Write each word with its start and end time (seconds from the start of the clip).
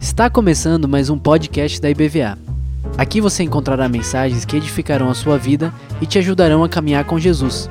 Está 0.00 0.28
começando 0.28 0.88
mais 0.88 1.08
um 1.08 1.16
podcast 1.16 1.80
da 1.80 1.88
IBVA. 1.88 2.36
Aqui 2.98 3.20
você 3.20 3.44
encontrará 3.44 3.88
mensagens 3.88 4.44
que 4.44 4.56
edificarão 4.56 5.08
a 5.08 5.14
sua 5.14 5.38
vida 5.38 5.72
e 6.00 6.06
te 6.06 6.18
ajudarão 6.18 6.64
a 6.64 6.68
caminhar 6.68 7.04
com 7.04 7.16
Jesus. 7.16 7.70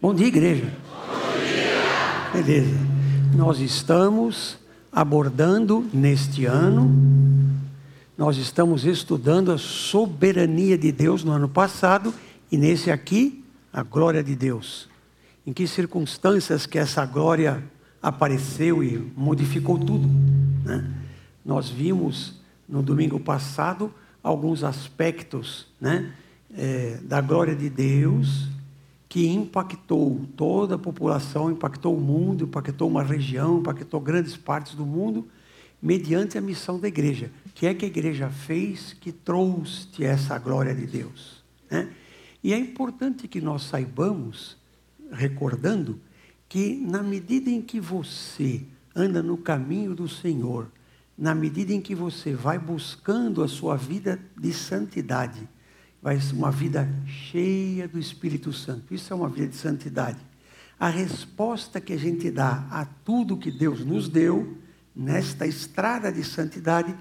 Bom 0.00 0.14
dia, 0.14 0.28
igreja. 0.28 0.64
Bom 0.64 1.38
dia. 1.38 2.32
Beleza. 2.32 2.78
Nós 3.34 3.60
estamos 3.60 4.58
abordando 4.92 5.88
neste 5.92 6.46
ano, 6.46 6.90
nós 8.16 8.36
estamos 8.36 8.84
estudando 8.84 9.52
a 9.52 9.58
soberania 9.58 10.76
de 10.76 10.92
Deus 10.92 11.24
no 11.24 11.32
ano 11.32 11.48
passado 11.48 12.12
e 12.50 12.56
nesse 12.56 12.90
aqui, 12.90 13.44
a 13.72 13.82
glória 13.82 14.22
de 14.22 14.34
Deus. 14.34 14.88
Em 15.46 15.52
que 15.52 15.66
circunstâncias 15.66 16.66
que 16.66 16.78
essa 16.78 17.06
glória 17.06 17.62
apareceu 18.02 18.82
e 18.82 18.98
modificou 19.16 19.78
tudo. 19.78 20.08
Né? 20.64 20.84
Nós 21.44 21.68
vimos 21.68 22.40
no 22.68 22.82
domingo 22.82 23.18
passado 23.18 23.92
alguns 24.22 24.64
aspectos 24.64 25.66
né, 25.80 26.12
é, 26.56 26.98
da 27.02 27.20
glória 27.20 27.54
de 27.54 27.70
Deus 27.70 28.48
que 29.10 29.26
impactou 29.26 30.24
toda 30.36 30.76
a 30.76 30.78
população, 30.78 31.50
impactou 31.50 31.96
o 31.96 32.00
mundo, 32.00 32.44
impactou 32.44 32.88
uma 32.88 33.02
região, 33.02 33.58
impactou 33.58 34.00
grandes 34.00 34.36
partes 34.36 34.76
do 34.76 34.86
mundo, 34.86 35.26
mediante 35.82 36.38
a 36.38 36.40
missão 36.40 36.78
da 36.78 36.86
igreja. 36.86 37.28
O 37.44 37.48
que 37.50 37.66
é 37.66 37.74
que 37.74 37.84
a 37.84 37.88
igreja 37.88 38.30
fez 38.30 38.92
que 38.92 39.10
trouxe 39.10 40.04
essa 40.04 40.38
glória 40.38 40.72
de 40.72 40.86
Deus? 40.86 41.42
Né? 41.68 41.90
E 42.40 42.54
é 42.54 42.56
importante 42.56 43.26
que 43.26 43.40
nós 43.40 43.64
saibamos, 43.64 44.56
recordando, 45.10 45.98
que 46.48 46.76
na 46.76 47.02
medida 47.02 47.50
em 47.50 47.60
que 47.60 47.80
você 47.80 48.62
anda 48.94 49.20
no 49.20 49.36
caminho 49.36 49.92
do 49.92 50.08
Senhor, 50.08 50.70
na 51.18 51.34
medida 51.34 51.72
em 51.72 51.80
que 51.80 51.96
você 51.96 52.32
vai 52.32 52.60
buscando 52.60 53.42
a 53.42 53.48
sua 53.48 53.76
vida 53.76 54.20
de 54.38 54.52
santidade, 54.52 55.48
vai 56.02 56.20
ser 56.20 56.34
uma 56.34 56.50
vida 56.50 56.88
cheia 57.06 57.86
do 57.86 57.98
Espírito 57.98 58.52
Santo. 58.52 58.94
Isso 58.94 59.12
é 59.12 59.16
uma 59.16 59.28
vida 59.28 59.48
de 59.48 59.56
santidade. 59.56 60.18
A 60.78 60.88
resposta 60.88 61.80
que 61.80 61.92
a 61.92 61.98
gente 61.98 62.30
dá 62.30 62.66
a 62.70 62.84
tudo 62.84 63.36
que 63.36 63.50
Deus 63.50 63.84
nos 63.84 64.08
deu, 64.08 64.56
nesta 64.96 65.46
estrada 65.46 66.10
de 66.10 66.24
santidade, 66.24 66.96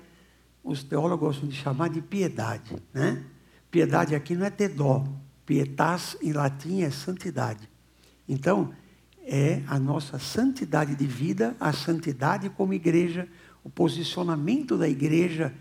os 0.63 0.83
teólogos 0.83 1.29
gostam 1.29 1.49
de 1.49 1.55
chamar 1.55 1.89
de 1.89 2.01
piedade. 2.01 2.75
Né? 2.93 3.23
Piedade 3.71 4.15
aqui 4.15 4.35
não 4.35 4.45
é 4.45 4.49
ter 4.49 4.69
dó. 4.69 5.07
Pietas 5.45 6.17
em 6.21 6.33
latim 6.33 6.81
é 6.81 6.91
santidade. 6.91 7.69
Então, 8.27 8.73
é 9.23 9.61
a 9.67 9.79
nossa 9.79 10.19
santidade 10.19 10.95
de 10.95 11.05
vida, 11.05 11.55
a 11.59 11.71
santidade 11.71 12.49
como 12.49 12.73
igreja, 12.73 13.27
o 13.63 13.69
posicionamento 13.69 14.77
da 14.77 14.89
igreja 14.89 15.53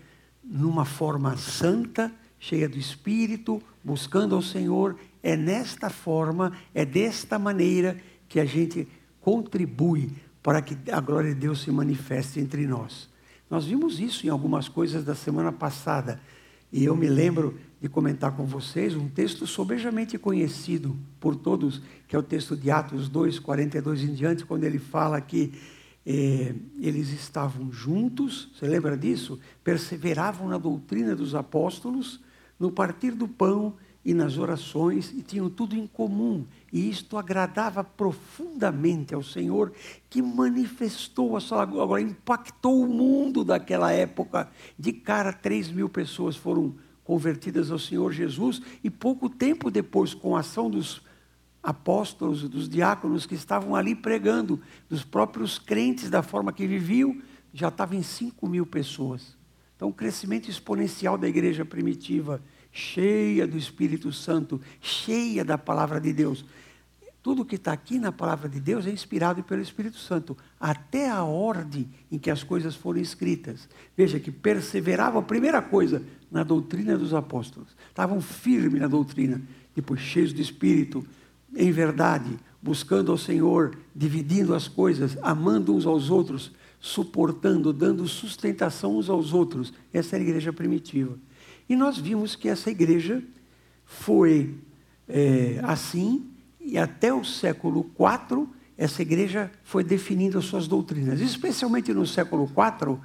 numa 0.43 0.85
forma 0.85 1.37
santa 1.37 2.11
cheia 2.39 2.69
do 2.69 2.77
Espírito, 2.77 3.61
buscando 3.83 4.35
ao 4.35 4.41
Senhor. 4.41 4.95
É 5.21 5.35
nesta 5.35 5.89
forma, 5.89 6.53
é 6.73 6.85
desta 6.85 7.37
maneira 7.37 7.97
que 8.27 8.39
a 8.39 8.45
gente 8.45 8.87
contribui 9.19 10.11
para 10.41 10.61
que 10.61 10.77
a 10.91 10.99
glória 10.99 11.33
de 11.33 11.39
Deus 11.39 11.61
se 11.61 11.71
manifeste 11.71 12.39
entre 12.39 12.65
nós. 12.65 13.09
Nós 13.49 13.65
vimos 13.65 13.99
isso 13.99 14.25
em 14.25 14.29
algumas 14.29 14.69
coisas 14.69 15.03
da 15.03 15.15
semana 15.15 15.51
passada. 15.51 16.19
E 16.71 16.85
eu 16.85 16.95
me 16.95 17.09
lembro 17.09 17.59
de 17.81 17.89
comentar 17.89 18.35
com 18.35 18.45
vocês 18.45 18.95
um 18.95 19.07
texto 19.07 19.47
sobejamente 19.47 20.17
conhecido 20.17 20.95
por 21.19 21.35
todos, 21.35 21.81
que 22.07 22.15
é 22.15 22.19
o 22.19 22.23
texto 22.23 22.55
de 22.55 22.69
Atos 22.69 23.09
2, 23.09 23.39
42 23.39 24.03
em 24.03 24.13
diante, 24.13 24.45
quando 24.45 24.65
ele 24.65 24.77
fala 24.77 25.19
que 25.19 25.53
eh, 26.05 26.53
eles 26.79 27.09
estavam 27.09 27.71
juntos, 27.71 28.49
você 28.53 28.67
lembra 28.67 28.97
disso? 28.97 29.39
Perseveravam 29.63 30.47
na 30.47 30.57
doutrina 30.57 31.15
dos 31.15 31.33
apóstolos, 31.33 32.19
no 32.59 32.71
partir 32.71 33.11
do 33.11 33.27
pão 33.27 33.75
e 34.03 34.13
nas 34.13 34.37
orações, 34.37 35.11
e 35.11 35.21
tinham 35.21 35.49
tudo 35.49 35.75
em 35.75 35.85
comum. 35.85 36.45
E 36.71 36.89
isto 36.89 37.17
agradava 37.17 37.83
profundamente 37.83 39.13
ao 39.13 39.21
Senhor, 39.21 39.73
que 40.09 40.21
manifestou 40.21 41.35
a 41.35 41.39
sua 41.39 41.63
agora 41.63 42.01
impactou 42.01 42.81
o 42.81 42.87
mundo 42.87 43.43
daquela 43.43 43.91
época. 43.91 44.49
De 44.77 44.93
cara, 44.93 45.33
três 45.33 45.71
mil 45.71 45.89
pessoas 45.89 46.35
foram 46.35 46.75
convertidas 47.03 47.71
ao 47.71 47.79
Senhor 47.79 48.11
Jesus, 48.11 48.61
e 48.83 48.89
pouco 48.89 49.29
tempo 49.29 49.71
depois, 49.71 50.13
com 50.13 50.35
a 50.35 50.41
ação 50.41 50.69
dos 50.69 51.01
apóstolos, 51.61 52.47
dos 52.47 52.69
diáconos 52.69 53.25
que 53.25 53.35
estavam 53.35 53.75
ali 53.75 53.95
pregando, 53.95 54.61
dos 54.87 55.03
próprios 55.03 55.59
crentes, 55.59 56.09
da 56.09 56.23
forma 56.23 56.53
que 56.53 56.65
viviam, 56.65 57.17
já 57.53 57.67
estavam 57.67 57.97
em 57.97 58.03
cinco 58.03 58.47
mil 58.47 58.65
pessoas. 58.65 59.38
Então, 59.79 59.87
o 59.87 59.93
crescimento 59.93 60.49
exponencial 60.49 61.17
da 61.17 61.25
igreja 61.25 61.63
primitiva, 61.63 62.41
cheia 62.69 63.47
do 63.47 63.57
Espírito 63.57 64.11
Santo, 64.11 64.59
cheia 64.81 65.45
da 65.45 65.57
palavra 65.57 66.01
de 66.01 66.11
Deus. 66.11 66.43
Tudo 67.23 67.45
que 67.45 67.55
está 67.55 67.71
aqui 67.71 67.97
na 67.97 68.11
palavra 68.11 68.49
de 68.49 68.59
Deus 68.59 68.85
é 68.85 68.89
inspirado 68.89 69.41
pelo 69.41 69.61
Espírito 69.61 69.97
Santo, 69.97 70.35
até 70.59 71.09
a 71.09 71.23
ordem 71.23 71.87
em 72.11 72.19
que 72.19 72.29
as 72.29 72.43
coisas 72.43 72.75
foram 72.75 72.99
escritas. 72.99 73.69
Veja 73.95 74.19
que 74.19 74.33
perseveravam, 74.33 75.23
primeira 75.23 75.61
coisa, 75.61 76.03
na 76.29 76.43
doutrina 76.43 76.97
dos 76.97 77.13
apóstolos. 77.13 77.69
Estavam 77.87 78.19
firmes 78.19 78.81
na 78.81 78.87
doutrina, 78.89 79.41
depois 79.73 80.01
cheios 80.01 80.33
de 80.33 80.41
Espírito, 80.41 81.07
em 81.55 81.71
verdade, 81.71 82.37
buscando 82.61 83.13
ao 83.13 83.17
Senhor, 83.17 83.77
dividindo 83.95 84.53
as 84.53 84.67
coisas, 84.67 85.17
amando 85.21 85.73
uns 85.73 85.85
aos 85.85 86.09
outros, 86.09 86.51
suportando, 86.79 87.73
dando 87.73 88.07
sustentação 88.07 88.97
uns 88.97 89.09
aos 89.09 89.33
outros. 89.33 89.73
Essa 89.93 90.15
é 90.15 90.19
a 90.19 90.21
igreja 90.21 90.53
primitiva. 90.53 91.17
E 91.67 91.75
nós 91.75 91.97
vimos 91.97 92.35
que 92.35 92.47
essa 92.47 92.71
igreja 92.71 93.21
foi 93.85 94.55
é, 95.07 95.59
assim, 95.63 96.25
e 96.59 96.77
até 96.77 97.13
o 97.13 97.23
século 97.23 97.89
IV, 97.99 98.47
essa 98.77 99.01
igreja 99.01 99.51
foi 99.63 99.83
definindo 99.83 100.37
as 100.37 100.45
suas 100.45 100.67
doutrinas. 100.67 101.19
Especialmente 101.19 101.93
no 101.93 102.07
século 102.07 102.45
IV, 102.45 102.97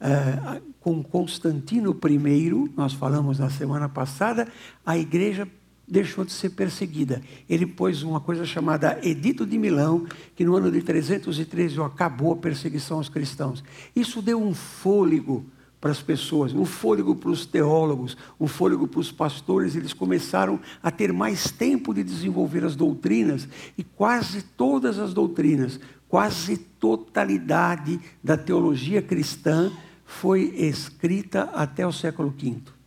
é, 0.00 0.62
com 0.80 1.02
Constantino 1.02 1.90
I, 1.92 2.72
nós 2.74 2.94
falamos 2.94 3.38
na 3.38 3.50
semana 3.50 3.88
passada, 3.88 4.48
a 4.84 4.96
igreja 4.96 5.46
deixou 5.90 6.24
de 6.24 6.32
ser 6.32 6.50
perseguida. 6.50 7.20
Ele 7.48 7.66
pôs 7.66 8.02
uma 8.02 8.20
coisa 8.20 8.46
chamada 8.46 8.98
Edito 9.02 9.44
de 9.44 9.58
Milão, 9.58 10.06
que 10.36 10.44
no 10.44 10.56
ano 10.56 10.70
de 10.70 10.80
313 10.80 11.80
acabou 11.82 12.32
a 12.32 12.36
perseguição 12.36 12.98
aos 12.98 13.08
cristãos. 13.08 13.64
Isso 13.94 14.22
deu 14.22 14.40
um 14.40 14.54
fôlego 14.54 15.44
para 15.80 15.90
as 15.90 16.02
pessoas, 16.02 16.52
um 16.52 16.64
fôlego 16.64 17.16
para 17.16 17.30
os 17.30 17.46
teólogos, 17.46 18.16
um 18.38 18.46
fôlego 18.46 18.86
para 18.86 19.00
os 19.00 19.10
pastores. 19.10 19.74
Eles 19.74 19.92
começaram 19.92 20.60
a 20.82 20.90
ter 20.90 21.12
mais 21.12 21.50
tempo 21.50 21.92
de 21.92 22.04
desenvolver 22.04 22.64
as 22.64 22.76
doutrinas 22.76 23.48
e 23.76 23.82
quase 23.82 24.42
todas 24.42 24.98
as 24.98 25.14
doutrinas, 25.14 25.80
quase 26.06 26.56
totalidade 26.56 27.98
da 28.22 28.36
teologia 28.36 29.00
cristã 29.00 29.72
foi 30.04 30.52
escrita 30.56 31.44
até 31.54 31.86
o 31.86 31.92
século 31.92 32.30
V. 32.30 32.79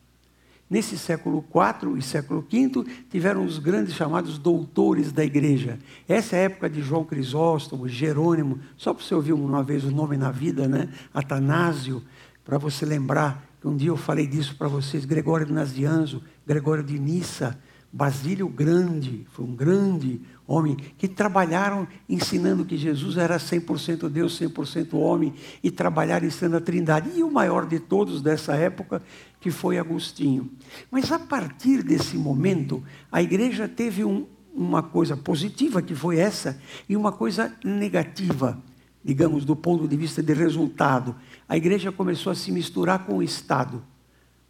Nesse 0.73 0.97
século 0.97 1.45
IV 1.53 1.99
e 1.99 2.01
século 2.01 2.43
V, 2.51 2.83
tiveram 3.07 3.45
os 3.45 3.59
grandes 3.59 3.93
chamados 3.93 4.39
doutores 4.39 5.11
da 5.11 5.23
igreja. 5.23 5.77
Essa 6.09 6.35
é 6.35 6.39
a 6.39 6.43
época 6.45 6.67
de 6.67 6.81
João 6.81 7.05
Crisóstomo, 7.05 7.87
Jerônimo, 7.87 8.57
só 8.75 8.91
para 8.91 9.05
você 9.05 9.13
ouvir 9.13 9.33
uma 9.33 9.61
vez 9.61 9.83
o 9.83 9.91
nome 9.91 10.17
na 10.17 10.31
vida, 10.31 10.67
né? 10.67 10.89
Atanásio, 11.13 12.01
para 12.43 12.57
você 12.57 12.87
lembrar 12.87 13.45
que 13.61 13.67
um 13.67 13.77
dia 13.77 13.89
eu 13.89 13.95
falei 13.95 14.25
disso 14.25 14.55
para 14.57 14.67
vocês, 14.67 15.05
Gregório 15.05 15.45
de 15.45 15.53
Nazianzo, 15.53 16.23
Gregório 16.43 16.83
de 16.83 16.97
Nissa, 16.97 17.55
Basílio 17.91 18.49
Grande, 18.49 19.27
foi 19.29 19.45
um 19.45 19.55
grande 19.55 20.21
homem, 20.47 20.75
que 20.97 21.07
trabalharam 21.07 21.87
ensinando 22.07 22.65
que 22.65 22.77
Jesus 22.77 23.17
era 23.17 23.37
100% 23.37 24.09
Deus, 24.09 24.39
100% 24.39 24.93
homem, 24.93 25.33
e 25.63 25.71
trabalharam 25.71 26.27
ensinando 26.27 26.57
a 26.57 26.61
trindade. 26.61 27.11
E 27.15 27.23
o 27.23 27.31
maior 27.31 27.65
de 27.65 27.79
todos 27.79 28.21
dessa 28.21 28.55
época, 28.55 29.01
que 29.39 29.49
foi 29.49 29.77
Agostinho. 29.77 30.51
Mas 30.91 31.11
a 31.11 31.19
partir 31.19 31.83
desse 31.83 32.17
momento, 32.17 32.83
a 33.11 33.21
igreja 33.21 33.67
teve 33.67 34.03
um, 34.03 34.25
uma 34.53 34.83
coisa 34.83 35.15
positiva, 35.15 35.81
que 35.81 35.95
foi 35.95 36.17
essa, 36.17 36.59
e 36.87 36.95
uma 36.95 37.11
coisa 37.11 37.53
negativa, 37.63 38.61
digamos, 39.03 39.45
do 39.45 39.55
ponto 39.55 39.87
de 39.87 39.97
vista 39.97 40.21
de 40.21 40.33
resultado. 40.33 41.15
A 41.47 41.57
igreja 41.57 41.91
começou 41.91 42.31
a 42.31 42.35
se 42.35 42.51
misturar 42.51 43.05
com 43.05 43.17
o 43.17 43.23
Estado. 43.23 43.83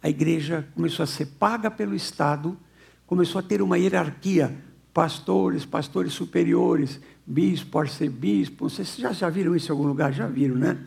A 0.02 0.08
igreja 0.08 0.68
começou 0.74 1.02
a 1.02 1.06
ser 1.06 1.26
paga 1.26 1.70
pelo 1.70 1.94
Estado, 1.94 2.58
começou 3.06 3.38
a 3.38 3.42
ter 3.42 3.62
uma 3.62 3.78
hierarquia, 3.78 4.54
pastores, 4.94 5.64
pastores 5.64 6.12
superiores, 6.12 7.00
bispo, 7.26 7.80
arcebispo, 7.80 8.70
vocês 8.70 8.96
já, 8.96 9.12
já 9.12 9.28
viram 9.28 9.56
isso 9.56 9.70
em 9.70 9.72
algum 9.72 9.88
lugar? 9.88 10.12
Já 10.12 10.28
viram, 10.28 10.54
né? 10.54 10.78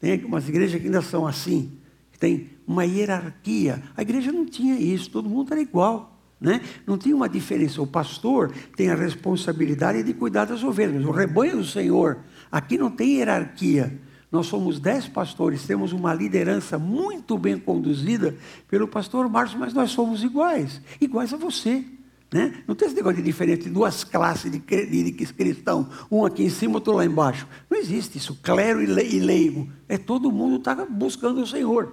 Tem 0.00 0.24
umas 0.24 0.48
igrejas 0.48 0.80
que 0.80 0.86
ainda 0.86 1.02
são 1.02 1.26
assim, 1.26 1.72
tem 2.18 2.50
uma 2.66 2.84
hierarquia. 2.84 3.82
A 3.96 4.02
igreja 4.02 4.30
não 4.30 4.46
tinha 4.46 4.78
isso, 4.78 5.10
todo 5.10 5.28
mundo 5.28 5.52
era 5.52 5.60
igual. 5.60 6.16
Né? 6.40 6.62
Não 6.86 6.96
tinha 6.96 7.14
uma 7.14 7.28
diferença. 7.28 7.82
O 7.82 7.86
pastor 7.86 8.50
tem 8.74 8.88
a 8.88 8.94
responsabilidade 8.94 10.02
de 10.02 10.14
cuidar 10.14 10.46
das 10.46 10.64
ovelhas. 10.64 11.04
O 11.04 11.10
rebanho 11.10 11.58
do 11.58 11.64
Senhor, 11.66 12.20
aqui 12.50 12.78
não 12.78 12.90
tem 12.90 13.16
hierarquia. 13.16 14.00
Nós 14.32 14.46
somos 14.46 14.78
dez 14.78 15.06
pastores, 15.06 15.66
temos 15.66 15.92
uma 15.92 16.14
liderança 16.14 16.78
muito 16.78 17.36
bem 17.36 17.58
conduzida 17.58 18.34
pelo 18.68 18.88
pastor 18.88 19.28
Márcio, 19.28 19.58
mas 19.58 19.74
nós 19.74 19.90
somos 19.90 20.22
iguais, 20.22 20.80
iguais 21.00 21.34
a 21.34 21.36
você. 21.36 21.84
Né? 22.32 22.62
Não 22.66 22.76
tem 22.76 22.86
esse 22.86 22.94
negócio 22.94 23.16
de 23.16 23.22
diferente, 23.22 23.68
duas 23.68 24.04
classes 24.04 24.52
de, 24.52 24.60
cristão, 24.60 25.88
um 26.10 26.24
aqui 26.24 26.44
em 26.44 26.50
cima, 26.50 26.74
outro 26.74 26.92
lá 26.92 27.04
embaixo. 27.04 27.46
Não 27.68 27.76
existe 27.76 28.18
isso, 28.18 28.38
clero 28.40 28.80
e 28.80 29.18
leigo. 29.18 29.68
É 29.88 29.98
todo 29.98 30.30
mundo 30.30 30.56
está 30.56 30.74
buscando 30.84 31.42
o 31.42 31.46
Senhor. 31.46 31.92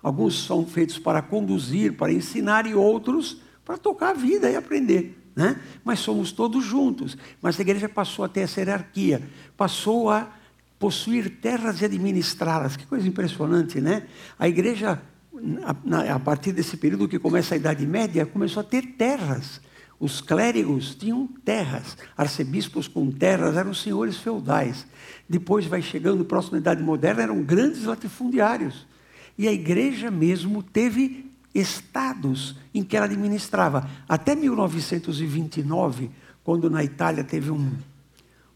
Alguns 0.00 0.44
são 0.44 0.64
feitos 0.66 0.98
para 0.98 1.20
conduzir, 1.22 1.96
para 1.96 2.12
ensinar, 2.12 2.66
e 2.66 2.74
outros 2.74 3.38
para 3.64 3.78
tocar 3.78 4.10
a 4.10 4.12
vida 4.12 4.50
e 4.50 4.54
aprender. 4.54 5.18
Né? 5.34 5.58
Mas 5.82 6.00
somos 6.00 6.30
todos 6.30 6.64
juntos. 6.64 7.16
Mas 7.40 7.58
a 7.58 7.62
igreja 7.62 7.88
passou 7.88 8.24
a 8.24 8.28
ter 8.28 8.40
essa 8.40 8.60
hierarquia, 8.60 9.22
passou 9.56 10.10
a 10.10 10.28
possuir 10.78 11.40
terras 11.40 11.80
e 11.80 11.86
administrá-las. 11.86 12.76
Que 12.76 12.86
coisa 12.86 13.08
impressionante, 13.08 13.80
né? 13.80 14.06
A 14.38 14.46
igreja, 14.46 15.00
a, 16.12 16.18
partir 16.18 16.52
desse 16.52 16.76
período 16.76 17.08
que 17.08 17.18
começa 17.18 17.54
a 17.54 17.58
Idade 17.58 17.86
Média, 17.86 18.26
começou 18.26 18.60
a 18.60 18.64
ter 18.64 18.82
terras. 18.98 19.60
Os 19.98 20.20
clérigos 20.20 20.94
tinham 20.94 21.26
terras, 21.44 21.96
arcebispos 22.16 22.88
com 22.88 23.10
terras 23.10 23.56
eram 23.56 23.72
senhores 23.72 24.16
feudais. 24.16 24.86
Depois 25.28 25.66
vai 25.66 25.80
chegando 25.80 26.24
próximo 26.24 26.56
à 26.56 26.58
Idade 26.58 26.82
Moderna, 26.82 27.22
eram 27.22 27.42
grandes 27.42 27.84
latifundiários. 27.84 28.86
E 29.38 29.48
a 29.48 29.52
igreja 29.52 30.10
mesmo 30.10 30.62
teve 30.62 31.30
estados 31.54 32.56
em 32.74 32.82
que 32.82 32.96
ela 32.96 33.06
administrava. 33.06 33.88
Até 34.08 34.34
1929, 34.34 36.10
quando 36.42 36.68
na 36.68 36.82
Itália 36.84 37.24
teve 37.24 37.50
um, 37.50 37.72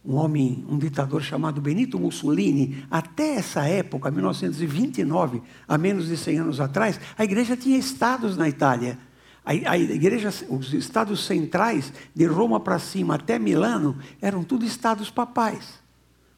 um 0.05 0.15
homem, 0.15 0.65
um 0.69 0.79
ditador 0.79 1.23
chamado 1.23 1.61
Benito 1.61 1.99
Mussolini, 1.99 2.85
até 2.91 3.35
essa 3.35 3.65
época, 3.65 4.11
1929, 4.11 5.43
há 5.67 5.77
menos 5.77 6.09
de 6.09 6.17
100 6.17 6.39
anos 6.39 6.61
atrás, 6.61 7.00
a 7.17 7.25
igreja 7.25 7.56
tinha 7.56 7.77
estados 7.77 8.37
na 8.37 8.49
Itália. 8.49 8.99
A, 9.45 9.50
a 9.50 9.79
igreja, 9.79 10.33
os 10.49 10.73
estados 10.73 11.25
centrais, 11.25 11.93
de 12.15 12.27
Roma 12.27 12.61
para 12.61 12.79
cima 12.79 13.17
até 13.17 13.39
Milano, 13.39 13.99
eram 14.21 14.45
tudo 14.45 14.65
estados 14.65 15.11
papais. 15.11 15.79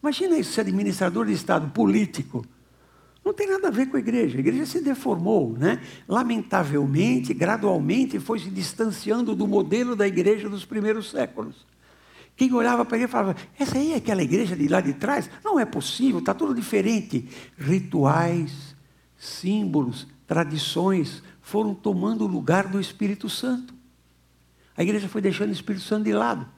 Imagina 0.03 0.39
isso, 0.39 0.53
ser 0.53 0.63
administrador 0.63 1.27
de 1.27 1.33
estado 1.33 1.69
político. 1.71 2.45
Não 3.25 3.35
tem 3.35 3.47
nada 3.47 3.69
a 3.69 3.71
ver 3.71 3.87
com 3.87 3.97
a 3.97 4.01
igreja. 4.01 4.39
A 4.39 4.41
igreja 4.41 4.65
se 4.65 4.81
deformou, 4.81 5.53
né? 5.53 5.81
Lamentavelmente, 6.09 7.35
gradualmente, 7.35 8.19
foi 8.19 8.39
se 8.39 8.49
distanciando 8.49 9.35
do 9.35 9.47
modelo 9.47 9.95
da 9.95 10.07
igreja 10.07 10.49
dos 10.49 10.65
primeiros 10.65 11.11
séculos. 11.11 11.67
Quem 12.41 12.51
olhava 12.55 12.87
para 12.87 12.97
ele 12.97 13.07
falava: 13.07 13.37
essa 13.59 13.77
aí 13.77 13.93
é 13.93 13.97
aquela 13.97 14.23
igreja 14.23 14.57
de 14.57 14.67
lá 14.67 14.81
de 14.81 14.95
trás? 14.95 15.29
Não 15.45 15.61
é 15.61 15.67
possível, 15.67 16.21
está 16.21 16.33
tudo 16.33 16.55
diferente. 16.55 17.29
Rituais, 17.59 18.75
símbolos, 19.19 20.07
tradições 20.27 21.23
foram 21.43 21.75
tomando 21.75 22.25
o 22.25 22.27
lugar 22.27 22.67
do 22.67 22.81
Espírito 22.81 23.29
Santo. 23.29 23.75
A 24.75 24.83
igreja 24.83 25.07
foi 25.07 25.21
deixando 25.21 25.51
o 25.51 25.53
Espírito 25.53 25.85
Santo 25.85 26.05
de 26.05 26.15
lado 26.15 26.49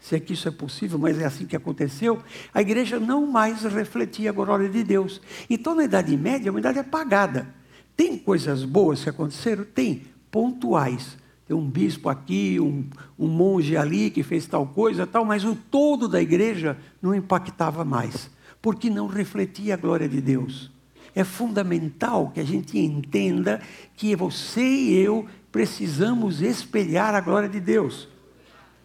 se 0.00 0.14
é 0.14 0.20
que 0.20 0.32
isso 0.32 0.48
é 0.48 0.50
possível, 0.50 0.98
mas 0.98 1.18
é 1.18 1.26
assim 1.26 1.44
que 1.44 1.56
aconteceu, 1.56 2.22
a 2.54 2.62
igreja 2.62 3.00
não 3.00 3.26
mais 3.26 3.64
refletia 3.64 4.30
a 4.30 4.32
glória 4.32 4.68
de 4.68 4.84
Deus. 4.84 5.20
Então, 5.50 5.74
na 5.74 5.84
Idade 5.84 6.16
Média, 6.16 6.48
é 6.48 6.50
uma 6.50 6.60
idade 6.60 6.78
apagada. 6.78 7.52
Tem 7.96 8.16
coisas 8.16 8.64
boas 8.64 9.02
que 9.02 9.10
aconteceram? 9.10 9.64
Tem, 9.64 10.04
pontuais. 10.30 11.18
Tem 11.48 11.56
um 11.56 11.66
bispo 11.66 12.10
aqui, 12.10 12.60
um, 12.60 12.84
um 13.18 13.26
monge 13.26 13.74
ali 13.74 14.10
que 14.10 14.22
fez 14.22 14.44
tal 14.44 14.66
coisa, 14.66 15.06
tal, 15.06 15.24
mas 15.24 15.46
o 15.46 15.54
todo 15.54 16.06
da 16.06 16.20
igreja 16.20 16.76
não 17.00 17.14
impactava 17.14 17.86
mais, 17.86 18.30
porque 18.60 18.90
não 18.90 19.06
refletia 19.06 19.72
a 19.72 19.76
glória 19.78 20.06
de 20.06 20.20
Deus. 20.20 20.70
É 21.14 21.24
fundamental 21.24 22.30
que 22.34 22.38
a 22.38 22.44
gente 22.44 22.78
entenda 22.78 23.62
que 23.96 24.14
você 24.14 24.60
e 24.60 24.98
eu 24.98 25.26
precisamos 25.50 26.42
espelhar 26.42 27.14
a 27.14 27.20
glória 27.20 27.48
de 27.48 27.60
Deus. 27.60 28.06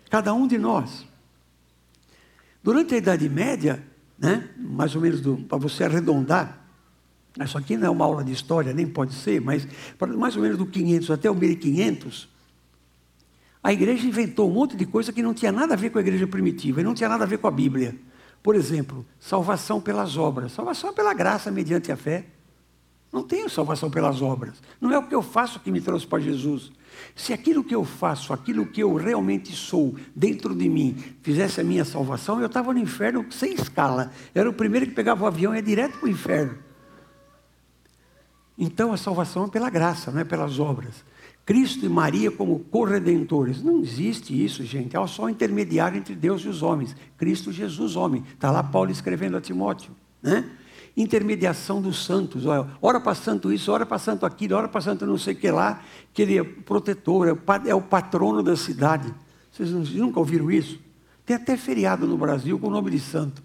Cada 0.09 0.33
um 0.33 0.47
de 0.47 0.57
nós. 0.57 1.05
Durante 2.63 2.95
a 2.95 2.97
Idade 2.97 3.27
Média, 3.27 3.83
né, 4.17 4.49
mais 4.57 4.95
ou 4.95 5.01
menos 5.01 5.19
para 5.49 5.57
você 5.57 5.83
arredondar, 5.83 6.65
isso 7.43 7.57
aqui 7.57 7.75
não 7.75 7.87
é 7.87 7.89
uma 7.89 8.05
aula 8.05 8.23
de 8.23 8.31
história, 8.31 8.71
nem 8.71 8.87
pode 8.87 9.13
ser, 9.15 9.41
mas 9.41 9.67
mais 10.17 10.37
ou 10.37 10.43
menos 10.43 10.57
do 10.57 10.65
500 10.65 11.11
até 11.11 11.29
o 11.29 11.35
1500, 11.35 12.31
a 13.63 13.71
igreja 13.71 14.05
inventou 14.05 14.49
um 14.49 14.53
monte 14.53 14.75
de 14.75 14.85
coisa 14.85 15.13
que 15.13 15.23
não 15.23 15.33
tinha 15.33 15.51
nada 15.51 15.73
a 15.73 15.77
ver 15.77 15.89
com 15.89 15.97
a 15.97 16.01
igreja 16.01 16.27
primitiva 16.27 16.81
e 16.81 16.83
não 16.83 16.93
tinha 16.93 17.07
nada 17.07 17.23
a 17.23 17.27
ver 17.27 17.37
com 17.37 17.47
a 17.47 17.51
Bíblia. 17.51 17.95
Por 18.43 18.55
exemplo, 18.55 19.05
salvação 19.17 19.79
pelas 19.79 20.17
obras. 20.17 20.51
Salvação 20.51 20.89
é 20.89 20.93
pela 20.93 21.13
graça 21.13 21.49
mediante 21.49 21.89
a 21.89 21.95
fé. 21.95 22.25
Não 23.09 23.23
tenho 23.23 23.49
salvação 23.49 23.89
pelas 23.89 24.21
obras. 24.21 24.61
Não 24.81 24.91
é 24.91 24.97
o 24.97 25.07
que 25.07 25.15
eu 25.15 25.21
faço 25.21 25.61
que 25.61 25.71
me 25.71 25.79
trouxe 25.79 26.05
para 26.05 26.21
Jesus. 26.21 26.73
Se 27.15 27.31
aquilo 27.31 27.63
que 27.63 27.73
eu 27.73 27.85
faço, 27.85 28.33
aquilo 28.33 28.65
que 28.65 28.81
eu 28.81 28.93
realmente 28.95 29.55
sou 29.55 29.95
dentro 30.13 30.53
de 30.53 30.67
mim, 30.67 30.97
fizesse 31.21 31.61
a 31.61 31.63
minha 31.63 31.85
salvação, 31.85 32.41
eu 32.41 32.47
estava 32.47 32.73
no 32.73 32.79
inferno 32.79 33.25
sem 33.31 33.53
escala. 33.53 34.11
Eu 34.35 34.41
era 34.41 34.49
o 34.49 34.53
primeiro 34.53 34.87
que 34.87 34.93
pegava 34.93 35.23
o 35.23 35.27
avião 35.27 35.53
e 35.53 35.57
ia 35.57 35.61
direto 35.61 35.99
para 35.99 36.07
o 36.07 36.11
inferno. 36.11 36.57
Então 38.57 38.91
a 38.91 38.97
salvação 38.97 39.45
é 39.45 39.47
pela 39.47 39.69
graça, 39.69 40.11
não 40.11 40.19
é 40.19 40.25
pelas 40.25 40.59
obras. 40.59 41.03
Cristo 41.45 41.85
e 41.85 41.89
Maria 41.89 42.31
como 42.31 42.59
corredentores. 42.59 43.61
Não 43.61 43.81
existe 43.81 44.43
isso, 44.43 44.63
gente. 44.63 44.95
É 44.95 45.07
só 45.07 45.25
um 45.25 45.29
intermediário 45.29 45.97
entre 45.97 46.15
Deus 46.15 46.41
e 46.43 46.47
os 46.47 46.61
homens. 46.61 46.95
Cristo 47.17 47.51
Jesus, 47.51 47.95
homem. 47.95 48.23
Está 48.33 48.49
lá 48.49 48.63
Paulo 48.63 48.91
escrevendo 48.91 49.37
a 49.37 49.41
Timóteo. 49.41 49.91
Né? 50.21 50.49
intermediação 50.95 51.81
dos 51.81 52.05
santos. 52.05 52.43
Ora 52.81 52.99
para 52.99 53.15
santo 53.15 53.51
isso, 53.51 53.71
ora 53.71 53.85
para 53.85 53.97
santo 53.97 54.25
aquilo, 54.25 54.55
ora 54.55 54.67
para 54.67 54.81
santo 54.81 55.05
não 55.05 55.17
sei 55.17 55.33
o 55.33 55.37
que 55.37 55.49
lá, 55.49 55.81
que 56.13 56.21
ele 56.21 56.37
é 56.37 56.43
protetor, 56.43 57.27
é 57.27 57.73
o 57.73 57.79
é 57.79 57.81
patrono 57.81 58.43
da 58.43 58.55
cidade. 58.55 59.13
Vocês 59.51 59.71
nunca 59.71 60.19
ouviram 60.19 60.51
isso? 60.51 60.79
Tem 61.25 61.35
até 61.35 61.55
feriado 61.57 62.05
no 62.05 62.17
Brasil 62.17 62.59
com 62.59 62.67
o 62.67 62.71
nome 62.71 62.91
de 62.91 62.99
santo. 62.99 63.41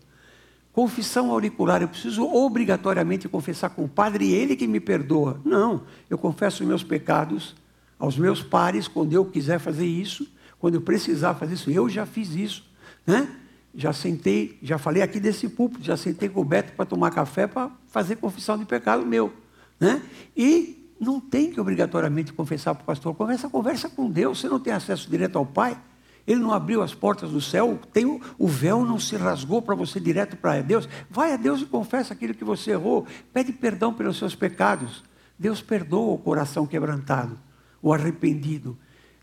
Confissão 0.73 1.31
auricular, 1.31 1.83
eu 1.83 1.89
preciso 1.89 2.25
obrigatoriamente 2.25 3.29
confessar 3.29 3.71
com 3.71 3.85
o 3.85 3.89
Padre 3.89 4.27
e 4.27 4.35
ele 4.35 4.55
que 4.55 4.67
me 4.67 4.79
perdoa. 4.79 5.41
Não, 5.45 5.83
eu 6.09 6.17
confesso 6.17 6.65
meus 6.65 6.83
pecados 6.83 7.57
aos 7.99 8.17
meus 8.17 8.43
pares 8.43 8.87
quando 8.87 9.13
eu 9.13 9.25
quiser 9.25 9.59
fazer 9.59 9.87
isso, 9.87 10.27
quando 10.59 10.75
eu 10.75 10.81
precisar 10.81 11.35
fazer 11.35 11.55
isso, 11.55 11.71
eu 11.71 11.89
já 11.89 12.07
fiz 12.07 12.35
isso. 12.35 12.65
Né? 13.07 13.29
já 13.75 13.93
sentei, 13.93 14.59
já 14.61 14.77
falei 14.77 15.03
aqui 15.03 15.21
desse 15.21 15.49
púlpito, 15.49 15.85
já 15.85 15.97
sentei 15.97 16.29
com 16.29 16.41
o 16.41 16.45
Beto 16.45 16.73
para 16.73 16.85
tomar 16.85 17.13
café 17.13 17.47
para 17.47 17.71
fazer 17.87 18.17
confissão 18.17 18.59
de 18.59 18.65
pecado 18.65 19.07
meu. 19.07 19.33
Né? 19.79 20.03
E 20.37 20.93
não 20.99 21.21
tem 21.21 21.53
que 21.53 21.61
obrigatoriamente 21.61 22.33
confessar 22.33 22.75
para 22.75 22.83
o 22.83 22.87
pastor, 22.87 23.15
conversa, 23.15 23.49
conversa 23.49 23.89
com 23.89 24.11
Deus, 24.11 24.41
você 24.41 24.49
não 24.49 24.59
tem 24.59 24.73
acesso 24.73 25.09
direto 25.09 25.39
ao 25.39 25.47
Pai, 25.47 25.79
ele 26.27 26.41
não 26.41 26.53
abriu 26.53 26.83
as 26.83 26.93
portas 26.93 27.31
do 27.31 27.41
céu, 27.41 27.79
tem 27.93 28.05
o, 28.05 28.21
o 28.37 28.49
véu 28.49 28.85
não 28.85 28.99
se 28.99 29.17
rasgou 29.17 29.63
para 29.63 29.75
você 29.75 30.01
direto 30.01 30.37
para 30.37 30.61
Deus. 30.61 30.89
Vai 31.09 31.33
a 31.33 31.37
Deus 31.37 31.63
e 31.63 31.67
confessa 31.67 32.13
aquilo 32.13 32.35
que 32.35 32.45
você 32.45 32.73
errou, 32.73 33.07
pede 33.33 33.53
perdão 33.53 33.95
pelos 33.95 34.19
seus 34.19 34.35
pecados. 34.35 35.05
Deus 35.39 35.63
perdoa 35.63 36.15
o 36.15 36.19
coração 36.19 36.67
quebrantado, 36.67 37.39
o 37.83 37.93
arrependido 37.93 38.77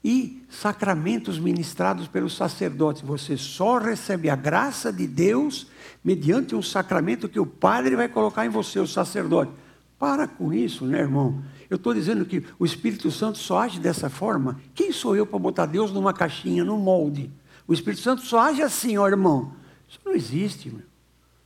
e 0.04 0.46
sacramentos 0.50 1.40
ministrados 1.40 2.08
pelos 2.08 2.36
sacerdotes. 2.36 3.02
Você 3.02 3.36
só 3.36 3.80
recebe 3.80 4.30
a 4.30 4.36
graça 4.36 4.94
de 4.94 5.08
Deus 5.08 5.66
mediante 6.04 6.56
um 6.56 6.62
sacramento 6.62 7.28
que 7.28 7.40
o 7.40 7.46
padre 7.46 7.96
vai 7.96 8.08
colocar 8.08 8.46
em 8.46 8.50
você, 8.50 8.80
o 8.80 8.86
sacerdote. 8.86 9.52
Para 9.98 10.28
com 10.28 10.54
isso, 10.54 10.86
né, 10.86 11.00
irmão? 11.00 11.44
Eu 11.68 11.78
estou 11.78 11.92
dizendo 11.92 12.24
que 12.24 12.44
o 12.60 12.66
Espírito 12.66 13.10
Santo 13.10 13.40
só 13.40 13.62
age 13.62 13.80
dessa 13.80 14.08
forma. 14.08 14.62
Quem 14.76 14.92
sou 14.92 15.16
eu 15.16 15.26
para 15.26 15.40
botar 15.40 15.66
Deus 15.66 15.92
numa 15.92 16.14
caixinha, 16.14 16.64
num 16.64 16.78
molde? 16.78 17.32
O 17.68 17.74
Espírito 17.74 18.04
Santo 18.04 18.22
só 18.22 18.42
age 18.42 18.62
assim, 18.62 18.98
ó 19.00 19.08
irmão. 19.08 19.54
Isso 19.90 20.00
não 20.06 20.14
existe, 20.14 20.70
meu. 20.70 20.86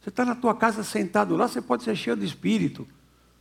Você 0.01 0.09
está 0.09 0.25
na 0.25 0.35
tua 0.35 0.53
casa 0.53 0.83
sentado 0.83 1.37
lá, 1.37 1.47
você 1.47 1.61
pode 1.61 1.83
ser 1.83 1.95
cheio 1.95 2.17
do 2.17 2.25
Espírito. 2.25 2.85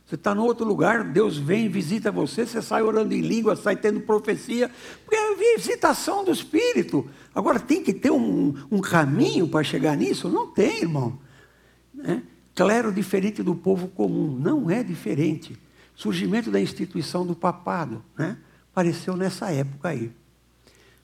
Você 0.09 0.15
está 0.15 0.33
no 0.33 0.43
outro 0.43 0.65
lugar, 0.65 1.03
Deus 1.03 1.37
vem, 1.37 1.69
visita 1.69 2.11
você, 2.11 2.43
você 2.43 2.63
sai 2.63 2.81
orando 2.81 3.13
em 3.13 3.21
língua, 3.21 3.55
sai 3.55 3.75
tendo 3.75 3.99
profecia, 3.99 4.71
porque 5.05 5.15
é 5.15 5.35
visitação 5.35 6.25
do 6.25 6.31
Espírito. 6.31 7.07
Agora 7.33 7.59
tem 7.59 7.83
que 7.83 7.93
ter 7.93 8.09
um, 8.09 8.55
um 8.71 8.81
caminho 8.81 9.47
para 9.47 9.63
chegar 9.63 9.95
nisso? 9.95 10.27
Não 10.27 10.47
tem, 10.47 10.79
irmão. 10.79 11.19
Né? 11.93 12.23
Clero 12.55 12.91
diferente 12.91 13.43
do 13.43 13.53
povo 13.53 13.87
comum, 13.87 14.35
não 14.35 14.67
é 14.67 14.81
diferente. 14.81 15.55
Surgimento 15.93 16.49
da 16.49 16.59
instituição 16.59 17.23
do 17.23 17.35
papado, 17.35 18.03
né? 18.17 18.35
apareceu 18.71 19.15
nessa 19.15 19.51
época 19.51 19.89
aí. 19.89 20.11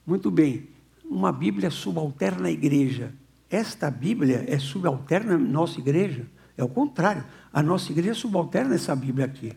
Muito 0.04 0.32
bem, 0.32 0.66
uma 1.04 1.30
Bíblia 1.30 1.70
subalterna 1.70 2.48
à 2.48 2.50
igreja. 2.50 3.14
Esta 3.48 3.88
Bíblia 3.88 4.44
é 4.48 4.58
subalterna 4.58 5.36
à 5.36 5.38
nossa 5.38 5.78
igreja? 5.78 6.26
É 6.56 6.64
o 6.64 6.68
contrário. 6.68 7.24
A 7.56 7.62
nossa 7.62 7.90
igreja 7.90 8.12
subalterna 8.12 8.74
essa 8.74 8.94
Bíblia 8.94 9.24
aqui. 9.24 9.50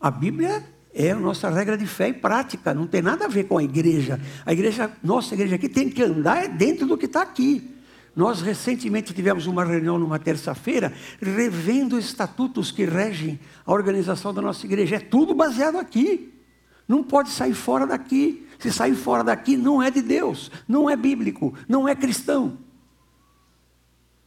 A 0.00 0.10
Bíblia 0.10 0.60
é 0.92 1.12
a 1.12 1.14
nossa 1.14 1.48
regra 1.48 1.78
de 1.78 1.86
fé 1.86 2.08
e 2.08 2.12
prática, 2.12 2.74
não 2.74 2.84
tem 2.84 3.00
nada 3.00 3.26
a 3.26 3.28
ver 3.28 3.44
com 3.44 3.58
a 3.58 3.62
igreja. 3.62 4.20
A 4.44 4.52
igreja, 4.52 4.90
nossa 5.04 5.32
igreja 5.34 5.54
aqui 5.54 5.68
tem 5.68 5.88
que 5.88 6.02
andar 6.02 6.48
dentro 6.48 6.84
do 6.84 6.98
que 6.98 7.06
está 7.06 7.22
aqui. 7.22 7.76
Nós 8.16 8.40
recentemente 8.40 9.14
tivemos 9.14 9.46
uma 9.46 9.64
reunião 9.64 10.00
numa 10.00 10.18
terça-feira, 10.18 10.92
revendo 11.20 11.96
estatutos 11.96 12.72
que 12.72 12.84
regem 12.84 13.38
a 13.64 13.72
organização 13.72 14.34
da 14.34 14.42
nossa 14.42 14.66
igreja. 14.66 14.96
É 14.96 14.98
tudo 14.98 15.32
baseado 15.32 15.76
aqui. 15.76 16.34
Não 16.88 17.04
pode 17.04 17.30
sair 17.30 17.54
fora 17.54 17.86
daqui. 17.86 18.48
Se 18.58 18.72
sair 18.72 18.96
fora 18.96 19.22
daqui, 19.22 19.56
não 19.56 19.80
é 19.80 19.92
de 19.92 20.02
Deus, 20.02 20.50
não 20.66 20.90
é 20.90 20.96
bíblico, 20.96 21.54
não 21.68 21.88
é 21.88 21.94
cristão. 21.94 22.58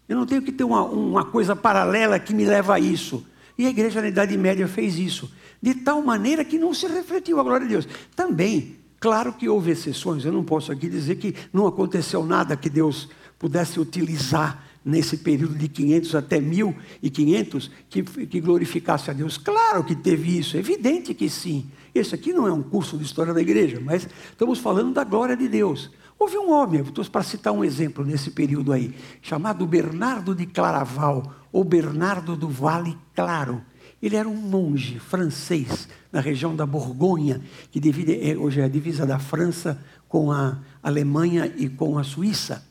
Eu 0.07 0.17
não 0.17 0.25
tenho 0.25 0.41
que 0.41 0.51
ter 0.51 0.63
uma, 0.63 0.83
uma 0.83 1.25
coisa 1.25 1.55
paralela 1.55 2.19
que 2.19 2.33
me 2.33 2.45
leva 2.45 2.75
a 2.75 2.79
isso. 2.79 3.25
E 3.57 3.65
a 3.65 3.69
igreja 3.69 4.01
na 4.01 4.07
Idade 4.07 4.37
Média 4.37 4.67
fez 4.67 4.97
isso 4.97 5.31
de 5.65 5.73
tal 5.73 5.99
maneira 6.01 6.45
que 6.45 6.59
não 6.59 6.75
se 6.75 6.85
refletiu 6.85 7.39
a 7.39 7.43
glória 7.43 7.65
de 7.65 7.73
Deus. 7.73 7.87
Também, 8.15 8.75
claro 8.99 9.33
que 9.33 9.49
houve 9.49 9.71
exceções, 9.71 10.23
eu 10.23 10.31
não 10.31 10.43
posso 10.43 10.71
aqui 10.71 10.87
dizer 10.87 11.15
que 11.15 11.33
não 11.51 11.65
aconteceu 11.65 12.23
nada 12.23 12.55
que 12.55 12.69
Deus 12.69 13.09
pudesse 13.39 13.79
utilizar 13.79 14.63
nesse 14.85 15.17
período 15.17 15.55
de 15.55 15.67
500 15.67 16.13
até 16.13 16.39
1500 16.39 17.71
que, 17.89 18.03
que 18.03 18.39
glorificasse 18.39 19.09
a 19.09 19.13
Deus. 19.13 19.39
Claro 19.39 19.83
que 19.83 19.95
teve 19.95 20.37
isso, 20.37 20.55
é 20.55 20.59
evidente 20.59 21.15
que 21.15 21.27
sim. 21.27 21.65
Esse 21.95 22.13
aqui 22.13 22.31
não 22.31 22.45
é 22.45 22.53
um 22.53 22.61
curso 22.61 22.95
de 22.95 23.03
história 23.03 23.33
da 23.33 23.41
igreja, 23.41 23.81
mas 23.83 24.07
estamos 24.29 24.59
falando 24.59 24.93
da 24.93 25.03
glória 25.03 25.35
de 25.35 25.47
Deus. 25.47 25.89
Houve 26.17 26.37
um 26.37 26.51
homem, 26.51 26.83
para 27.11 27.23
citar 27.23 27.53
um 27.53 27.63
exemplo 27.63 28.05
nesse 28.05 28.31
período 28.31 28.71
aí, 28.71 28.95
chamado 29.21 29.65
Bernardo 29.67 30.33
de 30.33 30.45
Claraval, 30.45 31.33
ou 31.51 31.63
Bernardo 31.63 32.35
do 32.35 32.47
Vale 32.47 32.97
Claro. 33.13 33.61
Ele 34.01 34.15
era 34.15 34.27
um 34.27 34.35
monge 34.35 34.99
francês 34.99 35.87
na 36.11 36.21
região 36.21 36.55
da 36.55 36.65
Borgonha, 36.65 37.41
que 37.71 37.79
divide, 37.79 38.29
é, 38.29 38.37
hoje 38.37 38.61
é 38.61 38.63
a 38.63 38.69
divisa 38.69 39.05
da 39.05 39.19
França 39.19 39.83
com 40.07 40.31
a 40.31 40.59
Alemanha 40.81 41.51
e 41.57 41.67
com 41.67 41.97
a 41.97 42.03
Suíça. 42.03 42.63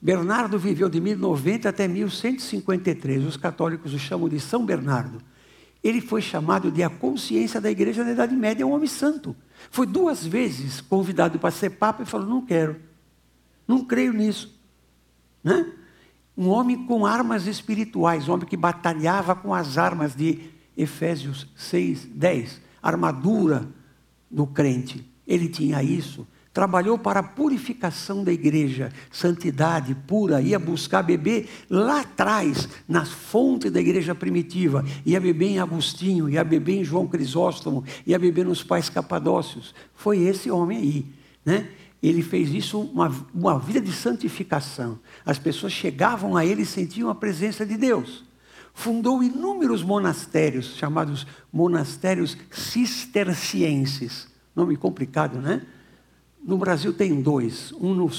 Bernardo 0.00 0.58
viveu 0.58 0.88
de 0.88 1.00
1090 1.00 1.68
até 1.68 1.88
1153. 1.88 3.24
Os 3.24 3.36
católicos 3.36 3.94
o 3.94 3.98
chamam 3.98 4.28
de 4.28 4.38
São 4.38 4.64
Bernardo. 4.64 5.18
Ele 5.84 6.00
foi 6.00 6.22
chamado 6.22 6.72
de 6.72 6.82
a 6.82 6.88
consciência 6.88 7.60
da 7.60 7.70
igreja 7.70 8.02
na 8.02 8.12
Idade 8.12 8.34
Média, 8.34 8.62
é 8.62 8.66
um 8.66 8.72
homem 8.72 8.88
santo. 8.88 9.36
Foi 9.70 9.86
duas 9.86 10.26
vezes 10.26 10.80
convidado 10.80 11.38
para 11.38 11.50
ser 11.50 11.70
papa 11.70 12.02
e 12.02 12.06
falou: 12.06 12.26
Não 12.26 12.40
quero, 12.40 12.80
não 13.68 13.84
creio 13.84 14.14
nisso. 14.14 14.58
Né? 15.42 15.70
Um 16.34 16.48
homem 16.48 16.86
com 16.86 17.04
armas 17.04 17.46
espirituais, 17.46 18.26
um 18.26 18.32
homem 18.32 18.46
que 18.46 18.56
batalhava 18.56 19.36
com 19.36 19.52
as 19.52 19.76
armas 19.76 20.14
de 20.16 20.50
Efésios 20.74 21.46
6, 21.54 22.06
10, 22.06 22.62
armadura 22.82 23.68
do 24.30 24.46
crente. 24.46 25.06
Ele 25.26 25.48
tinha 25.48 25.82
isso. 25.82 26.26
Trabalhou 26.54 26.96
para 26.96 27.18
a 27.18 27.22
purificação 27.24 28.22
da 28.22 28.32
igreja, 28.32 28.92
santidade 29.10 29.92
pura, 30.06 30.40
ia 30.40 30.56
buscar 30.56 31.02
beber 31.02 31.48
lá 31.68 32.02
atrás, 32.02 32.68
nas 32.88 33.10
fontes 33.10 33.72
da 33.72 33.80
igreja 33.80 34.14
primitiva, 34.14 34.84
ia 35.04 35.20
beber 35.20 35.48
em 35.48 35.58
Agostinho, 35.58 36.28
ia 36.28 36.44
beber 36.44 36.76
em 36.76 36.84
João 36.84 37.08
Crisóstomo, 37.08 37.82
ia 38.06 38.20
beber 38.20 38.46
nos 38.46 38.62
pais 38.62 38.88
capadócios. 38.88 39.74
Foi 39.96 40.20
esse 40.20 40.48
homem 40.48 40.78
aí, 40.78 41.06
né? 41.44 41.68
Ele 42.00 42.22
fez 42.22 42.50
isso 42.50 42.80
uma, 42.80 43.12
uma 43.34 43.58
vida 43.58 43.80
de 43.80 43.90
santificação. 43.90 45.00
As 45.26 45.40
pessoas 45.40 45.72
chegavam 45.72 46.36
a 46.36 46.46
ele 46.46 46.62
e 46.62 46.66
sentiam 46.66 47.10
a 47.10 47.16
presença 47.16 47.66
de 47.66 47.76
Deus 47.76 48.22
fundou 48.74 49.22
inúmeros 49.22 49.84
monastérios, 49.84 50.74
chamados 50.76 51.24
monastérios 51.52 52.36
cistercienses. 52.50 54.26
Nome 54.54 54.76
complicado, 54.76 55.40
né? 55.40 55.62
No 56.44 56.58
Brasil 56.58 56.92
tem 56.92 57.22
dois, 57.22 57.72
um 57.80 57.94
no, 57.94 58.10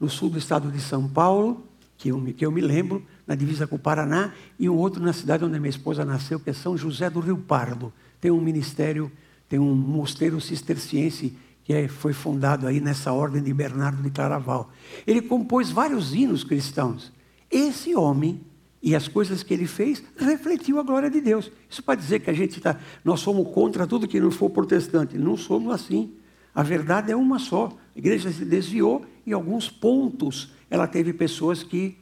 no, 0.00 0.08
sul 0.08 0.30
do 0.30 0.38
estado 0.38 0.70
de 0.70 0.80
São 0.80 1.06
Paulo, 1.06 1.62
que 1.98 2.08
eu, 2.08 2.22
que 2.34 2.46
eu 2.46 2.50
me 2.50 2.62
lembro, 2.62 3.04
na 3.26 3.34
divisa 3.34 3.66
com 3.66 3.76
o 3.76 3.78
Paraná, 3.78 4.32
e 4.58 4.66
um 4.66 4.74
outro 4.74 5.02
na 5.02 5.12
cidade 5.12 5.44
onde 5.44 5.60
minha 5.60 5.68
esposa 5.68 6.02
nasceu, 6.02 6.40
que 6.40 6.48
é 6.48 6.54
São 6.54 6.74
José 6.74 7.10
do 7.10 7.20
Rio 7.20 7.36
Pardo. 7.36 7.92
Tem 8.18 8.30
um 8.30 8.40
ministério, 8.40 9.12
tem 9.46 9.58
um 9.58 9.74
mosteiro 9.74 10.40
cisterciense 10.40 11.36
que 11.64 11.74
é, 11.74 11.86
foi 11.86 12.14
fundado 12.14 12.66
aí 12.66 12.80
nessa 12.80 13.12
ordem 13.12 13.42
de 13.42 13.52
Bernardo 13.52 14.02
de 14.02 14.08
Claraval. 14.08 14.70
Ele 15.06 15.20
compôs 15.20 15.68
vários 15.68 16.14
hinos 16.14 16.44
cristãos. 16.44 17.12
Esse 17.50 17.94
homem 17.94 18.40
e 18.82 18.94
as 18.94 19.06
coisas 19.06 19.42
que 19.42 19.52
ele 19.52 19.66
fez 19.66 20.02
refletiu 20.16 20.78
a 20.80 20.82
glória 20.82 21.10
de 21.10 21.20
Deus. 21.20 21.50
Isso 21.68 21.82
para 21.82 21.96
dizer 21.96 22.20
que 22.20 22.30
a 22.30 22.32
gente 22.32 22.56
está, 22.56 22.78
nós 23.04 23.20
somos 23.20 23.52
contra 23.52 23.86
tudo 23.86 24.08
que 24.08 24.18
não 24.18 24.30
for 24.30 24.48
protestante. 24.48 25.18
Não 25.18 25.36
somos 25.36 25.74
assim. 25.74 26.14
A 26.56 26.64
verdade 26.64 27.12
é 27.12 27.16
uma 27.16 27.38
só. 27.38 27.68
A 27.94 27.98
igreja 27.98 28.32
se 28.32 28.44
desviou 28.44 29.06
em 29.24 29.32
alguns 29.32 29.70
pontos 29.70 30.56
ela 30.70 30.86
teve 30.86 31.12
pessoas 31.12 31.62
que 31.62 31.96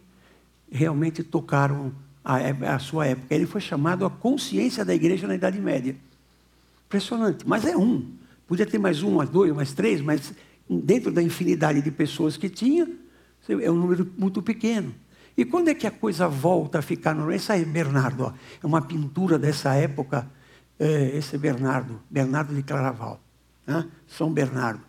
realmente 0.70 1.22
tocaram 1.22 1.92
a, 2.24 2.36
a 2.74 2.78
sua 2.78 3.06
época. 3.06 3.34
Ele 3.34 3.46
foi 3.46 3.60
chamado 3.60 4.04
a 4.04 4.10
consciência 4.10 4.84
da 4.84 4.94
igreja 4.94 5.26
na 5.26 5.34
Idade 5.34 5.60
Média. 5.60 5.96
Impressionante. 6.86 7.46
Mas 7.46 7.64
é 7.64 7.76
um. 7.76 8.12
Podia 8.46 8.66
ter 8.66 8.78
mais 8.78 9.02
um, 9.02 9.16
mais 9.16 9.28
dois, 9.28 9.54
mais 9.54 9.72
três, 9.72 10.00
mas 10.00 10.32
dentro 10.68 11.12
da 11.12 11.22
infinidade 11.22 11.82
de 11.82 11.90
pessoas 11.90 12.36
que 12.36 12.48
tinha, 12.48 12.88
é 13.48 13.70
um 13.70 13.74
número 13.74 14.10
muito 14.16 14.42
pequeno. 14.42 14.94
E 15.36 15.44
quando 15.44 15.68
é 15.68 15.74
que 15.74 15.86
a 15.86 15.90
coisa 15.90 16.28
volta 16.28 16.78
a 16.78 16.82
ficar 16.82 17.14
no. 17.14 17.30
Esse 17.32 17.52
é 17.52 17.64
Bernardo, 17.64 18.24
ó, 18.24 18.32
é 18.62 18.66
uma 18.66 18.80
pintura 18.80 19.38
dessa 19.38 19.74
época. 19.74 20.30
É, 20.78 21.16
esse 21.16 21.36
é 21.36 21.38
Bernardo, 21.38 22.00
Bernardo 22.10 22.54
de 22.54 22.62
Claraval. 22.62 23.20
Né? 23.66 23.86
São 24.06 24.32
Bernardo. 24.32 24.82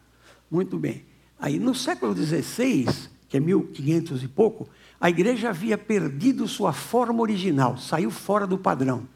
Muito 0.50 0.78
bem. 0.78 1.06
Aí 1.40 1.60
no 1.60 1.76
século 1.76 2.16
XVI, 2.16 2.88
que 3.28 3.38
é 3.38 3.40
1500 3.40 4.24
e 4.24 4.28
pouco, 4.28 4.70
a 5.00 5.10
igreja 5.10 5.50
havia 5.50 5.78
perdido 5.78 6.48
sua 6.48 6.74
forma 6.74 7.22
original, 7.22 7.78
saiu 7.78 8.10
fora 8.10 8.48
do 8.48 8.58
padrão. 8.58 9.08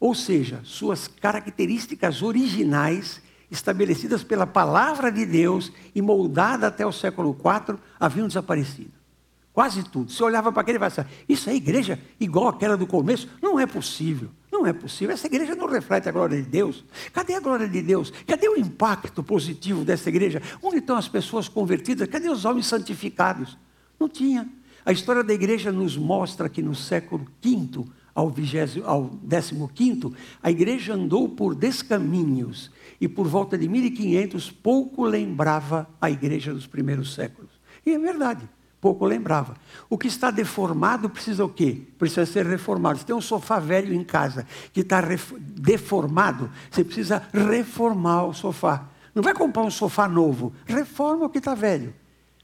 Ou 0.00 0.14
seja, 0.14 0.60
suas 0.64 1.08
características 1.08 2.22
originais, 2.22 3.20
estabelecidas 3.50 4.22
pela 4.22 4.46
palavra 4.46 5.10
de 5.10 5.26
Deus 5.26 5.72
e 5.94 6.00
moldada 6.00 6.68
até 6.68 6.86
o 6.86 6.92
século 6.92 7.30
IV, 7.30 7.78
haviam 7.98 8.28
desaparecido. 8.28 8.92
Quase 9.52 9.82
tudo. 9.82 10.12
Você 10.12 10.22
olhava 10.22 10.52
para 10.52 10.62
aquele 10.62 10.76
e 10.76 10.78
falava 10.78 11.00
assim, 11.00 11.10
isso 11.28 11.50
é 11.50 11.54
igreja 11.54 11.98
igual 12.20 12.48
aquela 12.48 12.76
do 12.76 12.86
começo? 12.86 13.28
Não 13.42 13.58
é 13.58 13.66
possível. 13.66 14.30
Não 14.58 14.66
é 14.66 14.72
possível. 14.72 15.14
Essa 15.14 15.28
igreja 15.28 15.54
não 15.54 15.68
reflete 15.68 16.08
a 16.08 16.12
glória 16.12 16.36
de 16.42 16.48
Deus. 16.48 16.84
Cadê 17.12 17.34
a 17.34 17.40
glória 17.40 17.68
de 17.68 17.80
Deus? 17.80 18.12
Cadê 18.26 18.48
o 18.48 18.58
impacto 18.58 19.22
positivo 19.22 19.84
dessa 19.84 20.08
igreja? 20.08 20.42
Onde 20.60 20.78
estão 20.78 20.96
as 20.96 21.06
pessoas 21.06 21.48
convertidas? 21.48 22.08
Cadê 22.08 22.28
os 22.28 22.44
homens 22.44 22.66
santificados? 22.66 23.56
Não 24.00 24.08
tinha. 24.08 24.48
A 24.84 24.90
história 24.90 25.22
da 25.22 25.32
igreja 25.32 25.70
nos 25.70 25.96
mostra 25.96 26.48
que 26.48 26.60
no 26.60 26.74
século 26.74 27.24
V 27.40 27.84
ao, 28.12 28.34
ao 28.84 29.68
15, 29.68 30.12
a 30.42 30.50
igreja 30.50 30.94
andou 30.94 31.28
por 31.28 31.54
descaminhos 31.54 32.72
e 33.00 33.06
por 33.06 33.28
volta 33.28 33.56
de 33.56 33.68
1500 33.68 34.50
pouco 34.50 35.04
lembrava 35.04 35.88
a 36.00 36.10
igreja 36.10 36.52
dos 36.52 36.66
primeiros 36.66 37.14
séculos. 37.14 37.52
E 37.86 37.92
é 37.92 37.98
verdade 37.98 38.48
pouco 38.80 39.04
lembrava. 39.04 39.56
O 39.88 39.98
que 39.98 40.06
está 40.06 40.30
deformado 40.30 41.10
precisa 41.10 41.44
o 41.44 41.48
quê? 41.48 41.82
Precisa 41.98 42.24
ser 42.26 42.46
reformado. 42.46 42.98
Se 42.98 43.06
tem 43.06 43.14
um 43.14 43.20
sofá 43.20 43.58
velho 43.58 43.92
em 43.92 44.04
casa 44.04 44.46
que 44.72 44.80
está 44.80 45.00
deformado, 45.40 46.50
você 46.70 46.84
precisa 46.84 47.22
reformar 47.32 48.24
o 48.24 48.34
sofá. 48.34 48.88
Não 49.14 49.22
vai 49.22 49.34
comprar 49.34 49.62
um 49.62 49.70
sofá 49.70 50.08
novo, 50.08 50.52
reforma 50.64 51.26
o 51.26 51.30
que 51.30 51.38
está 51.38 51.54
velho. 51.54 51.92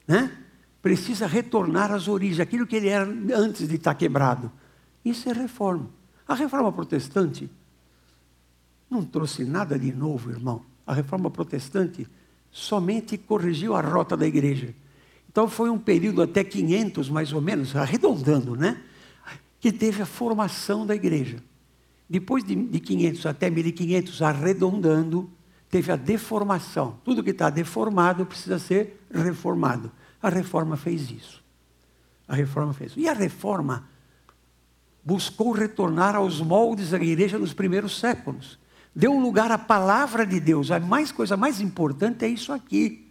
Né? 0.07 0.31
Precisa 0.83 1.27
retornar 1.27 1.93
às 1.93 2.09
origens, 2.09 2.41
aquilo 2.41 2.67
que 2.67 2.77
ele 2.77 2.89
era 2.89 3.07
antes 3.35 3.69
de 3.69 3.77
estar 3.77 3.95
quebrado. 3.95 4.51
Isso 5.05 5.29
é 5.29 5.33
reforma. 5.33 5.89
A 6.27 6.35
reforma 6.35 6.73
protestante 6.73 7.49
não 8.91 9.05
trouxe 9.05 9.45
nada 9.45 9.79
de 9.79 9.93
novo, 9.93 10.31
irmão. 10.31 10.63
A 10.87 10.95
reforma 10.95 11.31
protestante 11.31 12.07
somente 12.51 13.17
corrigiu 13.17 13.75
a 13.75 13.81
rota 13.81 14.17
da 14.17 14.27
igreja 14.27 14.75
então 15.35 15.49
foi 15.49 15.69
um 15.69 15.81
período 15.81 16.23
até 16.23 16.45
500, 16.45 17.11
mais 17.11 17.33
ou 17.33 17.41
menos, 17.41 17.75
arredondando, 17.75 18.55
né? 18.55 18.81
Que 19.59 19.73
teve 19.73 20.01
a 20.01 20.07
formação 20.07 20.87
da 20.87 20.95
igreja. 20.95 21.43
Depois 22.09 22.45
de, 22.45 22.55
de 22.55 22.79
500 22.79 23.27
até 23.27 23.51
1500, 23.51 24.23
arredondando, 24.23 25.29
teve 25.69 25.91
a 25.91 25.97
deformação. 25.97 27.01
Tudo 27.03 27.21
que 27.21 27.31
está 27.31 27.51
deformado 27.51 28.25
precisa 28.25 28.61
ser 28.61 29.05
reformado. 29.13 29.91
A 30.23 30.29
reforma 30.29 30.77
fez 30.77 31.11
isso. 31.11 31.43
A 32.29 32.37
reforma 32.37 32.73
fez 32.73 32.93
isso. 32.93 33.01
E 33.01 33.09
a 33.09 33.13
reforma 33.13 33.89
buscou 35.05 35.51
retornar 35.51 36.15
aos 36.15 36.41
moldes 36.41 36.91
da 36.91 36.97
igreja 36.97 37.41
nos 37.41 37.53
primeiros 37.53 37.99
séculos. 37.99 38.57
Deu 38.95 39.19
lugar 39.19 39.51
à 39.51 39.59
palavra 39.59 40.25
de 40.25 40.39
Deus. 40.39 40.71
A 40.71 40.79
mais 40.79 41.11
coisa 41.11 41.37
mais 41.37 41.61
importante 41.61 42.25
é 42.25 42.29
isso 42.29 42.53
aqui. 42.53 43.04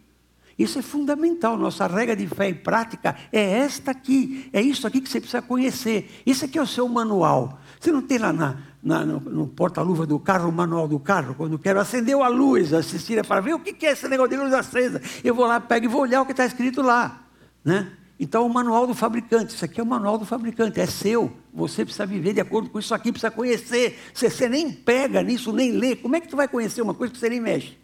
Isso 0.57 0.79
é 0.79 0.81
fundamental. 0.81 1.57
Nossa 1.57 1.87
regra 1.87 2.15
de 2.15 2.27
fé 2.27 2.49
e 2.49 2.53
prática 2.53 3.15
é 3.31 3.59
esta 3.59 3.91
aqui. 3.91 4.49
É 4.53 4.61
isso 4.61 4.85
aqui 4.85 5.01
que 5.01 5.09
você 5.09 5.19
precisa 5.19 5.41
conhecer. 5.41 6.21
Isso 6.25 6.45
aqui 6.45 6.57
é 6.57 6.61
o 6.61 6.67
seu 6.67 6.87
manual. 6.87 7.59
Você 7.79 7.91
não 7.91 8.01
tem 8.01 8.17
lá 8.17 8.31
na, 8.31 8.57
na, 8.81 9.05
no, 9.05 9.19
no 9.19 9.47
porta-luva 9.47 10.05
do 10.05 10.19
carro 10.19 10.49
o 10.49 10.51
manual 10.51 10.87
do 10.87 10.99
carro? 10.99 11.33
Quando 11.35 11.57
quero, 11.57 11.79
acendeu 11.79 12.23
a 12.23 12.27
luz, 12.27 12.73
assistir 12.73 13.25
para 13.25 13.41
ver 13.41 13.55
o 13.55 13.59
que 13.59 13.85
é 13.85 13.91
esse 13.91 14.07
negócio 14.07 14.31
de 14.31 14.37
luz 14.37 14.53
acesa. 14.53 15.01
Eu 15.23 15.33
vou 15.33 15.45
lá, 15.45 15.59
pego 15.59 15.85
e 15.85 15.89
vou 15.89 16.01
olhar 16.01 16.21
o 16.21 16.25
que 16.25 16.31
está 16.31 16.45
escrito 16.45 16.81
lá. 16.81 17.23
Né? 17.65 17.91
Então, 18.19 18.45
o 18.45 18.53
manual 18.53 18.85
do 18.85 18.93
fabricante, 18.93 19.55
isso 19.55 19.65
aqui 19.65 19.79
é 19.79 19.83
o 19.83 19.85
manual 19.85 20.17
do 20.17 20.25
fabricante, 20.25 20.79
é 20.79 20.85
seu. 20.85 21.31
Você 21.53 21.83
precisa 21.83 22.05
viver 22.05 22.33
de 22.33 22.39
acordo 22.39 22.69
com 22.69 22.79
isso 22.79 22.93
aqui, 22.93 23.11
precisa 23.11 23.31
conhecer. 23.31 23.99
Você, 24.13 24.29
você 24.29 24.47
nem 24.47 24.71
pega 24.71 25.21
nisso, 25.23 25.51
nem 25.51 25.71
lê. 25.71 25.95
Como 25.95 26.15
é 26.15 26.21
que 26.21 26.27
tu 26.27 26.37
vai 26.37 26.47
conhecer 26.47 26.81
uma 26.81 26.93
coisa 26.93 27.11
que 27.11 27.19
você 27.19 27.29
nem 27.29 27.41
mexe? 27.41 27.82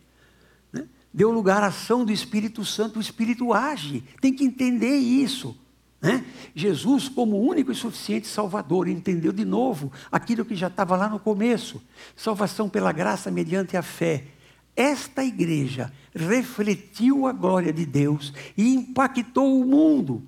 Deu 1.13 1.31
lugar 1.31 1.63
à 1.63 1.67
ação 1.67 2.05
do 2.05 2.11
Espírito 2.11 2.63
Santo, 2.63 2.97
o 2.97 3.01
Espírito 3.01 3.53
age. 3.53 4.03
Tem 4.21 4.33
que 4.33 4.43
entender 4.43 4.95
isso. 4.95 5.57
Né? 6.01 6.23
Jesus, 6.55 7.09
como 7.09 7.37
único 7.39 7.71
e 7.71 7.75
suficiente 7.75 8.27
Salvador, 8.27 8.87
entendeu 8.87 9.33
de 9.33 9.43
novo 9.43 9.91
aquilo 10.11 10.45
que 10.45 10.55
já 10.55 10.67
estava 10.67 10.95
lá 10.95 11.09
no 11.09 11.19
começo: 11.19 11.81
salvação 12.15 12.69
pela 12.69 12.91
graça 12.91 13.29
mediante 13.29 13.75
a 13.75 13.81
fé. 13.81 14.27
Esta 14.75 15.25
igreja 15.25 15.91
refletiu 16.15 17.27
a 17.27 17.33
glória 17.33 17.73
de 17.73 17.85
Deus 17.85 18.33
e 18.55 18.73
impactou 18.73 19.59
o 19.59 19.65
mundo. 19.65 20.23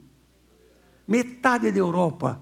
Metade 1.07 1.71
da 1.71 1.79
Europa 1.79 2.41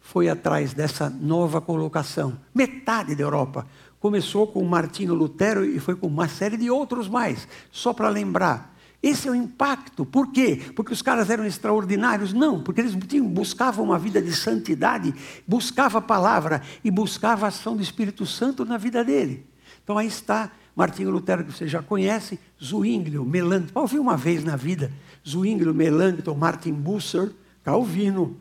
foi 0.00 0.28
atrás 0.28 0.72
dessa 0.72 1.08
nova 1.10 1.60
colocação. 1.60 2.38
Metade 2.54 3.14
da 3.14 3.22
Europa. 3.22 3.66
Começou 4.00 4.46
com 4.46 4.64
Martinho 4.64 5.14
Lutero 5.14 5.64
e 5.64 5.80
foi 5.80 5.96
com 5.96 6.06
uma 6.06 6.28
série 6.28 6.56
de 6.56 6.70
outros 6.70 7.08
mais. 7.08 7.48
Só 7.70 7.92
para 7.92 8.08
lembrar. 8.08 8.76
Esse 9.02 9.28
é 9.28 9.30
o 9.30 9.34
impacto. 9.34 10.04
Por 10.04 10.32
quê? 10.32 10.60
Porque 10.74 10.92
os 10.92 11.02
caras 11.02 11.30
eram 11.30 11.44
extraordinários? 11.44 12.32
Não, 12.32 12.60
porque 12.60 12.80
eles 12.80 12.94
buscavam 12.94 13.84
uma 13.84 13.98
vida 13.98 14.20
de 14.20 14.32
santidade, 14.34 15.14
buscavam 15.46 16.00
a 16.00 16.02
palavra 16.02 16.62
e 16.82 16.90
buscavam 16.90 17.44
a 17.44 17.48
ação 17.48 17.76
do 17.76 17.82
Espírito 17.82 18.26
Santo 18.26 18.64
na 18.64 18.76
vida 18.76 19.04
dele. 19.04 19.46
Então 19.84 19.96
aí 19.96 20.08
está 20.08 20.50
Martinho 20.74 21.10
Lutero, 21.10 21.44
que 21.44 21.52
você 21.52 21.66
já 21.66 21.82
conhece, 21.82 22.38
Zwinglio, 22.62 23.24
Melanchthon, 23.24 23.80
ouvi 23.80 23.98
uma 23.98 24.16
vez 24.16 24.44
na 24.44 24.54
vida, 24.54 24.92
Zwinglio, 25.26 25.74
Melanchthon, 25.74 26.34
Martin 26.34 26.72
Bucer, 26.72 27.32
Calvino, 27.64 28.36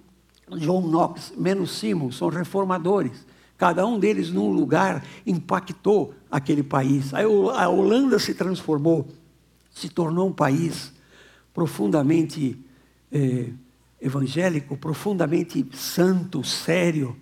John 0.57 0.81
Knox, 0.81 1.33
Menos 1.37 1.71
Simon, 1.77 2.11
são 2.11 2.29
reformadores. 2.29 3.25
Cada 3.57 3.85
um 3.87 3.97
deles 3.97 4.29
num 4.29 4.51
lugar 4.51 5.03
impactou 5.25 6.13
aquele 6.29 6.61
país. 6.61 7.13
Aí 7.13 7.25
a 7.25 7.67
Holanda 7.67 8.19
se 8.19 8.35
transformou, 8.35 9.07
se 9.71 9.89
tornou 9.89 10.27
um 10.29 10.33
país 10.33 10.93
profundamente 11.53 12.59
eh, 13.11 13.49
evangélico, 13.99 14.77
profundamente 14.77 15.65
santo, 15.73 16.43
sério. 16.43 17.17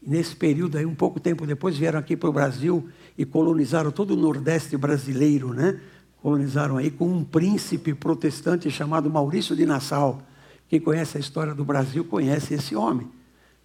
Nesse 0.00 0.34
período 0.34 0.78
aí, 0.78 0.86
um 0.86 0.94
pouco 0.94 1.18
tempo 1.18 1.44
depois, 1.44 1.76
vieram 1.76 1.98
aqui 1.98 2.16
para 2.16 2.28
o 2.28 2.32
Brasil 2.32 2.88
e 3.18 3.24
colonizaram 3.24 3.90
todo 3.90 4.12
o 4.12 4.16
Nordeste 4.16 4.76
brasileiro, 4.76 5.52
né? 5.52 5.80
Colonizaram 6.20 6.76
aí 6.76 6.90
com 6.90 7.08
um 7.08 7.24
príncipe 7.24 7.94
protestante 7.94 8.70
chamado 8.70 9.10
Maurício 9.10 9.56
de 9.56 9.66
Nassau. 9.66 10.22
Quem 10.68 10.80
conhece 10.80 11.16
a 11.16 11.20
história 11.20 11.52
do 11.52 11.64
Brasil 11.64 12.04
conhece 12.04 12.54
esse 12.54 12.76
homem. 12.76 13.08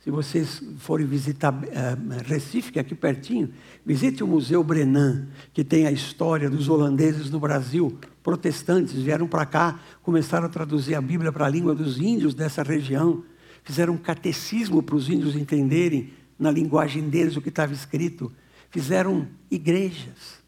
Se 0.07 0.11
vocês 0.11 0.63
forem 0.77 1.05
visitar 1.05 1.53
uh, 1.53 2.23
Recife, 2.25 2.71
que 2.71 2.79
é 2.79 2.81
aqui 2.81 2.95
pertinho, 2.95 3.51
visite 3.85 4.23
o 4.23 4.27
Museu 4.27 4.63
Brenan, 4.63 5.27
que 5.51 5.65
tem 5.65 5.85
a 5.85 5.91
história 5.91 6.49
dos 6.49 6.69
holandeses 6.69 7.29
no 7.29 7.41
Brasil, 7.41 7.99
protestantes, 8.23 8.93
vieram 8.93 9.27
para 9.27 9.45
cá, 9.45 9.81
começaram 10.01 10.45
a 10.45 10.49
traduzir 10.49 10.95
a 10.95 11.01
Bíblia 11.01 11.29
para 11.29 11.45
a 11.45 11.49
língua 11.49 11.75
dos 11.75 11.99
índios 11.99 12.33
dessa 12.33 12.63
região, 12.63 13.21
fizeram 13.65 13.95
um 13.95 13.97
catecismo 13.97 14.81
para 14.81 14.95
os 14.95 15.09
índios 15.09 15.35
entenderem 15.35 16.13
na 16.39 16.51
linguagem 16.51 17.09
deles 17.09 17.35
o 17.35 17.41
que 17.41 17.49
estava 17.49 17.73
escrito. 17.73 18.31
Fizeram 18.69 19.27
igrejas, 19.51 20.41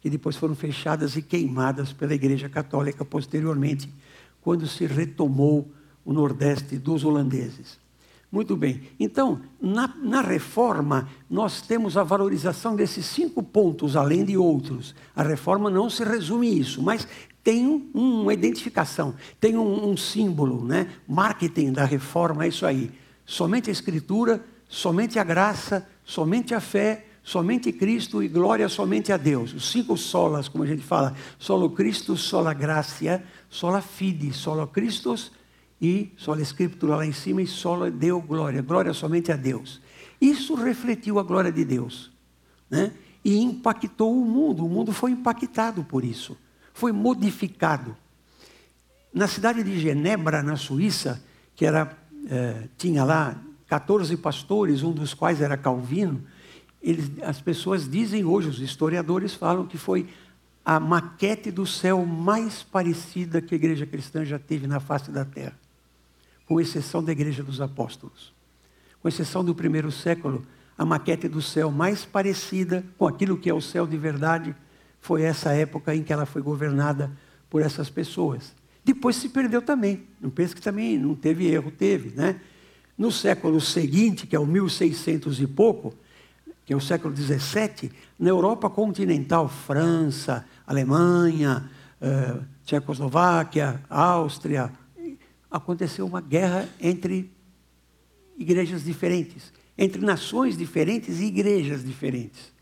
que 0.00 0.10
depois 0.10 0.34
foram 0.34 0.56
fechadas 0.56 1.14
e 1.14 1.22
queimadas 1.22 1.92
pela 1.92 2.12
Igreja 2.12 2.48
Católica 2.48 3.04
posteriormente, 3.04 3.88
quando 4.40 4.66
se 4.66 4.84
retomou 4.84 5.70
o 6.04 6.12
Nordeste 6.12 6.76
dos 6.76 7.04
holandeses. 7.04 7.85
Muito 8.30 8.56
bem, 8.56 8.82
então, 8.98 9.40
na, 9.60 9.94
na, 10.02 10.20
reforma, 10.20 11.08
nós 11.30 11.62
temos 11.62 11.96
a 11.96 12.02
valorização 12.02 12.74
desses 12.74 13.06
cinco 13.06 13.40
pontos, 13.40 13.94
além 13.94 14.24
de 14.24 14.36
outros. 14.36 14.94
A 15.14 15.22
reforma 15.22 15.70
não 15.70 15.88
se 15.88 16.02
resume 16.02 16.58
isso, 16.58 16.82
mas 16.82 17.06
tem 17.42 17.64
um, 17.66 18.22
uma 18.22 18.34
identificação, 18.34 19.14
tem 19.38 19.56
um, 19.56 19.90
um 19.90 19.96
símbolo, 19.96 20.64
né? 20.64 20.90
marketing 21.06 21.72
da 21.72 21.84
reforma 21.84 22.44
é 22.44 22.48
isso 22.48 22.66
aí. 22.66 22.90
Somente 23.24 23.70
a 23.70 23.72
Escritura, 23.72 24.44
somente 24.68 25.20
a 25.20 25.24
graça, 25.24 25.88
somente 26.04 26.52
a 26.52 26.60
fé, 26.60 27.06
somente 27.22 27.72
Cristo 27.72 28.22
e 28.22 28.28
glória 28.28 28.68
somente 28.68 29.12
a 29.12 29.16
Deus. 29.16 29.54
Os 29.54 29.70
cinco 29.70 29.96
solas, 29.96 30.48
como 30.48 30.64
a 30.64 30.66
gente 30.66 30.82
fala, 30.82 31.14
solo 31.38 31.70
Cristo, 31.70 32.16
sola 32.16 32.52
gracia, 32.52 33.24
sola 33.48 33.80
fide, 33.80 34.32
solo 34.32 34.66
Christus 34.66 35.30
e 35.80 36.12
sola 36.16 36.40
Escritura 36.40 36.96
lá 36.96 37.06
em 37.06 37.12
cima 37.12 37.42
e 37.42 37.46
solo 37.46 37.90
Deu 37.90 38.20
glória, 38.20 38.62
glória 38.62 38.92
somente 38.92 39.30
a 39.30 39.36
Deus. 39.36 39.80
Isso 40.20 40.54
refletiu 40.54 41.18
a 41.18 41.22
glória 41.22 41.52
de 41.52 41.64
Deus, 41.64 42.10
né? 42.70 42.92
E 43.24 43.38
impactou 43.38 44.16
o 44.16 44.24
mundo, 44.24 44.64
o 44.64 44.68
mundo 44.68 44.92
foi 44.92 45.10
impactado 45.10 45.84
por 45.84 46.04
isso, 46.04 46.36
foi 46.72 46.92
modificado. 46.92 47.96
Na 49.12 49.26
cidade 49.26 49.62
de 49.62 49.78
Genebra, 49.78 50.42
na 50.42 50.56
Suíça, 50.56 51.22
que 51.54 51.66
era, 51.66 51.96
eh, 52.28 52.68
tinha 52.78 53.02
lá 53.02 53.36
14 53.66 54.16
pastores, 54.16 54.82
um 54.82 54.92
dos 54.92 55.12
quais 55.12 55.40
era 55.40 55.56
Calvino, 55.56 56.24
eles, 56.80 57.10
as 57.22 57.40
pessoas 57.40 57.90
dizem 57.90 58.24
hoje, 58.24 58.48
os 58.48 58.60
historiadores 58.60 59.34
falam 59.34 59.66
que 59.66 59.76
foi 59.76 60.08
a 60.64 60.78
maquete 60.78 61.50
do 61.50 61.66
céu 61.66 62.04
mais 62.04 62.62
parecida 62.62 63.40
que 63.40 63.54
a 63.54 63.56
igreja 63.56 63.86
cristã 63.86 64.24
já 64.24 64.38
teve 64.38 64.66
na 64.66 64.80
face 64.80 65.10
da 65.10 65.24
terra, 65.24 65.58
com 66.46 66.60
exceção 66.60 67.02
da 67.02 67.12
igreja 67.12 67.42
dos 67.42 67.60
apóstolos. 67.60 68.32
Com 69.02 69.08
exceção 69.08 69.44
do 69.44 69.54
primeiro 69.54 69.90
século, 69.92 70.46
a 70.78 70.84
maquete 70.84 71.28
do 71.28 71.42
céu 71.42 71.70
mais 71.70 72.04
parecida 72.04 72.84
com 72.96 73.06
aquilo 73.06 73.36
que 73.36 73.50
é 73.50 73.54
o 73.54 73.60
céu 73.60 73.86
de 73.86 73.96
verdade 73.96 74.54
foi 75.00 75.22
essa 75.22 75.52
época 75.52 75.94
em 75.94 76.02
que 76.02 76.12
ela 76.12 76.26
foi 76.26 76.42
governada 76.42 77.10
por 77.48 77.62
essas 77.62 77.88
pessoas. 77.88 78.54
Depois 78.84 79.16
se 79.16 79.28
perdeu 79.28 79.62
também. 79.62 80.04
Não 80.20 80.30
pense 80.30 80.54
que 80.54 80.60
também 80.60 80.98
não 80.98 81.14
teve 81.14 81.46
erro, 81.46 81.70
teve, 81.70 82.14
né? 82.16 82.40
No 82.96 83.12
século 83.12 83.60
seguinte, 83.60 84.26
que 84.26 84.34
é 84.34 84.38
o 84.38 84.46
1600 84.46 85.40
e 85.40 85.46
pouco, 85.46 85.94
que 86.64 86.72
é 86.72 86.76
o 86.76 86.80
século 86.80 87.14
XVII, 87.14 87.90
na 88.18 88.30
Europa 88.30 88.70
continental, 88.70 89.48
França, 89.48 90.44
Alemanha, 90.66 91.70
eh, 92.00 92.36
Tchecoslováquia, 92.64 93.80
Áustria, 93.88 94.72
aconteceu 95.50 96.06
uma 96.06 96.20
guerra 96.20 96.68
entre 96.80 97.30
igrejas 98.36 98.84
diferentes, 98.84 99.52
entre 99.76 100.00
nações 100.04 100.56
diferentes 100.56 101.20
e 101.20 101.24
igrejas 101.24 101.84
diferentes. 101.84 102.52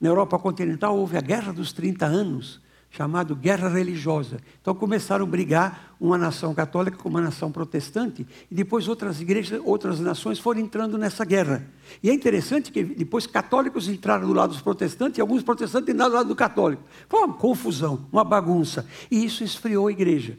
Na 0.00 0.08
Europa 0.08 0.38
continental 0.38 0.96
houve 0.96 1.16
a 1.16 1.20
Guerra 1.20 1.52
dos 1.52 1.72
30 1.72 2.06
Anos, 2.06 2.60
chamado 2.90 3.36
guerra 3.36 3.68
religiosa. 3.68 4.38
Então 4.60 4.74
começaram 4.74 5.24
a 5.24 5.28
brigar 5.28 5.94
uma 6.00 6.16
nação 6.16 6.54
católica 6.54 6.96
com 6.96 7.08
uma 7.08 7.20
nação 7.20 7.50
protestante, 7.52 8.26
e 8.50 8.54
depois 8.54 8.88
outras 8.88 9.20
igrejas, 9.20 9.60
outras 9.64 10.00
nações 10.00 10.38
foram 10.38 10.60
entrando 10.60 10.96
nessa 10.96 11.24
guerra. 11.24 11.66
E 12.02 12.08
é 12.08 12.14
interessante 12.14 12.70
que 12.72 12.82
depois 12.82 13.26
católicos 13.26 13.88
entraram 13.88 14.26
do 14.26 14.32
lado 14.32 14.50
dos 14.50 14.62
protestantes 14.62 15.18
e 15.18 15.20
alguns 15.20 15.42
protestantes 15.42 15.92
entraram 15.92 16.10
do 16.10 16.16
lado 16.16 16.28
do 16.28 16.36
católico. 16.36 16.82
Foi 17.08 17.20
uma 17.24 17.34
confusão, 17.34 18.06
uma 18.10 18.24
bagunça, 18.24 18.86
e 19.10 19.24
isso 19.24 19.44
esfriou 19.44 19.88
a 19.88 19.92
igreja. 19.92 20.38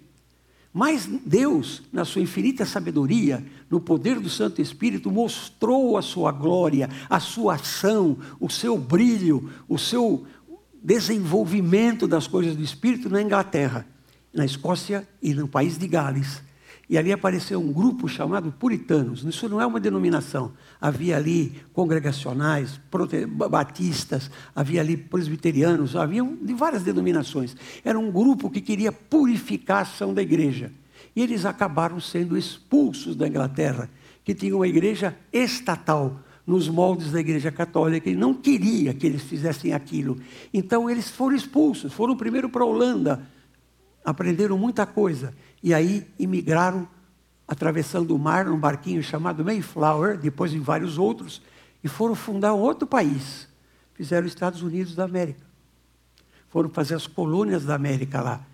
Mas 0.72 1.08
Deus, 1.26 1.82
na 1.92 2.06
sua 2.06 2.22
infinita 2.22 2.66
sabedoria, 2.66 3.44
no 3.70 3.80
poder 3.80 4.20
do 4.20 4.30
Santo 4.30 4.62
Espírito, 4.62 5.12
mostrou 5.12 5.98
a 5.98 6.02
sua 6.02 6.32
glória, 6.32 6.90
a 7.10 7.20
sua 7.20 7.56
ação, 7.56 8.18
o 8.40 8.50
seu 8.50 8.78
brilho, 8.78 9.50
o 9.68 9.78
seu, 9.78 10.26
desenvolvimento 10.82 12.08
das 12.08 12.28
coisas 12.28 12.56
do 12.56 12.64
Espírito 12.64 13.10
na 13.10 13.22
Inglaterra, 13.22 13.86
na 14.34 14.46
Escócia 14.46 15.08
e 15.22 15.34
no 15.34 15.48
país 15.48 15.78
de 15.78 15.88
Gales. 15.88 16.42
E 16.90 16.98
ali 16.98 17.12
apareceu 17.12 17.62
um 17.62 17.72
grupo 17.72 18.08
chamado 18.08 18.52
Puritanos. 18.52 19.24
Isso 19.24 19.48
não 19.48 19.62
é 19.62 19.66
uma 19.66 19.80
denominação. 19.80 20.52
Havia 20.82 21.18
ali 21.18 21.62
congregacionais, 21.72 22.82
batistas, 23.50 24.32
havia 24.56 24.82
ali 24.82 24.98
presbiterianos, 24.98 25.96
havia 25.96 26.24
de 26.24 26.54
várias 26.56 26.82
denominações. 26.82 27.56
Era 27.86 28.00
um 28.00 28.12
grupo 28.12 28.50
que 28.50 28.60
queria 28.60 28.92
purificar 28.92 29.78
a 29.78 29.82
ação 29.82 30.16
da 30.16 30.24
igreja. 30.24 30.72
E 31.16 31.22
eles 31.22 31.46
acabaram 31.46 32.00
sendo 32.00 32.36
expulsos 32.36 33.16
da 33.16 33.28
Inglaterra, 33.28 33.88
que 34.24 34.34
tinha 34.34 34.56
uma 34.56 34.68
igreja 34.68 35.16
estatal, 35.32 36.20
nos 36.46 36.68
moldes 36.68 37.12
da 37.12 37.20
Igreja 37.20 37.52
Católica. 37.52 38.10
Ele 38.10 38.18
não 38.18 38.34
queria 38.34 38.92
que 38.92 39.06
eles 39.06 39.22
fizessem 39.22 39.72
aquilo. 39.72 40.18
Então 40.52 40.90
eles 40.90 41.08
foram 41.08 41.36
expulsos, 41.36 41.94
foram 41.94 42.18
primeiro 42.18 42.50
para 42.50 42.64
a 42.64 42.66
Holanda, 42.66 43.22
aprenderam 44.04 44.58
muita 44.58 44.86
coisa 44.86 45.34
e 45.62 45.74
aí 45.74 46.08
imigraram 46.18 46.88
atravessando 47.48 48.16
o 48.16 48.20
mar 48.20 48.46
num 48.46 48.60
barquinho 48.60 49.02
chamado 49.02 49.44
Mayflower, 49.44 50.18
depois 50.18 50.54
em 50.54 50.60
vários 50.60 50.98
outros, 50.98 51.42
e 51.84 51.88
foram 51.88 52.14
fundar 52.14 52.54
outro 52.54 52.88
país. 52.88 53.48
Fizeram 53.94 54.28
os 54.28 54.34
Estados 54.34 54.62
Unidos 54.62 54.96
da 54.96 55.06
América. 55.06 55.46
Foram 56.48 56.70
fazer 56.70 56.96
as 56.96 57.08
colônias 57.08 57.66
da 57.66 57.76
América 57.76 58.22
lá 58.22 58.46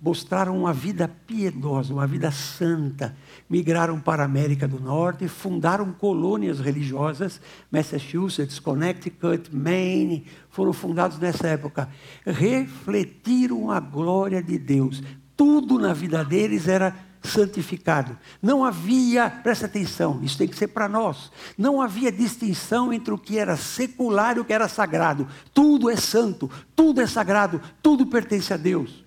mostraram 0.00 0.56
uma 0.56 0.72
vida 0.72 1.08
piedosa, 1.26 1.92
uma 1.92 2.06
vida 2.06 2.30
santa. 2.30 3.16
Migraram 3.48 4.00
para 4.00 4.22
a 4.22 4.26
América 4.26 4.68
do 4.68 4.80
Norte, 4.80 5.28
fundaram 5.28 5.92
colônias 5.92 6.60
religiosas, 6.60 7.40
Massachusetts, 7.70 8.58
Connecticut, 8.58 9.54
Maine, 9.54 10.26
foram 10.50 10.72
fundados 10.72 11.18
nessa 11.18 11.48
época. 11.48 11.88
Refletiram 12.24 13.70
a 13.70 13.80
glória 13.80 14.42
de 14.42 14.58
Deus. 14.58 15.02
Tudo 15.36 15.78
na 15.78 15.92
vida 15.92 16.24
deles 16.24 16.68
era 16.68 16.94
santificado. 17.22 18.16
Não 18.40 18.64
havia, 18.64 19.28
presta 19.28 19.66
atenção, 19.66 20.20
isso 20.22 20.38
tem 20.38 20.46
que 20.46 20.56
ser 20.56 20.68
para 20.68 20.88
nós. 20.88 21.32
Não 21.58 21.82
havia 21.82 22.12
distinção 22.12 22.92
entre 22.92 23.12
o 23.12 23.18
que 23.18 23.36
era 23.36 23.56
secular 23.56 24.36
e 24.36 24.40
o 24.40 24.44
que 24.44 24.52
era 24.52 24.68
sagrado. 24.68 25.26
Tudo 25.52 25.90
é 25.90 25.96
santo, 25.96 26.48
tudo 26.76 27.00
é 27.00 27.06
sagrado, 27.06 27.60
tudo 27.82 28.06
pertence 28.06 28.54
a 28.54 28.56
Deus 28.56 29.05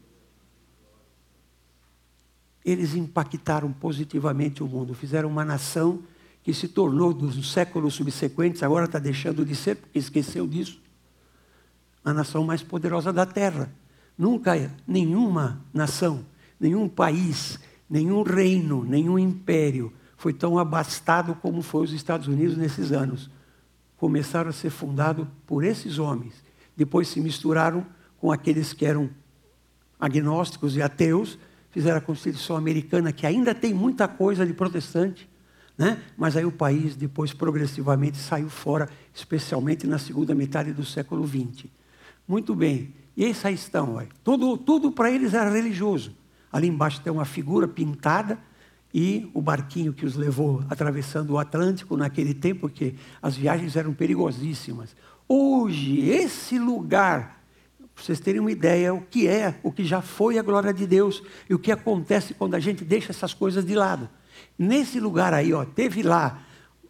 eles 2.63 2.95
impactaram 2.95 3.71
positivamente 3.71 4.63
o 4.63 4.67
mundo, 4.67 4.93
fizeram 4.93 5.29
uma 5.29 5.45
nação 5.45 5.99
que 6.43 6.53
se 6.53 6.67
tornou 6.67 7.13
dos 7.13 7.51
séculos 7.51 7.93
subsequentes, 7.93 8.63
agora 8.63 8.85
está 8.85 8.99
deixando 8.99 9.45
de 9.45 9.55
ser, 9.55 9.75
porque 9.75 9.99
esqueceu 9.99 10.47
disso, 10.47 10.79
a 12.03 12.13
nação 12.13 12.43
mais 12.43 12.63
poderosa 12.63 13.11
da 13.11 13.25
terra. 13.25 13.71
Nunca 14.17 14.53
nenhuma 14.87 15.63
nação, 15.73 16.25
nenhum 16.59 16.87
país, 16.87 17.59
nenhum 17.89 18.23
reino, 18.23 18.83
nenhum 18.83 19.17
império 19.17 19.93
foi 20.19 20.33
tão 20.33 20.59
abastado 20.59 21.33
como 21.35 21.61
foi 21.61 21.85
os 21.85 21.93
Estados 21.93 22.27
Unidos 22.27 22.57
nesses 22.57 22.91
anos. 22.91 23.29
Começaram 23.95 24.49
a 24.49 24.53
ser 24.53 24.69
fundados 24.69 25.25
por 25.47 25.63
esses 25.63 25.97
homens. 25.97 26.33
Depois 26.75 27.07
se 27.07 27.21
misturaram 27.21 27.85
com 28.17 28.29
aqueles 28.29 28.73
que 28.73 28.85
eram 28.85 29.09
agnósticos 29.97 30.75
e 30.75 30.81
ateus, 30.81 31.39
fizeram 31.71 31.97
a 31.97 32.01
Constituição 32.01 32.55
Americana, 32.55 33.11
que 33.11 33.25
ainda 33.25 33.53
tem 33.53 33.73
muita 33.73 34.07
coisa 34.07 34.45
de 34.45 34.53
protestante, 34.53 35.29
né? 35.77 36.01
mas 36.17 36.35
aí 36.35 36.45
o 36.45 36.51
país 36.51 36.95
depois 36.95 37.33
progressivamente 37.33 38.17
saiu 38.17 38.49
fora, 38.49 38.89
especialmente 39.13 39.87
na 39.87 39.97
segunda 39.97 40.35
metade 40.35 40.73
do 40.73 40.83
século 40.83 41.27
XX. 41.27 41.65
Muito 42.27 42.53
bem, 42.53 42.93
e 43.15 43.23
esses 43.23 43.45
aí 43.45 43.53
estão, 43.53 43.95
ó. 43.95 44.03
tudo, 44.23 44.57
tudo 44.57 44.91
para 44.91 45.11
eles 45.11 45.33
era 45.33 45.49
religioso. 45.49 46.15
Ali 46.51 46.67
embaixo 46.67 47.01
tem 47.01 47.11
uma 47.11 47.25
figura 47.25 47.67
pintada 47.67 48.39
e 48.93 49.29
o 49.33 49.41
barquinho 49.41 49.93
que 49.93 50.05
os 50.05 50.15
levou 50.15 50.63
atravessando 50.69 51.31
o 51.31 51.37
Atlântico 51.37 51.95
naquele 51.95 52.33
tempo, 52.33 52.67
que 52.67 52.95
as 53.21 53.35
viagens 53.35 53.75
eram 53.75 53.93
perigosíssimas. 53.93 54.95
Hoje, 55.27 56.09
esse 56.09 56.57
lugar 56.57 57.38
para 57.99 58.05
vocês 58.05 58.19
terem 58.21 58.39
uma 58.39 58.51
ideia 58.51 58.93
o 58.93 59.01
que 59.01 59.27
é, 59.27 59.59
o 59.61 59.71
que 59.71 59.83
já 59.83 60.01
foi 60.01 60.39
a 60.39 60.41
glória 60.41 60.73
de 60.73 60.87
Deus 60.87 61.21
e 61.49 61.53
o 61.53 61.59
que 61.59 61.69
acontece 61.71 62.33
quando 62.33 62.55
a 62.55 62.59
gente 62.59 62.85
deixa 62.85 63.11
essas 63.11 63.33
coisas 63.33 63.65
de 63.65 63.75
lado. 63.75 64.09
Nesse 64.57 64.99
lugar 65.01 65.33
aí, 65.33 65.53
ó, 65.53 65.65
teve 65.65 66.01
lá 66.01 66.41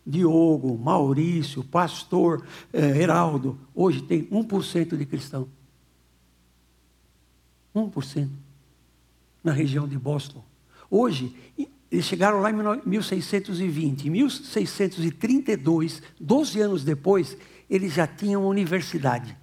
Diogo, 0.06 0.78
Maurício, 0.78 1.64
Pastor, 1.64 2.46
eh, 2.72 3.02
Heraldo. 3.02 3.60
Hoje 3.74 4.04
tem 4.04 4.28
1% 4.28 4.96
de 4.96 5.06
cristão. 5.06 5.50
1% 7.76 8.30
na 9.44 9.52
região 9.52 9.88
de 9.88 9.98
Boston. 9.98 10.44
Hoje, 10.92 11.36
eles 11.92 12.06
chegaram 12.06 12.40
lá 12.40 12.52
em 12.52 12.56
1620. 12.86 14.08
Em 14.08 14.12
1632, 14.12 16.04
12 16.20 16.62
anos 16.62 16.84
depois, 16.84 17.36
eles 17.68 17.94
já 17.94 18.06
tinham 18.06 18.46
universidade 18.46 19.36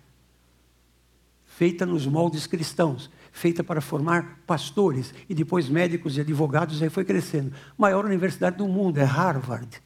feita 1.57 1.87
nos 1.87 2.07
moldes 2.07 2.47
cristãos, 2.47 3.11
feita 3.33 3.65
para 3.65 3.81
formar 3.81 4.41
pastores 4.47 5.15
e 5.27 5.35
depois 5.35 5.71
médicos 5.71 6.19
e 6.19 6.21
advogados, 6.21 6.83
aí 6.83 6.91
foi 6.91 7.03
crescendo. 7.03 7.51
Maior 7.79 8.05
universidade 8.05 8.59
do 8.59 8.69
mundo 8.69 8.99
é 8.99 9.05
Harvard. 9.05 9.83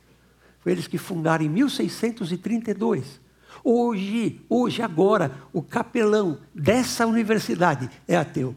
Foi 0.59 0.73
eles 0.73 0.89
que 0.89 0.99
fundaram 0.99 1.45
em 1.45 1.49
1632. 1.49 3.21
Hoje, 3.63 4.45
hoje, 4.49 4.83
agora, 4.83 5.31
o 5.53 5.63
capelão 5.63 6.41
dessa 6.53 7.07
universidade 7.07 7.89
é 8.09 8.17
ateu. 8.17 8.57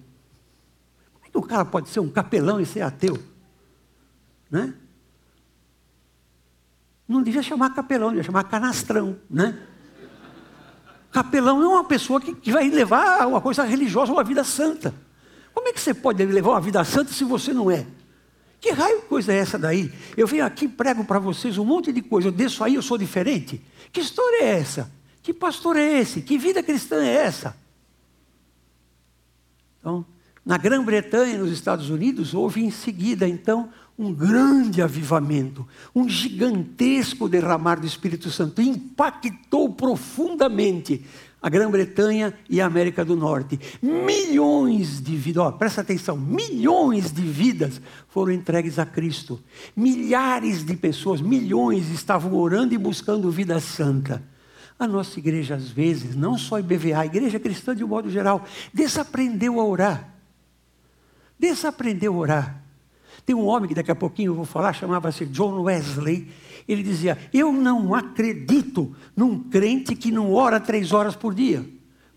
Como 1.13 1.25
é 1.27 1.29
que 1.29 1.37
o 1.37 1.43
cara 1.43 1.65
pode 1.65 1.89
ser 1.89 1.99
um 1.99 2.09
capelão 2.09 2.59
e 2.59 2.65
ser 2.65 2.81
ateu? 2.81 3.21
Né? 4.49 4.73
Não 7.07 7.21
devia 7.21 7.43
chamar 7.43 7.75
capelão, 7.75 8.09
devia 8.09 8.23
chamar 8.23 8.45
canastrão, 8.45 9.19
né? 9.29 9.67
Capelão 11.13 11.61
é 11.61 11.67
uma 11.67 11.83
pessoa 11.83 12.19
que, 12.19 12.33
que 12.33 12.51
vai 12.51 12.67
levar 12.69 13.27
uma 13.27 13.39
coisa 13.39 13.63
religiosa, 13.63 14.11
uma 14.11 14.23
vida 14.23 14.43
santa. 14.43 14.93
Como 15.53 15.67
é 15.67 15.71
que 15.71 15.79
você 15.79 15.93
pode 15.93 16.25
levar 16.25 16.49
uma 16.49 16.59
vida 16.59 16.83
santa 16.83 17.13
se 17.13 17.23
você 17.23 17.53
não 17.53 17.69
é? 17.69 17.85
Que 18.59 18.71
raio 18.71 19.03
coisa 19.03 19.31
é 19.31 19.37
essa 19.37 19.59
daí? 19.59 19.93
Eu 20.17 20.25
venho 20.25 20.43
aqui 20.43 20.67
prego 20.67 21.05
para 21.05 21.19
vocês 21.19 21.57
um 21.59 21.65
monte 21.65 21.91
de 21.91 22.01
coisa, 22.01 22.29
eu 22.29 22.31
desço 22.31 22.63
aí, 22.63 22.73
eu 22.73 22.81
sou 22.81 22.97
diferente. 22.97 23.61
Que 23.91 24.01
história 24.01 24.43
é 24.43 24.59
essa? 24.59 24.91
Que 25.21 25.31
pastor 25.31 25.77
é 25.77 25.99
esse? 25.99 26.21
Que 26.21 26.35
vida 26.37 26.63
cristã 26.63 27.03
é 27.03 27.13
essa? 27.13 27.55
Então, 29.79 30.03
na 30.45 30.57
Grã-Bretanha, 30.57 31.37
nos 31.37 31.51
Estados 31.51 31.89
Unidos, 31.89 32.33
houve 32.33 32.63
em 32.63 32.69
seguida, 32.69 33.27
então, 33.27 33.69
um 33.97 34.13
grande 34.13 34.81
avivamento, 34.81 35.65
um 35.95 36.09
gigantesco 36.09 37.29
derramar 37.29 37.79
do 37.79 37.85
Espírito 37.85 38.29
Santo, 38.29 38.61
impactou 38.61 39.69
profundamente 39.69 41.05
a 41.41 41.49
Grã-Bretanha 41.49 42.33
e 42.49 42.59
a 42.59 42.65
América 42.65 43.03
do 43.03 43.15
Norte. 43.15 43.59
Milhões 43.81 45.01
de 45.01 45.15
vidas, 45.15 45.43
ó, 45.43 45.51
presta 45.51 45.81
atenção, 45.81 46.17
milhões 46.17 47.11
de 47.11 47.21
vidas 47.21 47.81
foram 48.07 48.31
entregues 48.31 48.79
a 48.79 48.85
Cristo. 48.85 49.41
Milhares 49.75 50.65
de 50.65 50.75
pessoas, 50.75 51.21
milhões 51.21 51.89
estavam 51.89 52.33
orando 52.33 52.73
e 52.73 52.77
buscando 52.77 53.29
vida 53.29 53.59
santa. 53.59 54.23
A 54.79 54.87
nossa 54.87 55.19
igreja, 55.19 55.55
às 55.55 55.69
vezes, 55.69 56.15
não 56.15 56.37
só 56.37 56.59
IBVA, 56.59 56.99
a 56.99 57.05
igreja 57.05 57.39
cristã 57.39 57.75
de 57.75 57.83
um 57.83 57.87
modo 57.87 58.09
geral, 58.09 58.43
desaprendeu 58.73 59.59
a 59.59 59.65
orar. 59.65 60.12
Desaprendeu 61.43 62.13
a 62.13 62.17
orar. 62.17 62.63
Tem 63.25 63.35
um 63.35 63.45
homem 63.45 63.67
que 63.67 63.75
daqui 63.75 63.91
a 63.91 63.95
pouquinho 63.95 64.29
eu 64.29 64.35
vou 64.35 64.45
falar, 64.45 64.71
chamava-se 64.71 65.25
John 65.25 65.63
Wesley. 65.63 66.31
Ele 66.65 66.81
dizia: 66.81 67.17
Eu 67.33 67.51
não 67.51 67.93
acredito 67.93 68.95
num 69.13 69.49
crente 69.49 69.93
que 69.93 70.09
não 70.09 70.31
ora 70.31 70.57
três 70.57 70.93
horas 70.93 71.17
por 71.17 71.35
dia. 71.35 71.69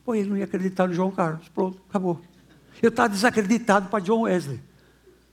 Pô, 0.05 0.15
ele 0.15 0.29
não 0.29 0.37
ia 0.37 0.45
acreditar 0.45 0.87
no 0.87 0.95
João 0.95 1.11
Carlos. 1.11 1.49
Pronto, 1.49 1.83
acabou. 1.89 2.21
Eu 2.81 2.91
estava 2.91 3.09
desacreditado 3.09 3.89
para 3.89 3.99
John 3.99 4.21
Wesley. 4.21 4.61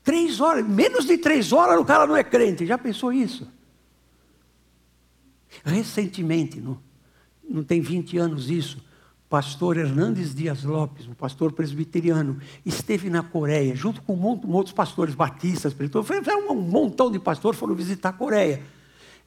Três 0.02 0.40
horas, 0.40 0.66
menos 0.66 1.06
de 1.06 1.16
três 1.16 1.52
horas 1.52 1.78
o 1.78 1.84
cara 1.84 2.04
não 2.04 2.16
é 2.16 2.24
crente. 2.24 2.66
Já 2.66 2.76
pensou 2.76 3.12
isso? 3.12 3.48
Recentemente, 5.64 6.60
não, 6.60 6.80
não 7.48 7.62
tem 7.62 7.80
20 7.80 8.18
anos 8.18 8.50
isso, 8.50 8.84
pastor 9.28 9.76
Hernandes 9.76 10.34
Dias 10.34 10.64
Lopes, 10.64 11.06
um 11.08 11.14
pastor 11.14 11.52
presbiteriano, 11.52 12.38
esteve 12.64 13.10
na 13.10 13.22
Coreia, 13.22 13.74
junto 13.74 14.02
com 14.02 14.14
outros 14.48 14.72
pastores 14.72 15.14
batistas, 15.14 15.74
um 16.48 16.54
montão 16.54 17.10
de 17.10 17.18
pastores 17.18 17.58
foram 17.58 17.74
visitar 17.74 18.10
a 18.10 18.12
Coreia. 18.12 18.62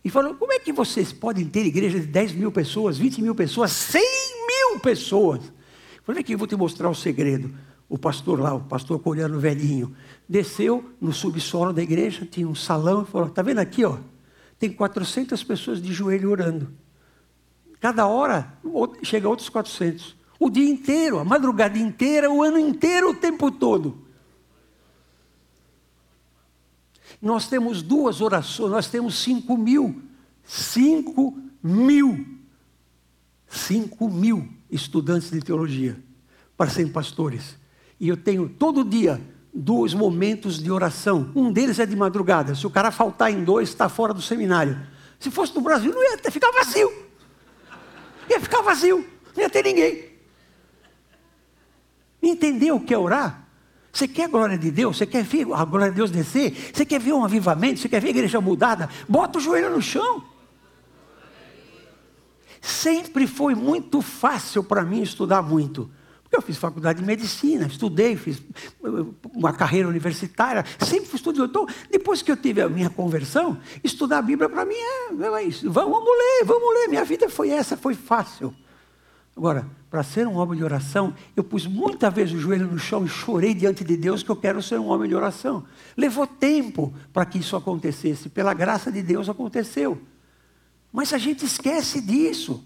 E 0.03 0.09
falou: 0.09 0.35
como 0.35 0.53
é 0.53 0.59
que 0.59 0.71
vocês 0.71 1.11
podem 1.11 1.45
ter 1.45 1.65
igreja 1.65 1.99
de 1.99 2.07
10 2.07 2.33
mil 2.33 2.51
pessoas, 2.51 2.97
20 2.97 3.21
mil 3.21 3.35
pessoas, 3.35 3.71
100 3.71 4.01
mil 4.47 4.79
pessoas? 4.79 5.51
Falei 6.03 6.21
aqui, 6.21 6.33
eu 6.33 6.37
vou 6.37 6.47
te 6.47 6.55
mostrar 6.55 6.89
o 6.89 6.95
segredo. 6.95 7.53
O 7.89 7.97
pastor 7.97 8.39
lá, 8.39 8.53
o 8.53 8.61
pastor 8.61 8.99
coreano 8.99 9.39
velhinho, 9.39 9.95
desceu 10.27 10.93
no 10.99 11.11
subsolo 11.11 11.73
da 11.73 11.81
igreja, 11.81 12.25
tinha 12.25 12.47
um 12.47 12.55
salão 12.55 13.03
e 13.03 13.05
falou: 13.05 13.27
está 13.27 13.41
vendo 13.41 13.59
aqui, 13.59 13.83
ó? 13.83 13.97
Tem 14.59 14.71
400 14.71 15.43
pessoas 15.43 15.81
de 15.81 15.91
joelho 15.91 16.31
orando. 16.31 16.71
Cada 17.79 18.07
hora 18.07 18.53
chega 19.03 19.29
outros 19.29 19.49
400. 19.49 20.15
O 20.39 20.49
dia 20.49 20.69
inteiro, 20.69 21.19
a 21.19 21.25
madrugada 21.25 21.77
inteira, 21.77 22.29
o 22.29 22.43
ano 22.43 22.59
inteiro, 22.59 23.09
o 23.09 23.15
tempo 23.15 23.51
todo. 23.51 24.05
Nós 27.21 27.47
temos 27.47 27.81
duas 27.81 28.21
orações, 28.21 28.71
nós 28.71 28.87
temos 28.87 29.15
cinco 29.19 29.57
mil. 29.57 30.01
Cinco 30.43 31.35
mil. 31.63 32.25
Cinco 33.47 34.09
mil 34.09 34.47
estudantes 34.69 35.31
de 35.31 35.39
teologia 35.39 35.97
para 36.55 36.69
serem 36.69 36.91
pastores. 36.91 37.55
E 37.99 38.07
eu 38.07 38.17
tenho 38.17 38.49
todo 38.49 38.83
dia 38.83 39.19
dois 39.53 39.93
momentos 39.93 40.61
de 40.61 40.71
oração. 40.71 41.31
Um 41.35 41.51
deles 41.51 41.79
é 41.79 41.85
de 41.85 41.95
madrugada. 41.95 42.53
Se 42.53 42.67
o 42.67 42.69
cara 42.69 42.91
faltar 42.91 43.31
em 43.31 43.43
dois, 43.43 43.69
está 43.69 43.89
fora 43.89 44.13
do 44.13 44.21
seminário. 44.21 44.79
Se 45.19 45.31
fosse 45.31 45.55
no 45.55 45.61
Brasil, 45.61 45.91
não 45.91 46.03
ia 46.03 46.15
até 46.15 46.29
ficar 46.29 46.51
vazio 46.51 47.06
ia 48.29 48.39
ficar 48.39 48.61
vazio, 48.61 49.05
não 49.35 49.43
ia 49.43 49.49
ter 49.49 49.63
ninguém. 49.63 50.05
Entendeu 52.21 52.75
o 52.75 52.81
que 52.81 52.93
é 52.93 52.97
orar? 52.97 53.47
Você 53.91 54.07
quer 54.07 54.25
a 54.25 54.27
glória 54.27 54.57
de 54.57 54.69
Deus? 54.69 54.97
Você 54.97 55.05
quer 55.05 55.23
ver 55.23 55.47
a 55.53 55.65
glória 55.65 55.89
de 55.89 55.95
Deus 55.95 56.11
descer? 56.11 56.71
Você 56.73 56.85
quer 56.85 56.99
ver 56.99 57.13
um 57.13 57.23
avivamento? 57.23 57.79
Você 57.79 57.89
quer 57.89 57.99
ver 57.99 58.07
a 58.07 58.11
igreja 58.11 58.39
mudada? 58.39 58.89
Bota 59.07 59.39
o 59.39 59.41
joelho 59.41 59.71
no 59.71 59.81
chão. 59.81 60.23
Sempre 62.61 63.25
foi 63.25 63.55
muito 63.55 64.01
fácil 64.01 64.63
para 64.63 64.83
mim 64.83 65.01
estudar 65.01 65.41
muito. 65.41 65.89
Porque 66.27 66.35
eu 66.35 66.41
fiz 66.41 66.57
faculdade 66.57 66.99
de 66.99 67.05
medicina, 67.05 67.67
estudei, 67.67 68.17
fiz 68.17 68.41
uma 69.33 69.53
carreira 69.53 69.87
universitária, 69.87 70.65
sempre 70.77 71.07
fui 71.07 71.15
estudioso. 71.15 71.49
Então, 71.49 71.65
depois 71.89 72.21
que 72.21 72.29
eu 72.29 72.35
tive 72.35 72.61
a 72.61 72.67
minha 72.67 72.89
conversão, 72.89 73.57
estudar 73.81 74.17
a 74.17 74.21
Bíblia 74.21 74.49
para 74.49 74.65
mim 74.65 74.75
é, 74.75 75.25
é 75.25 75.43
isso. 75.43 75.71
Vamos 75.71 76.03
ler, 76.03 76.43
vamos 76.45 76.73
ler. 76.73 76.89
Minha 76.89 77.05
vida 77.05 77.29
foi 77.29 77.49
essa, 77.49 77.77
foi 77.77 77.95
fácil. 77.95 78.53
Agora, 79.37 79.65
para 79.89 80.03
ser 80.03 80.27
um 80.27 80.35
homem 80.35 80.57
de 80.57 80.65
oração, 80.65 81.13
eu 81.33 81.45
pus 81.45 81.65
muitas 81.65 82.13
vezes 82.13 82.33
o 82.33 82.39
joelho 82.39 82.67
no 82.67 82.77
chão 82.77 83.05
e 83.05 83.07
chorei 83.07 83.53
diante 83.53 83.85
de 83.85 83.95
Deus 83.95 84.21
que 84.21 84.29
eu 84.29 84.35
quero 84.35 84.61
ser 84.61 84.81
um 84.81 84.87
homem 84.87 85.07
de 85.07 85.15
oração. 85.15 85.63
Levou 85.95 86.27
tempo 86.27 86.93
para 87.13 87.25
que 87.25 87.37
isso 87.37 87.55
acontecesse, 87.55 88.27
pela 88.27 88.53
graça 88.53 88.91
de 88.91 89.01
Deus 89.01 89.29
aconteceu. 89.29 89.97
Mas 90.91 91.13
a 91.13 91.17
gente 91.17 91.45
esquece 91.45 92.01
disso. 92.01 92.65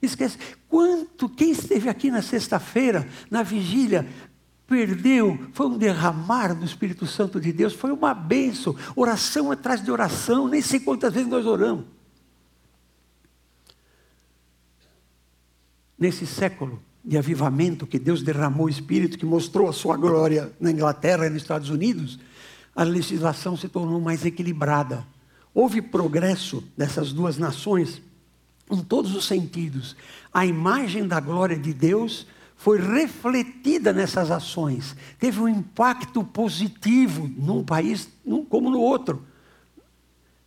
Esquece. 0.00 0.38
Quanto, 0.68 1.28
quem 1.28 1.50
esteve 1.50 1.88
aqui 1.88 2.10
na 2.10 2.22
sexta-feira, 2.22 3.08
na 3.30 3.42
vigília, 3.42 4.06
perdeu, 4.66 5.38
foi 5.52 5.66
um 5.66 5.78
derramar 5.78 6.54
do 6.54 6.64
Espírito 6.64 7.06
Santo 7.06 7.40
de 7.40 7.52
Deus, 7.52 7.72
foi 7.72 7.90
uma 7.90 8.12
bênção, 8.12 8.76
oração 8.94 9.50
atrás 9.50 9.82
de 9.82 9.90
oração, 9.90 10.46
nem 10.46 10.60
sei 10.60 10.78
quantas 10.78 11.12
vezes 11.12 11.28
nós 11.28 11.46
oramos. 11.46 11.84
Nesse 15.98 16.26
século 16.26 16.80
de 17.02 17.16
avivamento 17.16 17.86
que 17.86 17.98
Deus 17.98 18.22
derramou 18.22 18.66
o 18.66 18.70
Espírito, 18.70 19.18
que 19.18 19.26
mostrou 19.26 19.68
a 19.68 19.72
sua 19.72 19.96
glória 19.96 20.52
na 20.60 20.70
Inglaterra 20.70 21.26
e 21.26 21.30
nos 21.30 21.42
Estados 21.42 21.70
Unidos, 21.70 22.18
a 22.76 22.84
legislação 22.84 23.56
se 23.56 23.68
tornou 23.68 24.00
mais 24.00 24.24
equilibrada. 24.24 25.04
Houve 25.54 25.82
progresso 25.82 26.62
dessas 26.76 27.12
duas 27.12 27.38
nações 27.38 28.00
em 28.70 28.82
todos 28.82 29.14
os 29.14 29.26
sentidos. 29.26 29.96
A 30.32 30.44
imagem 30.46 31.06
da 31.06 31.20
glória 31.20 31.56
de 31.56 31.72
Deus 31.72 32.26
foi 32.56 32.78
refletida 32.80 33.92
nessas 33.92 34.30
ações. 34.30 34.96
Teve 35.18 35.40
um 35.40 35.48
impacto 35.48 36.24
positivo 36.24 37.30
num 37.38 37.62
país 37.64 38.08
como 38.48 38.68
no 38.68 38.80
outro. 38.80 39.22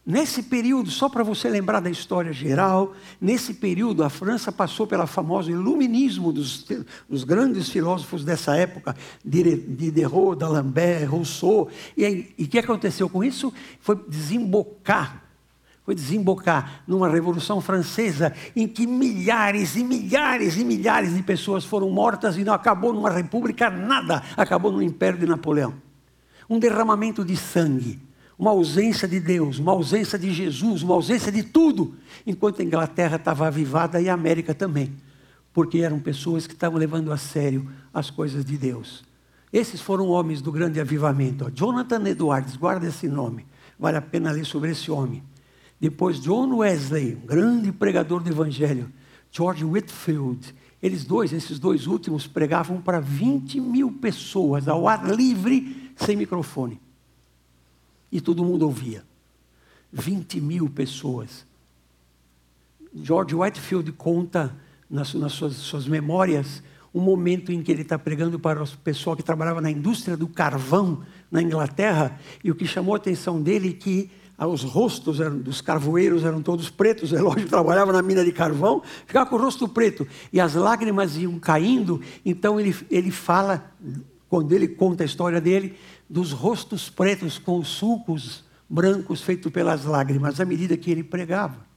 Nesse 0.04 0.44
período, 0.44 0.90
só 0.90 1.08
para 1.08 1.24
você 1.24 1.48
lembrar 1.48 1.80
da 1.80 1.90
história 1.90 2.34
geral, 2.34 2.94
nesse 3.20 3.54
período 3.54 4.04
a 4.04 4.10
França 4.10 4.52
passou 4.52 4.88
pelo 4.88 5.06
famoso 5.06 5.52
iluminismo 5.52 6.34
dos, 6.34 6.66
dos 7.08 7.24
grandes 7.24 7.70
filósofos 7.70 8.26
dessa 8.26 8.56
época, 8.56 8.96
Diderot, 9.24 10.40
D'Alembert, 10.40 11.08
Rousseau. 11.08 11.70
E 11.96 12.34
o 12.40 12.48
que 12.48 12.58
aconteceu 12.58 13.08
com 13.08 13.24
isso? 13.24 13.54
Foi 13.80 13.96
desembocar 14.08 15.21
foi 15.92 15.96
desembocar 15.96 16.84
numa 16.88 17.10
Revolução 17.10 17.60
Francesa 17.60 18.34
em 18.56 18.66
que 18.66 18.88
milhares 18.88 19.76
e 19.76 19.84
milhares 19.84 20.56
e 20.56 20.64
milhares 20.64 21.14
de 21.14 21.22
pessoas 21.22 21.66
foram 21.66 21.90
mortas 21.90 22.38
e 22.38 22.46
não 22.46 22.54
acabou 22.54 22.94
numa 22.94 23.10
república 23.10 23.70
nada, 23.70 24.24
acabou 24.38 24.72
no 24.72 24.82
Império 24.82 25.20
de 25.20 25.26
Napoleão. 25.26 25.74
Um 26.50 26.60
derramamento 26.60 27.26
de 27.26 27.36
sangue, 27.36 28.00
uma 28.40 28.52
ausência 28.52 29.06
de 29.06 29.20
Deus, 29.20 29.60
uma 29.60 29.74
ausência 29.74 30.18
de 30.18 30.32
Jesus, 30.32 30.82
uma 30.82 30.96
ausência 30.96 31.30
de 31.30 31.44
tudo, 31.44 31.94
enquanto 32.26 32.62
a 32.62 32.64
Inglaterra 32.64 33.18
estava 33.18 33.48
avivada 33.48 34.00
e 34.00 34.08
a 34.08 34.14
América 34.14 34.54
também, 34.54 34.94
porque 35.52 35.80
eram 35.80 36.00
pessoas 36.00 36.48
que 36.48 36.54
estavam 36.54 36.80
levando 36.80 37.12
a 37.12 37.18
sério 37.18 37.70
as 37.94 38.10
coisas 38.10 38.46
de 38.46 38.58
Deus. 38.58 39.04
Esses 39.52 39.82
foram 39.82 40.08
homens 40.08 40.42
do 40.42 40.54
grande 40.54 40.80
avivamento. 40.80 41.52
Jonathan 41.54 42.08
Edwards, 42.08 42.56
guarda 42.56 42.88
esse 42.88 43.10
nome, 43.10 43.46
vale 43.78 43.98
a 43.98 44.02
pena 44.02 44.32
ler 44.32 44.46
sobre 44.46 44.72
esse 44.72 44.90
homem. 44.90 45.22
Depois, 45.82 46.20
John 46.22 46.58
Wesley, 46.58 47.16
um 47.16 47.26
grande 47.26 47.72
pregador 47.72 48.22
do 48.22 48.30
Evangelho. 48.30 48.94
George 49.32 49.66
Whitfield. 49.66 50.54
Eles 50.80 51.04
dois, 51.06 51.34
esses 51.34 51.58
dois 51.58 51.88
últimos, 51.88 52.28
pregavam 52.28 52.80
para 52.80 53.00
20 53.00 53.60
mil 53.60 53.92
pessoas 53.94 54.68
ao 54.68 54.88
ar 54.88 55.10
livre, 55.10 55.92
sem 55.96 56.16
microfone. 56.16 56.80
E 58.12 58.22
todo 58.22 58.46
mundo 58.46 58.64
ouvia. 58.64 59.04
20 59.92 60.40
mil 60.40 60.70
pessoas. 60.70 61.48
George 62.94 63.34
Whitefield 63.34 63.92
conta 63.94 64.56
nas, 64.88 65.16
nas 65.16 65.32
suas, 65.32 65.54
suas, 65.56 65.88
memórias 65.88 66.62
um 66.94 67.00
momento 67.00 67.52
em 67.52 67.64
que 67.64 67.72
ele 67.72 67.84
está 67.84 67.98
pregando 67.98 68.38
para 68.38 68.62
o 68.62 68.68
pessoal 68.80 69.16
que 69.16 69.24
trabalhava 69.24 69.62
na 69.62 69.72
indústria 69.72 70.18
do 70.18 70.28
carvão 70.28 71.04
na 71.32 71.42
Inglaterra, 71.42 72.20
e 72.44 72.52
o 72.52 72.56
que 72.56 72.68
chamou 72.68 72.94
a 72.94 72.98
atenção 72.98 73.42
dele 73.42 73.70
é 73.70 73.74
que 73.74 74.12
os 74.48 74.64
rostos 74.64 75.20
eram, 75.20 75.38
dos 75.38 75.62
carvoeiros 75.62 76.24
eram 76.24 76.42
todos 76.42 76.70
pretos, 76.70 77.12
o 77.12 77.16
relógio 77.16 77.48
trabalhava 77.50 77.92
na 77.92 78.02
mina 78.02 78.24
de 78.24 78.32
carvão, 78.32 78.82
ficava 79.06 79.30
com 79.30 79.36
o 79.36 79.40
rosto 79.40 79.68
preto, 79.68 80.08
e 80.32 80.40
as 80.40 80.56
lágrimas 80.56 81.18
iam 81.18 81.40
caindo, 81.40 82.02
então 82.26 82.60
ele, 82.60 82.76
ele 82.90 83.12
fala, 83.12 83.72
quando 84.30 84.52
ele 84.52 84.68
conta 84.68 85.04
a 85.04 85.06
história 85.06 85.40
dele, 85.40 85.76
dos 86.10 86.32
rostos 86.32 86.90
pretos 86.90 87.38
com 87.38 87.60
os 87.60 87.68
sulcos 87.68 88.44
brancos 88.70 89.22
feitos 89.22 89.52
pelas 89.52 89.86
lágrimas, 89.86 90.40
à 90.40 90.46
medida 90.46 90.78
que 90.78 90.90
ele 90.90 91.04
pregava 91.04 91.71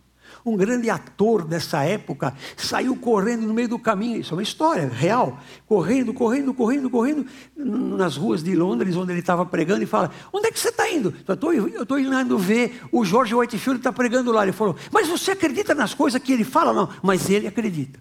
um 0.45 0.57
grande 0.57 0.91
ator 0.91 1.47
dessa 1.47 1.83
época, 1.85 2.35
saiu 2.57 2.95
correndo 2.97 3.47
no 3.47 3.55
meio 3.55 3.69
do 3.69 3.79
caminho, 3.79 4.21
isso 4.21 4.35
é 4.35 4.37
uma 4.37 4.43
história 4.43 4.89
real, 4.89 5.39
correndo, 5.67 6.13
correndo, 6.13 6.53
correndo, 6.53 6.91
correndo, 6.91 7.27
nas 7.57 8.17
ruas 8.17 8.43
de 8.43 8.55
Londres, 8.55 8.95
onde 8.95 9.13
ele 9.13 9.21
estava 9.21 9.47
pregando, 9.47 9.83
e 9.83 9.87
fala: 9.87 10.11
Onde 10.31 10.49
é 10.49 10.53
que 10.53 10.61
você 10.61 10.69
está 10.69 10.89
indo? 10.91 11.15
Eu 11.27 11.83
estou 11.83 11.99
indo 11.99 12.39
ver 12.39 12.83
o 12.93 13.05
George 13.05 13.35
Whitefield 13.35 13.81
está 13.81 13.93
pregando 13.93 14.33
lá. 14.33 14.43
Ele 14.43 14.53
falou: 14.53 14.77
Mas 14.93 15.09
você 15.09 15.31
acredita 15.31 15.75
nas 15.75 15.95
coisas 15.95 16.21
que 16.21 16.33
ele 16.33 16.45
fala? 16.45 16.75
Não, 16.75 16.91
mas 17.03 17.31
ele 17.31 17.47
acredita. 17.47 17.99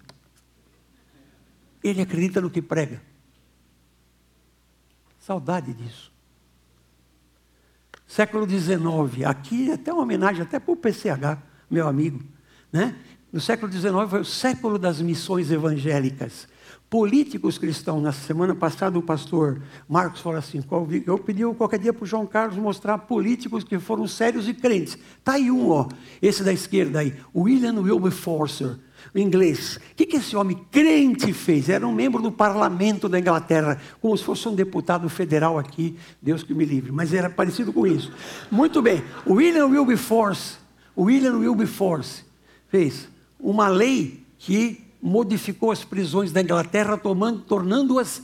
Ele 1.82 2.02
acredita 2.02 2.40
no 2.40 2.50
que 2.50 2.60
prega. 2.60 3.00
Saudade 5.18 5.72
disso. 5.72 6.12
Século 8.06 8.48
XIX, 8.48 9.26
aqui 9.26 9.72
até 9.72 9.92
uma 9.92 10.02
homenagem 10.02 10.42
até 10.42 10.60
para 10.60 10.72
o 10.72 10.76
PCH, 10.76 11.38
meu 11.70 11.88
amigo. 11.88 12.33
Né? 12.74 12.92
No 13.32 13.40
século 13.40 13.70
XIX 13.70 14.10
foi 14.10 14.20
o 14.20 14.24
século 14.24 14.80
das 14.80 15.00
missões 15.00 15.48
evangélicas. 15.48 16.48
Políticos 16.90 17.56
cristãos, 17.56 18.02
na 18.02 18.10
semana 18.10 18.52
passada 18.52 18.98
o 18.98 19.02
pastor 19.02 19.62
Marcos 19.88 20.20
falou 20.20 20.38
assim: 20.38 20.60
eu 21.06 21.16
pedi 21.16 21.44
qualquer 21.54 21.78
dia 21.78 21.92
para 21.92 22.02
o 22.02 22.06
João 22.06 22.26
Carlos 22.26 22.58
mostrar 22.58 22.98
políticos 22.98 23.62
que 23.62 23.78
foram 23.78 24.08
sérios 24.08 24.48
e 24.48 24.54
crentes. 24.54 24.98
Está 25.18 25.34
aí 25.34 25.52
um, 25.52 25.70
ó, 25.70 25.86
esse 26.20 26.42
da 26.42 26.52
esquerda 26.52 26.98
aí, 26.98 27.14
William 27.32 27.80
Wilberforce, 27.80 28.76
inglês. 29.14 29.76
O 29.76 29.94
que, 29.94 30.06
que 30.06 30.16
esse 30.16 30.34
homem 30.34 30.58
crente 30.72 31.32
fez? 31.32 31.68
Era 31.68 31.86
um 31.86 31.94
membro 31.94 32.20
do 32.20 32.32
parlamento 32.32 33.08
da 33.08 33.20
Inglaterra, 33.20 33.80
como 34.00 34.18
se 34.18 34.24
fosse 34.24 34.48
um 34.48 34.54
deputado 34.54 35.08
federal 35.08 35.60
aqui, 35.60 35.96
Deus 36.20 36.42
que 36.42 36.52
me 36.52 36.64
livre, 36.64 36.90
mas 36.90 37.14
era 37.14 37.30
parecido 37.30 37.72
com 37.72 37.86
isso. 37.86 38.12
Muito 38.50 38.82
bem, 38.82 39.00
William 39.28 39.66
Wilberforce, 39.66 40.56
William 40.96 41.38
Wilberforce, 41.38 42.23
fez 42.74 43.08
uma 43.38 43.68
lei 43.68 44.24
que 44.36 44.82
modificou 45.00 45.70
as 45.70 45.84
prisões 45.84 46.32
da 46.32 46.40
Inglaterra, 46.40 46.98
tornando-as 46.98 48.22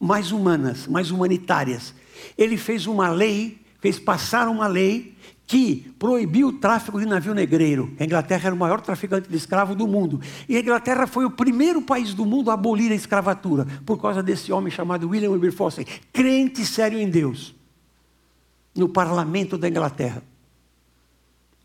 mais 0.00 0.32
humanas, 0.32 0.88
mais 0.88 1.12
humanitárias. 1.12 1.94
Ele 2.36 2.56
fez 2.56 2.88
uma 2.88 3.08
lei, 3.10 3.60
fez 3.80 4.00
passar 4.00 4.48
uma 4.48 4.66
lei 4.66 5.14
que 5.46 5.94
proibiu 6.00 6.48
o 6.48 6.52
tráfico 6.54 6.98
de 6.98 7.06
navio 7.06 7.32
negreiro. 7.32 7.94
A 8.00 8.02
Inglaterra 8.02 8.46
era 8.46 8.54
o 8.56 8.58
maior 8.58 8.80
traficante 8.80 9.28
de 9.28 9.36
escravo 9.36 9.72
do 9.72 9.86
mundo. 9.86 10.20
E 10.48 10.56
a 10.56 10.60
Inglaterra 10.60 11.06
foi 11.06 11.24
o 11.24 11.30
primeiro 11.30 11.80
país 11.80 12.12
do 12.12 12.26
mundo 12.26 12.50
a 12.50 12.54
abolir 12.54 12.90
a 12.90 12.96
escravatura, 12.96 13.68
por 13.86 14.02
causa 14.02 14.20
desse 14.20 14.52
homem 14.52 14.72
chamado 14.72 15.08
William 15.08 15.30
Wilberforce, 15.30 15.84
crente 16.12 16.66
sério 16.66 16.98
em 16.98 17.08
Deus, 17.08 17.54
no 18.74 18.88
parlamento 18.88 19.56
da 19.56 19.68
Inglaterra. 19.68 20.24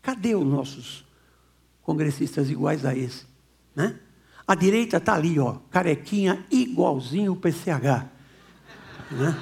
Cadê 0.00 0.36
os 0.36 0.46
nossos 0.46 1.07
congressistas 1.88 2.50
iguais 2.50 2.84
a 2.84 2.94
esse. 2.94 3.24
Né? 3.74 3.94
A 4.46 4.54
direita 4.54 4.98
está 4.98 5.14
ali, 5.14 5.40
ó, 5.40 5.54
carequinha, 5.70 6.44
igualzinho 6.50 7.32
o 7.32 7.36
PCH. 7.36 8.04
Né? 9.10 9.34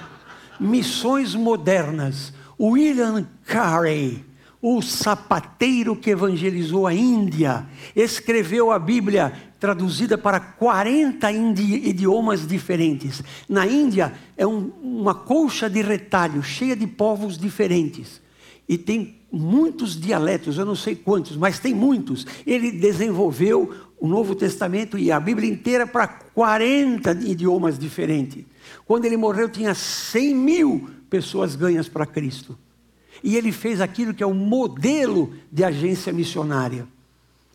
Missões 0.60 1.34
modernas. 1.34 2.32
William 2.58 3.26
Carey, 3.44 4.24
o 4.62 4.80
sapateiro 4.80 5.96
que 5.96 6.10
evangelizou 6.10 6.86
a 6.86 6.94
Índia, 6.94 7.66
escreveu 7.96 8.70
a 8.70 8.78
Bíblia 8.78 9.32
traduzida 9.58 10.16
para 10.16 10.38
40 10.38 11.28
idiomas 11.32 12.46
diferentes. 12.46 13.24
Na 13.48 13.66
Índia 13.66 14.12
é 14.36 14.46
um, 14.46 14.70
uma 14.80 15.16
colcha 15.16 15.68
de 15.68 15.82
retalho 15.82 16.44
cheia 16.44 16.76
de 16.76 16.86
povos 16.86 17.36
diferentes. 17.36 18.22
E 18.68 18.78
tem 18.78 19.15
muitos 19.36 19.98
dialetos, 20.00 20.58
eu 20.58 20.64
não 20.64 20.74
sei 20.74 20.96
quantos, 20.96 21.36
mas 21.36 21.58
tem 21.58 21.74
muitos. 21.74 22.26
Ele 22.46 22.72
desenvolveu 22.72 23.74
o 23.98 24.08
Novo 24.08 24.34
Testamento 24.34 24.98
e 24.98 25.10
a 25.10 25.20
Bíblia 25.20 25.50
inteira 25.50 25.86
para 25.86 26.06
40 26.06 27.12
idiomas 27.12 27.78
diferentes. 27.78 28.44
Quando 28.84 29.04
ele 29.04 29.16
morreu, 29.16 29.48
tinha 29.48 29.74
100 29.74 30.34
mil 30.34 30.90
pessoas 31.08 31.54
ganhas 31.54 31.88
para 31.88 32.06
Cristo. 32.06 32.58
E 33.22 33.36
ele 33.36 33.52
fez 33.52 33.80
aquilo 33.80 34.14
que 34.14 34.22
é 34.22 34.26
o 34.26 34.34
modelo 34.34 35.32
de 35.50 35.64
agência 35.64 36.12
missionária. 36.12 36.86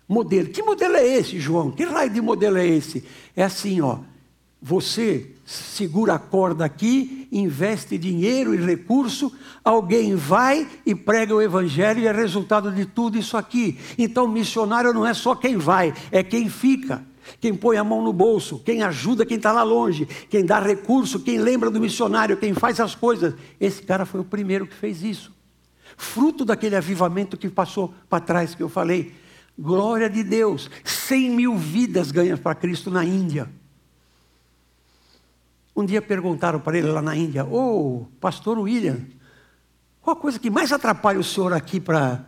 Modelo. 0.08 0.50
Que 0.50 0.62
modelo 0.62 0.96
é 0.96 1.08
esse, 1.08 1.40
João? 1.40 1.72
Que 1.72 1.84
raio 1.84 2.10
de 2.10 2.20
modelo 2.20 2.58
é 2.58 2.68
esse? 2.68 3.04
É 3.36 3.44
assim, 3.44 3.80
ó. 3.80 4.00
Você 4.62 5.32
segura 5.52 6.14
a 6.14 6.20
corda 6.20 6.64
aqui, 6.64 7.28
investe 7.32 7.98
dinheiro 7.98 8.54
e 8.54 8.58
recurso, 8.58 9.32
alguém 9.64 10.16
vai 10.16 10.68
e 10.86 10.96
prega 10.96 11.36
o 11.36 11.42
evangelho 11.42 12.00
e 12.00 12.08
é 12.08 12.12
resultado 12.12 12.72
de 12.72 12.86
tudo 12.86 13.18
isso 13.18 13.36
aqui. 13.36 13.78
Então, 13.98 14.28
missionário 14.28 14.94
não 14.94 15.06
é 15.06 15.14
só 15.14 15.36
quem 15.36 15.58
vai, 15.58 15.94
é 16.12 16.24
quem 16.24 16.50
fica. 16.50 17.06
Quem 17.40 17.54
põe 17.54 17.78
a 17.78 17.84
mão 17.84 18.02
no 18.02 18.12
bolso, 18.12 18.60
quem 18.60 18.82
ajuda 18.82 19.26
quem 19.26 19.38
está 19.38 19.52
lá 19.52 19.64
longe, 19.64 20.08
quem 20.30 20.44
dá 20.44 20.60
recurso, 20.60 21.20
quem 21.20 21.38
lembra 21.38 21.70
do 21.70 21.80
missionário, 21.80 22.36
quem 22.36 22.54
faz 22.54 22.80
as 22.80 22.96
coisas. 22.96 23.34
Esse 23.60 23.82
cara 23.84 24.06
foi 24.06 24.22
o 24.22 24.26
primeiro 24.26 24.66
que 24.66 24.76
fez 24.76 25.04
isso. 25.04 25.32
Fruto 25.96 26.44
daquele 26.44 26.76
avivamento 26.76 27.38
que 27.38 27.50
passou 27.50 27.94
para 28.10 28.24
trás 28.24 28.56
que 28.56 28.64
eu 28.64 28.70
falei. 28.70 29.14
Glória 29.58 30.10
de 30.10 30.24
Deus. 30.24 30.70
100 30.84 31.30
mil 31.30 31.56
vidas 31.58 32.12
ganhas 32.12 32.40
para 32.40 32.56
Cristo 32.56 32.90
na 32.90 33.06
Índia. 33.06 33.48
Um 35.76 35.86
dia 35.86 36.02
perguntaram 36.02 36.60
para 36.60 36.78
ele 36.78 36.88
lá 36.88 37.02
na 37.02 37.16
Índia: 37.16 37.46
Ô, 37.46 38.02
oh, 38.02 38.06
pastor 38.20 38.60
William, 38.60 39.00
qual 40.02 40.18
a 40.18 40.20
coisa 40.20 40.40
que 40.40 40.50
mais 40.50 40.72
atrapalha 40.72 41.20
o 41.20 41.24
senhor 41.24 41.54
aqui 41.54 41.80
para 41.80 42.26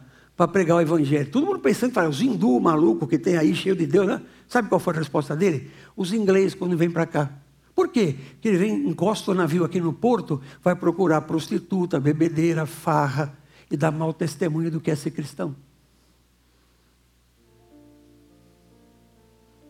pregar 0.52 0.78
o 0.78 0.82
evangelho? 0.82 1.30
Todo 1.30 1.46
mundo 1.46 1.60
pensando 1.60 1.92
que 1.92 2.00
os 2.00 2.22
hindu 2.22 2.60
maluco 2.60 3.08
que 3.08 3.18
tem 3.18 3.38
aí, 3.38 3.54
cheio 3.54 3.76
de 3.76 3.86
Deus, 3.86 4.08
né? 4.08 4.22
Sabe 4.48 4.70
qual 4.70 4.80
foi 4.80 4.94
a 4.94 4.98
resposta 4.98 5.36
dele? 5.36 5.72
Os 5.96 6.14
ingleses, 6.14 6.56
quando 6.56 6.78
vêm 6.78 6.90
para 6.90 7.06
cá. 7.06 7.32
Por 7.76 7.88
quê? 7.90 8.16
Porque 8.34 8.48
ele 8.48 8.58
vem, 8.58 8.88
encosta 8.88 9.32
o 9.32 9.34
navio 9.34 9.64
aqui 9.64 9.82
no 9.82 9.92
porto, 9.92 10.40
vai 10.62 10.76
procurar 10.76 11.22
prostituta, 11.22 12.00
bebedeira, 12.00 12.66
farra 12.66 13.36
e 13.70 13.76
dar 13.76 13.92
mau 13.92 14.14
testemunho 14.14 14.70
do 14.70 14.80
que 14.80 14.92
é 14.92 14.96
ser 14.96 15.12
cristão. 15.12 15.56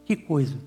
Que 0.05 0.17
coisa. 0.17 0.57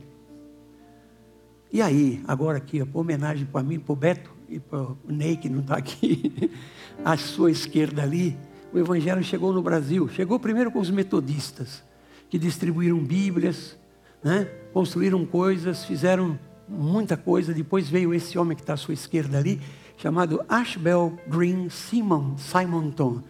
E 1.72 1.82
aí, 1.82 2.22
agora 2.26 2.58
aqui, 2.58 2.80
a 2.80 2.86
homenagem 2.94 3.44
para 3.44 3.62
mim, 3.62 3.78
para 3.78 3.92
o 3.92 3.96
Beto 3.96 4.30
e 4.48 4.60
para 4.60 4.82
o 4.82 4.96
Ney, 5.08 5.36
que 5.36 5.48
não 5.48 5.60
está 5.60 5.76
aqui, 5.76 6.50
à 7.04 7.16
sua 7.16 7.50
esquerda 7.50 8.02
ali, 8.02 8.36
o 8.72 8.78
Evangelho 8.78 9.22
chegou 9.22 9.52
no 9.52 9.62
Brasil. 9.62 10.08
Chegou 10.08 10.38
primeiro 10.38 10.70
com 10.70 10.78
os 10.78 10.90
metodistas, 10.90 11.82
que 12.30 12.38
distribuíram 12.38 12.98
Bíblias, 12.98 13.76
né? 14.22 14.44
construíram 14.72 15.24
coisas, 15.24 15.84
fizeram 15.84 16.38
muita 16.68 17.16
coisa. 17.16 17.52
Depois 17.52 17.88
veio 17.88 18.14
esse 18.14 18.38
homem 18.38 18.56
que 18.56 18.62
está 18.62 18.74
à 18.74 18.76
sua 18.76 18.94
esquerda 18.94 19.38
ali, 19.38 19.60
chamado 19.96 20.44
Ashbel 20.48 21.18
Green 21.26 21.68
Simon, 21.68 22.36
Simonton. 22.36 23.22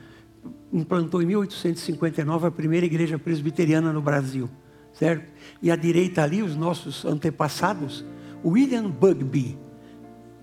Implantou 0.72 1.22
em 1.22 1.26
1859 1.26 2.46
a 2.48 2.50
primeira 2.50 2.84
igreja 2.84 3.18
presbiteriana 3.18 3.92
no 3.92 4.02
Brasil, 4.02 4.50
certo? 4.92 5.32
E 5.62 5.70
à 5.70 5.76
direita 5.76 6.22
ali, 6.22 6.42
os 6.42 6.54
nossos 6.54 7.04
antepassados, 7.04 8.04
William 8.46 8.88
Bugby, 8.88 9.58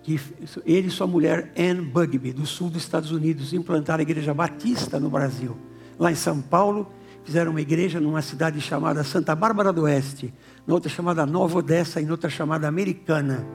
que 0.02 0.20
ele 0.66 0.88
e 0.88 0.92
sua 0.92 1.08
mulher 1.08 1.54
Anne 1.58 1.82
Bugby, 1.82 2.34
do 2.34 2.46
sul 2.46 2.70
dos 2.70 2.84
Estados 2.84 3.12
Unidos, 3.12 3.54
implantaram 3.54 4.00
a 4.00 4.04
igreja 4.04 4.34
batista 4.34 5.00
no 5.00 5.10
Brasil. 5.10 5.56
Lá 5.98 6.12
em 6.12 6.16
São 6.16 6.42
Paulo, 6.42 6.92
fizeram 7.24 7.52
uma 7.52 7.62
igreja 7.62 8.02
numa 8.02 8.22
cidade 8.22 8.60
chamada 8.60 9.04
Santa 9.06 9.34
Bárbara 9.34 9.72
do 9.72 9.84
Oeste, 9.84 10.34
na 10.68 10.74
outra 10.74 10.90
chamada 10.90 11.26
Nova 11.26 11.60
Odessa 11.60 12.02
e 12.02 12.12
outra 12.12 12.30
chamada 12.30 12.68
Americana. 12.68 13.48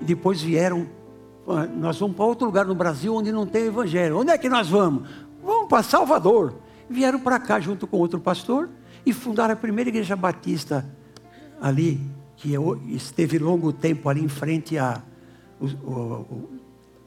E 0.00 0.04
depois 0.04 0.42
vieram, 0.42 0.88
nós 1.76 2.00
vamos 2.00 2.16
para 2.16 2.24
outro 2.24 2.46
lugar 2.46 2.66
no 2.66 2.74
Brasil 2.74 3.14
onde 3.14 3.30
não 3.30 3.46
tem 3.46 3.66
evangelho. 3.66 4.18
Onde 4.18 4.32
é 4.32 4.38
que 4.38 4.48
nós 4.48 4.68
vamos? 4.68 5.08
Vamos 5.44 5.68
para 5.68 5.84
Salvador. 5.84 6.54
Vieram 6.88 7.20
para 7.20 7.38
cá 7.38 7.60
junto 7.60 7.86
com 7.86 7.98
outro 7.98 8.18
pastor 8.18 8.68
e 9.06 9.12
fundaram 9.12 9.54
a 9.54 9.56
primeira 9.56 9.88
igreja 9.88 10.16
batista 10.16 10.84
ali 11.60 12.00
que 12.40 12.54
esteve 12.88 13.38
longo 13.38 13.70
tempo 13.70 14.08
ali 14.08 14.24
em 14.24 14.28
frente 14.28 14.78
a 14.78 15.02
o, 15.60 15.66
o, 15.66 16.48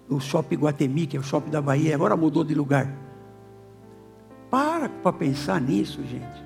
o 0.07 0.19
shopping 0.19 0.57
Guatemi, 0.57 1.07
que 1.07 1.17
é 1.17 1.19
o 1.19 1.23
shopping 1.23 1.49
da 1.49 1.59
Bahia, 1.59 1.95
agora 1.95 2.15
mudou 2.15 2.43
de 2.43 2.53
lugar. 2.53 2.87
Para 4.51 4.87
para 4.87 5.11
pensar 5.11 5.59
nisso, 5.59 6.01
gente. 6.03 6.43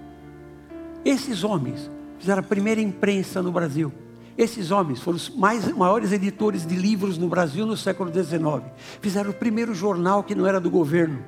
Esses 1.03 1.43
homens 1.43 1.91
fizeram 2.17 2.39
a 2.39 2.43
primeira 2.43 2.79
imprensa 2.79 3.41
no 3.41 3.51
Brasil. 3.51 3.91
Esses 4.37 4.71
homens 4.71 5.01
foram 5.01 5.17
os 5.17 5.29
mais, 5.35 5.69
maiores 5.75 6.13
editores 6.13 6.65
de 6.65 6.75
livros 6.75 7.17
no 7.17 7.27
Brasil 7.27 7.65
no 7.65 7.75
século 7.75 8.09
XIX. 8.09 8.63
Fizeram 9.01 9.31
o 9.31 9.33
primeiro 9.33 9.75
jornal 9.75 10.23
que 10.23 10.33
não 10.33 10.47
era 10.47 10.61
do 10.61 10.69
governo. 10.69 11.19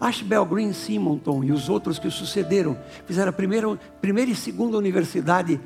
Ashbel 0.00 0.46
Green 0.46 0.72
Simonton 0.72 1.44
e 1.44 1.52
os 1.52 1.68
outros 1.68 1.98
que 1.98 2.08
o 2.08 2.10
sucederam 2.10 2.78
fizeram 3.04 3.28
a 3.28 3.32
primeira, 3.32 3.76
primeira 4.00 4.30
e 4.30 4.34
segunda 4.34 4.78
universidade 4.78 5.60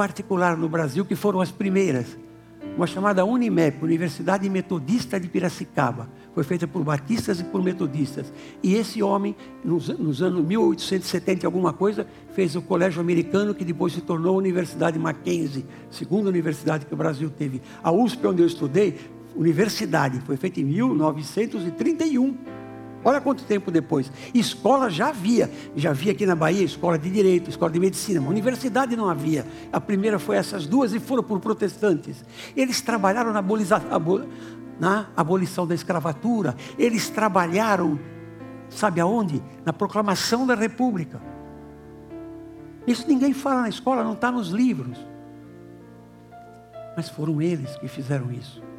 particular 0.00 0.56
no 0.56 0.66
Brasil, 0.66 1.04
que 1.04 1.14
foram 1.14 1.42
as 1.42 1.50
primeiras. 1.50 2.16
Uma 2.74 2.86
chamada 2.86 3.22
Unimep, 3.22 3.84
Universidade 3.84 4.48
Metodista 4.48 5.20
de 5.20 5.28
Piracicaba. 5.28 6.08
Foi 6.34 6.42
feita 6.42 6.66
por 6.66 6.82
batistas 6.82 7.38
e 7.38 7.44
por 7.44 7.62
metodistas. 7.62 8.32
E 8.62 8.76
esse 8.76 9.02
homem, 9.02 9.36
nos, 9.62 9.88
nos 9.88 10.22
anos 10.22 10.42
1870 10.42 11.44
e 11.44 11.46
alguma 11.46 11.74
coisa, 11.74 12.06
fez 12.32 12.56
o 12.56 12.62
Colégio 12.62 12.98
Americano, 12.98 13.54
que 13.54 13.62
depois 13.62 13.92
se 13.92 14.00
tornou 14.00 14.36
a 14.36 14.38
Universidade 14.38 14.98
Mackenzie, 14.98 15.66
segunda 15.90 16.30
universidade 16.30 16.86
que 16.86 16.94
o 16.94 16.96
Brasil 16.96 17.28
teve. 17.28 17.60
A 17.82 17.92
USP, 17.92 18.26
onde 18.26 18.40
eu 18.40 18.46
estudei, 18.46 18.98
universidade, 19.36 20.18
foi 20.20 20.38
feita 20.38 20.60
em 20.60 20.64
1931. 20.64 22.59
Olha 23.04 23.20
quanto 23.20 23.44
tempo 23.44 23.70
depois. 23.70 24.12
Escola 24.34 24.90
já 24.90 25.08
havia. 25.08 25.50
Já 25.74 25.90
havia 25.90 26.12
aqui 26.12 26.26
na 26.26 26.36
Bahia 26.36 26.62
escola 26.62 26.98
de 26.98 27.10
direito, 27.10 27.48
escola 27.48 27.70
de 27.70 27.80
medicina. 27.80 28.20
Uma 28.20 28.30
universidade 28.30 28.94
não 28.94 29.08
havia. 29.08 29.46
A 29.72 29.80
primeira 29.80 30.18
foi 30.18 30.36
essas 30.36 30.66
duas 30.66 30.92
e 30.92 31.00
foram 31.00 31.22
por 31.22 31.40
protestantes. 31.40 32.24
Eles 32.54 32.80
trabalharam 32.80 33.32
na, 33.32 33.38
aboliza, 33.38 33.80
na 34.78 35.06
abolição 35.16 35.66
da 35.66 35.74
escravatura. 35.74 36.54
Eles 36.78 37.08
trabalharam, 37.08 37.98
sabe 38.68 39.00
aonde? 39.00 39.42
Na 39.64 39.72
proclamação 39.72 40.46
da 40.46 40.54
República. 40.54 41.20
Isso 42.86 43.06
ninguém 43.08 43.32
fala 43.32 43.62
na 43.62 43.68
escola, 43.68 44.04
não 44.04 44.14
está 44.14 44.30
nos 44.30 44.48
livros. 44.48 44.98
Mas 46.96 47.08
foram 47.08 47.40
eles 47.40 47.76
que 47.78 47.88
fizeram 47.88 48.30
isso. 48.30 48.69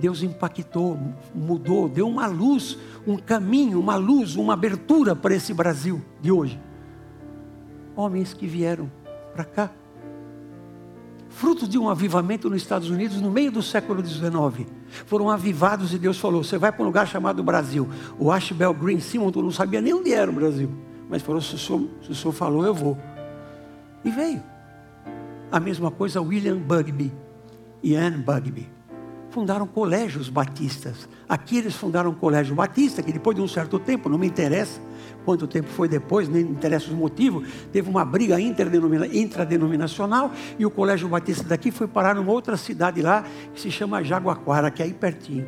Deus 0.00 0.22
impactou, 0.22 0.98
mudou, 1.34 1.88
deu 1.88 2.08
uma 2.08 2.26
luz, 2.26 2.78
um 3.06 3.18
caminho, 3.18 3.78
uma 3.78 3.96
luz, 3.96 4.34
uma 4.34 4.54
abertura 4.54 5.14
para 5.14 5.34
esse 5.34 5.52
Brasil 5.52 6.00
de 6.22 6.32
hoje. 6.32 6.58
Homens 7.94 8.32
que 8.32 8.46
vieram 8.46 8.90
para 9.34 9.44
cá, 9.44 9.70
fruto 11.28 11.68
de 11.68 11.78
um 11.78 11.88
avivamento 11.88 12.48
nos 12.48 12.62
Estados 12.62 12.88
Unidos 12.88 13.20
no 13.20 13.30
meio 13.30 13.52
do 13.52 13.62
século 13.62 14.04
XIX, 14.04 14.66
foram 15.04 15.28
avivados 15.28 15.92
e 15.92 15.98
Deus 15.98 16.18
falou: 16.18 16.42
Você 16.42 16.56
vai 16.56 16.72
para 16.72 16.82
um 16.82 16.86
lugar 16.86 17.06
chamado 17.06 17.42
Brasil. 17.42 17.86
O 18.18 18.32
Ashbel 18.32 18.72
Green 18.72 19.00
Simon 19.00 19.30
não 19.30 19.50
sabia 19.50 19.82
nem 19.82 19.92
onde 19.92 20.14
era 20.14 20.30
o 20.30 20.34
Brasil, 20.34 20.70
mas 21.10 21.20
falou: 21.20 21.42
Se 21.42 21.54
o 21.54 21.58
senhor, 21.58 21.88
se 22.02 22.10
o 22.10 22.14
senhor 22.14 22.32
falou, 22.32 22.64
eu 22.64 22.74
vou. 22.74 22.96
E 24.02 24.10
veio. 24.10 24.42
A 25.52 25.60
mesma 25.60 25.90
coisa 25.90 26.22
William 26.22 26.56
Bugby 26.56 27.12
e 27.82 27.94
Anne 27.94 28.16
Bugby 28.16 28.79
fundaram 29.30 29.66
colégios 29.66 30.28
batistas. 30.28 31.08
Aqui 31.28 31.58
eles 31.58 31.74
fundaram 31.74 32.10
um 32.10 32.14
colégio 32.14 32.54
batista, 32.54 33.02
que 33.02 33.12
depois 33.12 33.36
de 33.36 33.42
um 33.42 33.48
certo 33.48 33.78
tempo, 33.78 34.08
não 34.08 34.18
me 34.18 34.26
interessa 34.26 34.80
quanto 35.24 35.46
tempo 35.46 35.68
foi 35.68 35.88
depois, 35.88 36.28
nem 36.28 36.42
interessa 36.42 36.86
os 36.86 36.92
motivos, 36.92 37.48
teve 37.72 37.88
uma 37.88 38.04
briga 38.04 38.40
intradenominacional 38.40 40.32
e 40.58 40.66
o 40.66 40.70
colégio 40.70 41.08
batista 41.08 41.44
daqui 41.44 41.70
foi 41.70 41.86
parar 41.86 42.14
numa 42.14 42.32
outra 42.32 42.56
cidade 42.56 43.02
lá, 43.02 43.24
que 43.54 43.60
se 43.60 43.70
chama 43.70 44.02
Jaguaquara, 44.02 44.70
que 44.70 44.82
é 44.82 44.86
aí 44.86 44.94
pertinho. 44.94 45.46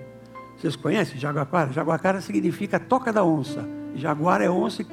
Vocês 0.56 0.76
conhecem 0.76 1.18
Jaguaquara? 1.18 1.72
Jaguaquara 1.72 2.20
significa 2.20 2.78
toca 2.78 3.12
da 3.12 3.24
onça. 3.24 3.66
Jaguar 3.94 4.40
é 4.40 4.48
onça 4.48 4.82
e 4.82 4.86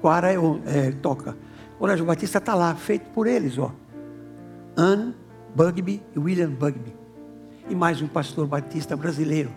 Quara 0.00 0.32
é, 0.32 0.36
é 0.66 0.92
toca. 0.92 1.36
O 1.76 1.78
colégio 1.78 2.04
batista 2.04 2.38
está 2.38 2.54
lá, 2.54 2.74
feito 2.74 3.08
por 3.10 3.26
eles, 3.26 3.58
ó. 3.58 3.72
Anne 4.76 5.14
Bugby 5.54 6.02
e 6.14 6.18
William 6.18 6.50
Bugby 6.50 7.00
e 7.70 7.74
mais 7.74 8.02
um 8.02 8.08
pastor 8.08 8.48
batista 8.48 8.96
brasileiro. 8.96 9.50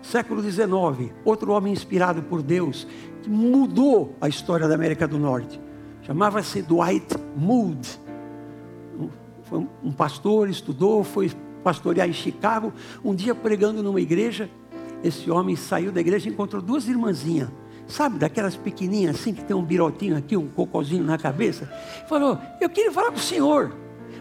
Século 0.00 0.40
XIX, 0.40 1.12
outro 1.24 1.52
homem 1.52 1.72
inspirado 1.72 2.22
por 2.22 2.40
Deus, 2.40 2.86
que 3.22 3.28
mudou 3.28 4.14
a 4.20 4.28
história 4.28 4.68
da 4.68 4.76
América 4.76 5.06
do 5.06 5.18
Norte. 5.18 5.60
Chamava-se 6.02 6.62
Dwight 6.62 7.16
Moody. 7.36 8.00
Foi 9.42 9.66
um 9.82 9.92
pastor, 9.92 10.48
estudou, 10.48 11.02
foi 11.02 11.30
pastorear 11.64 12.08
em 12.08 12.12
Chicago. 12.12 12.72
Um 13.04 13.14
dia 13.14 13.34
pregando 13.34 13.82
numa 13.82 14.00
igreja, 14.00 14.48
esse 15.02 15.28
homem 15.30 15.56
saiu 15.56 15.90
da 15.90 16.00
igreja 16.00 16.28
e 16.28 16.32
encontrou 16.32 16.62
duas 16.62 16.86
irmãzinhas, 16.88 17.50
sabe, 17.88 18.18
daquelas 18.18 18.54
pequenininhas 18.54 19.16
assim, 19.16 19.34
que 19.34 19.42
tem 19.42 19.56
um 19.56 19.64
birotinho 19.64 20.16
aqui, 20.16 20.36
um 20.36 20.46
cocôzinho 20.46 21.02
na 21.02 21.18
cabeça. 21.18 21.66
Falou, 22.08 22.38
eu 22.60 22.70
queria 22.70 22.92
falar 22.92 23.10
com 23.10 23.16
o 23.16 23.20
senhor. 23.20 23.74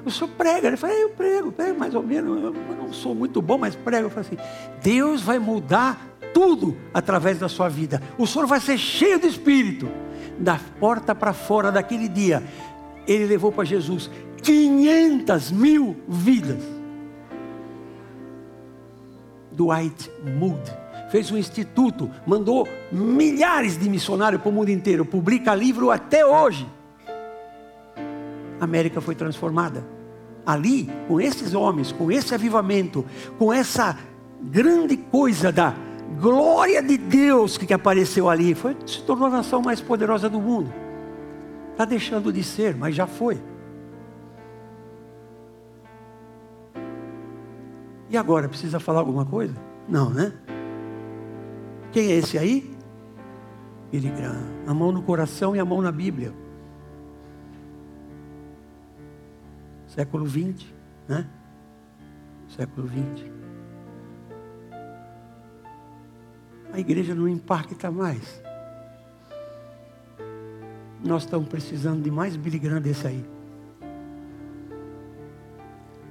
O 0.06 0.12
senhor 0.12 0.30
prega? 0.32 0.68
Ele 0.68 0.78
falou, 0.78 0.95
eu 0.95 1.10
prego, 1.10 1.52
prego 1.52 1.80
mais 1.80 1.93
ou 1.93 2.04
menos, 2.04 2.43
eu 2.43 2.54
não 2.78 2.93
sou 2.93 3.14
muito 3.14 3.41
bom, 3.41 3.58
mas 3.58 3.76
prego. 3.76 4.08
Eu 4.08 4.10
falei 4.10 4.28
assim, 4.28 4.38
Deus 4.82 5.22
vai 5.22 5.39
mudar 5.39 6.08
tudo 6.34 6.78
através 6.93 7.39
da 7.39 7.50
sua 7.50 7.70
vida. 7.70 8.02
O 8.18 8.26
senhor 8.26 8.47
vai 8.47 8.60
ser 8.60 8.78
cheio 8.78 9.20
do 9.20 9.28
Espírito. 9.28 9.89
Da 10.38 10.58
porta 10.80 11.14
para 11.14 11.34
fora 11.34 11.70
daquele 11.70 12.08
dia, 12.08 12.41
ele 13.06 13.26
levou 13.26 13.52
para 13.52 13.66
Jesus 13.66 14.10
500 14.41 15.52
mil 15.52 15.97
vidas. 16.08 16.64
Dwight 19.52 20.10
Moody 20.38 20.72
fez 21.10 21.32
um 21.32 21.38
instituto, 21.38 22.10
mandou 22.26 22.68
milhares 22.91 23.78
de 23.78 23.89
missionários 23.89 24.41
para 24.41 24.50
o 24.50 24.54
mundo 24.54 24.70
inteiro, 24.70 25.04
publica 25.04 25.54
livro 25.54 25.91
até 25.91 26.26
hoje. 26.26 26.66
A 28.60 28.64
América 28.64 29.01
foi 29.01 29.16
transformada. 29.16 29.86
Ali, 30.45 30.89
com 31.07 31.20
esses 31.20 31.53
homens, 31.53 31.91
com 31.91 32.12
esse 32.12 32.34
avivamento, 32.34 33.05
com 33.38 33.53
essa 33.53 33.97
grande 34.41 34.97
coisa 34.97 35.51
da 35.51 35.74
glória 36.20 36.82
de 36.82 36.97
Deus 36.97 37.57
que 37.57 37.74
apareceu 37.74 38.30
ali, 38.30 38.55
foi, 38.55 38.76
se 38.86 39.01
tornou 39.03 39.28
a 39.28 39.32
nação 39.32 39.62
mais 39.62 39.80
poderosa 39.80 40.30
do 40.30 40.39
mundo. 40.39 40.74
Está 41.72 41.86
deixando 41.86 42.34
de 42.34 42.43
ser, 42.43 42.76
mas 42.76 42.95
já 42.95 43.07
foi. 43.07 43.39
E 48.10 48.18
agora, 48.18 48.49
precisa 48.49 48.80
falar 48.80 48.99
alguma 48.99 49.26
coisa? 49.26 49.53
Não, 49.88 50.10
né? 50.10 50.34
Quem 51.91 52.12
é 52.12 52.16
esse 52.18 52.38
aí? 52.38 52.76
Billy. 53.91 54.12
A 54.68 54.74
mão 54.74 54.91
no 54.91 55.01
coração 55.01 55.55
e 55.55 55.60
a 55.60 55.66
mão 55.66 55.82
na 55.82 55.91
Bíblia. 55.91 56.34
Século 59.90 60.26
20, 60.26 60.74
né? 61.08 61.28
Século 62.48 62.88
20. 62.88 63.32
A 66.72 66.80
igreja 66.80 67.14
não 67.14 67.28
impacta 67.28 67.92
mais. 67.92 68.42
Nós 71.04 71.24
estamos 71.24 71.50
precisando 71.50 72.04
de 72.04 72.12
mais 72.12 72.36
Billy 72.36 72.60
Graham 72.60 72.82
desse 72.82 73.08
aí. 73.08 73.26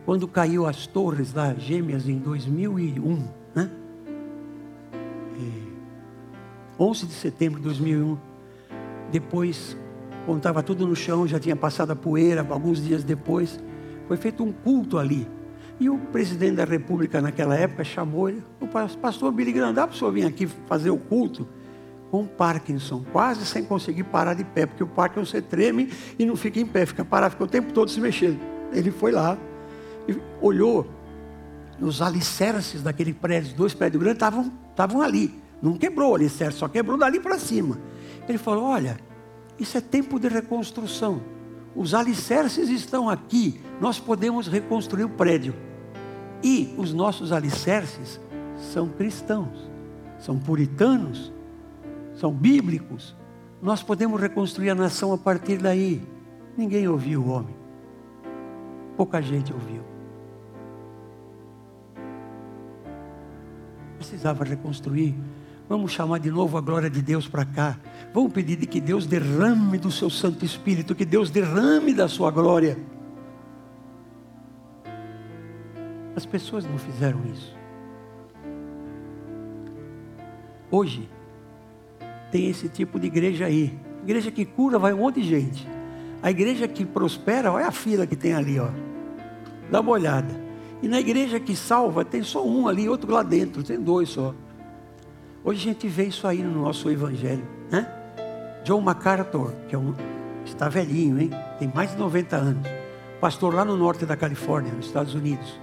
Quando 0.05 0.27
caiu 0.27 0.67
as 0.67 0.87
torres 0.87 1.33
lá, 1.33 1.55
gêmeas, 1.55 2.09
em 2.09 2.19
2001, 2.19 3.29
né? 3.55 3.71
11 6.79 7.07
de 7.07 7.13
setembro 7.13 7.59
de 7.59 7.65
2001. 7.65 8.17
Depois, 9.11 9.77
quando 10.29 10.41
estava 10.41 10.63
tudo 10.63 10.87
no 10.87 10.95
chão, 10.95 11.27
já 11.27 11.41
tinha 11.41 11.57
passado 11.57 11.91
a 11.91 11.97
poeira, 11.97 12.47
alguns 12.51 12.85
dias 12.85 13.03
depois, 13.03 13.59
foi 14.07 14.19
feito 14.19 14.45
um 14.45 14.53
culto 14.53 14.99
ali. 14.99 15.27
E 15.81 15.89
o 15.89 15.97
presidente 15.97 16.57
da 16.57 16.67
República 16.67 17.23
naquela 17.23 17.55
época 17.55 17.83
chamou 17.83 18.29
ele, 18.29 18.45
o 18.61 18.67
pastor 18.99 19.33
Billy 19.33 19.53
Graham, 19.53 19.73
dá 19.73 19.87
para 19.87 19.95
o 19.95 19.99
senhor 19.99 20.13
vir 20.13 20.27
aqui 20.27 20.47
fazer 20.67 20.91
o 20.91 20.99
culto? 20.99 21.49
Com 22.11 22.27
Parkinson, 22.27 23.03
quase 23.11 23.47
sem 23.47 23.65
conseguir 23.65 24.05
parar 24.05 24.35
de 24.35 24.45
pé, 24.45 24.67
porque 24.67 24.85
o 24.85 24.87
Parkinson 24.87 25.25
você 25.25 25.41
treme 25.41 25.91
e 26.19 26.27
não 26.27 26.37
fica 26.37 26.61
em 26.61 26.67
pé, 26.67 26.85
fica 26.85 27.07
parado, 27.07 27.31
fica 27.31 27.45
o 27.45 27.49
tempo 27.49 27.73
todo 27.73 27.91
se 27.91 27.99
mexendo. 27.99 28.39
Ele 28.71 28.91
foi 28.91 29.13
lá 29.13 29.39
e 30.07 30.15
olhou 30.43 30.87
nos 31.79 32.03
alicerces 32.03 32.83
daquele 32.83 33.15
prédio, 33.15 33.57
dois 33.57 33.73
prédios 33.73 34.03
grandes 34.03 34.23
estavam 34.71 35.01
ali. 35.01 35.35
Não 35.63 35.79
quebrou 35.79 36.13
o 36.13 36.15
alicerce, 36.17 36.59
só 36.59 36.69
quebrou 36.69 36.99
dali 36.99 37.19
para 37.19 37.39
cima. 37.39 37.79
Ele 38.29 38.37
falou: 38.37 38.65
Olha, 38.65 39.08
isso 39.59 39.77
é 39.77 39.81
tempo 39.81 40.19
de 40.19 40.29
reconstrução. 40.29 41.21
Os 41.75 41.95
alicerces 41.95 42.69
estão 42.69 43.09
aqui, 43.09 43.61
nós 43.81 43.99
podemos 43.99 44.49
reconstruir 44.49 45.05
o 45.05 45.09
prédio. 45.09 45.55
E 46.43 46.75
os 46.79 46.93
nossos 46.93 47.33
alicerces 47.33 48.21
são 48.57 48.89
cristãos, 48.89 49.69
são 50.19 50.39
puritanos, 50.39 51.33
são 52.15 52.33
bíblicos. 52.33 53.17
Nós 53.61 53.83
podemos 53.83 54.21
reconstruir 54.21 54.71
a 54.71 54.75
nação 54.75 55.13
a 55.13 55.19
partir 55.19 55.59
daí. 55.59 56.03
Ninguém 56.57 56.89
ouviu 56.89 57.23
o 57.23 57.29
homem, 57.29 57.55
pouca 58.97 59.21
gente 59.21 59.53
ouviu. 59.53 59.83
Precisava 63.97 64.45
reconstruir 64.45 65.15
Vamos 65.69 65.93
chamar 65.93 66.19
de 66.19 66.31
novo 66.31 66.57
a 66.57 66.61
glória 66.63 66.89
de 66.89 67.03
Deus 67.03 67.29
para 67.29 67.45
cá. 67.45 67.79
Vamos 68.15 68.33
pedir 68.33 68.57
de 68.57 68.67
que 68.67 68.81
Deus 68.81 69.07
derrame 69.07 69.77
do 69.77 69.91
seu 69.91 70.09
Santo 70.09 70.45
Espírito, 70.45 70.95
que 70.95 71.05
Deus 71.05 71.29
derrame 71.31 71.93
da 71.93 72.09
sua 72.09 72.31
glória. 72.31 72.79
As 76.17 76.25
pessoas 76.25 76.65
não 76.65 76.79
fizeram 76.79 77.21
isso. 77.33 77.55
Hoje, 80.71 81.09
tem 82.33 82.49
esse 82.49 82.69
tipo 82.69 82.99
de 82.99 83.07
igreja 83.07 83.45
aí. 83.45 83.79
Igreja 84.03 84.31
que 84.31 84.47
cura, 84.47 84.79
vai 84.79 84.95
um 84.95 84.99
monte 84.99 85.21
de 85.21 85.29
gente. 85.29 85.69
A 86.23 86.31
igreja 86.31 86.67
que 86.67 86.85
prospera, 86.85 87.53
olha 87.53 87.67
a 87.67 87.73
fila 87.73 88.07
que 88.07 88.17
tem 88.17 88.33
ali, 88.33 88.59
ó. 88.59 88.71
Dá 89.71 89.81
uma 89.81 89.93
olhada. 89.93 90.35
E 90.83 90.89
na 90.89 90.99
igreja 90.99 91.39
que 91.39 91.55
salva, 91.55 92.05
tem 92.05 92.23
só 92.23 92.47
um 92.47 92.67
ali, 92.69 92.89
outro 92.89 93.13
lá 93.13 93.23
dentro, 93.23 93.63
tem 93.63 93.79
dois 93.79 94.09
só. 94.09 94.35
Hoje 95.49 95.61
a 95.61 95.73
gente 95.73 95.89
vê 95.89 96.05
isso 96.05 96.27
aí 96.27 96.43
no 96.43 96.61
nosso 96.61 96.91
evangelho, 96.91 97.43
né? 97.71 97.91
John 98.67 98.83
MacArthur, 98.83 99.51
que 99.67 99.75
é 99.75 99.79
um, 99.79 99.95
está 100.45 100.69
velhinho, 100.69 101.19
hein? 101.19 101.31
Tem 101.59 101.73
mais 101.75 101.93
de 101.93 101.97
90 101.97 102.37
anos. 102.37 102.69
Pastor 103.19 103.55
lá 103.55 103.65
no 103.65 103.75
norte 103.75 104.05
da 104.05 104.15
Califórnia, 104.15 104.71
nos 104.75 104.85
Estados 104.85 105.15
Unidos. 105.15 105.59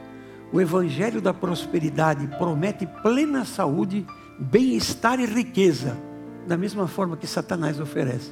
O 0.51 0.59
evangelho 0.59 1.21
da 1.21 1.36
prosperidade 1.36 2.25
promete 2.39 2.88
plena 3.03 3.45
saúde, 3.45 4.07
bem-estar 4.39 5.19
e 5.19 5.25
riqueza, 5.27 5.95
da 6.47 6.57
mesma 6.57 6.88
forma 6.88 7.15
que 7.15 7.27
Satanás 7.27 7.79
oferece. 7.79 8.31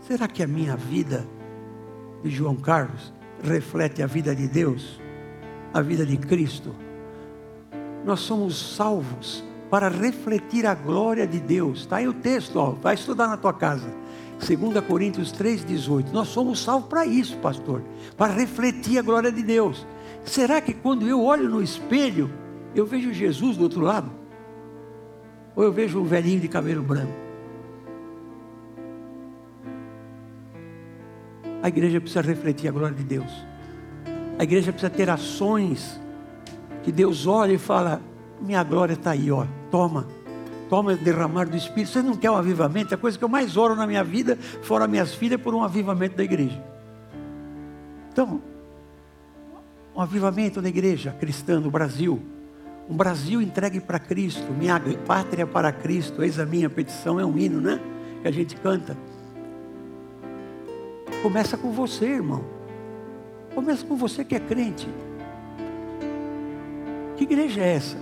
Será 0.00 0.28
que 0.28 0.42
a 0.42 0.46
minha 0.46 0.76
vida 0.76 1.26
de 2.22 2.28
João 2.28 2.56
Carlos 2.56 3.10
reflete 3.42 4.02
a 4.02 4.06
vida 4.06 4.36
de 4.36 4.46
Deus, 4.46 5.00
a 5.72 5.80
vida 5.80 6.04
de 6.04 6.18
Cristo? 6.18 6.87
Nós 8.04 8.20
somos 8.20 8.76
salvos 8.76 9.44
para 9.70 9.88
refletir 9.88 10.66
a 10.66 10.74
glória 10.74 11.26
de 11.26 11.38
Deus. 11.38 11.80
Está 11.80 11.96
aí 11.96 12.08
o 12.08 12.12
texto, 12.12 12.56
ó, 12.56 12.70
vai 12.70 12.94
estudar 12.94 13.28
na 13.28 13.36
tua 13.36 13.52
casa. 13.52 13.88
2 14.38 14.84
Coríntios 14.86 15.32
3,18. 15.32 16.12
Nós 16.12 16.28
somos 16.28 16.62
salvos 16.62 16.88
para 16.88 17.04
isso, 17.04 17.36
pastor, 17.38 17.82
para 18.16 18.32
refletir 18.32 18.98
a 18.98 19.02
glória 19.02 19.32
de 19.32 19.42
Deus. 19.42 19.86
Será 20.24 20.60
que 20.60 20.72
quando 20.72 21.06
eu 21.06 21.22
olho 21.22 21.48
no 21.48 21.62
espelho, 21.62 22.30
eu 22.74 22.86
vejo 22.86 23.12
Jesus 23.12 23.56
do 23.56 23.64
outro 23.64 23.80
lado? 23.80 24.10
Ou 25.56 25.64
eu 25.64 25.72
vejo 25.72 26.00
um 26.00 26.04
velhinho 26.04 26.40
de 26.40 26.48
cabelo 26.48 26.82
branco? 26.82 27.12
A 31.60 31.68
igreja 31.68 32.00
precisa 32.00 32.22
refletir 32.22 32.68
a 32.68 32.72
glória 32.72 32.96
de 32.96 33.02
Deus. 33.02 33.30
A 34.38 34.44
igreja 34.44 34.72
precisa 34.72 34.90
ter 34.90 35.10
ações 35.10 36.00
que 36.82 36.92
Deus 36.92 37.26
olha 37.26 37.52
e 37.52 37.58
fala: 37.58 38.00
Minha 38.40 38.62
glória 38.62 38.94
está 38.94 39.12
aí, 39.12 39.30
ó, 39.30 39.46
toma, 39.70 40.06
toma 40.68 40.94
derramar 40.94 41.48
do 41.48 41.56
Espírito. 41.56 41.90
Você 41.90 42.02
não 42.02 42.16
quer 42.16 42.30
um 42.30 42.36
avivamento? 42.36 42.92
É 42.92 42.96
a 42.96 42.98
coisa 42.98 43.18
que 43.18 43.24
eu 43.24 43.28
mais 43.28 43.56
oro 43.56 43.74
na 43.74 43.86
minha 43.86 44.04
vida, 44.04 44.38
fora 44.62 44.86
minhas 44.86 45.14
filhas, 45.14 45.40
por 45.40 45.54
um 45.54 45.62
avivamento 45.62 46.16
da 46.16 46.24
igreja. 46.24 46.62
Então, 48.12 48.40
um 49.94 50.00
avivamento 50.00 50.62
na 50.62 50.68
igreja 50.68 51.12
cristã 51.18 51.60
no 51.60 51.70
Brasil. 51.70 52.20
Um 52.88 52.96
Brasil 52.96 53.42
entregue 53.42 53.80
para 53.80 53.98
Cristo, 53.98 54.50
minha 54.52 54.80
pátria 55.06 55.46
para 55.46 55.70
Cristo, 55.70 56.22
eis 56.22 56.38
a 56.38 56.46
minha 56.46 56.70
petição, 56.70 57.20
é 57.20 57.24
um 57.24 57.36
hino, 57.36 57.60
né? 57.60 57.78
Que 58.22 58.28
a 58.28 58.30
gente 58.30 58.56
canta. 58.56 58.96
Começa 61.22 61.56
com 61.56 61.70
você, 61.70 62.06
irmão. 62.06 62.44
Começa 63.54 63.84
com 63.84 63.96
você 63.96 64.24
que 64.24 64.34
é 64.34 64.40
crente. 64.40 64.88
Que 67.18 67.24
igreja 67.24 67.60
é 67.60 67.74
essa? 67.74 67.96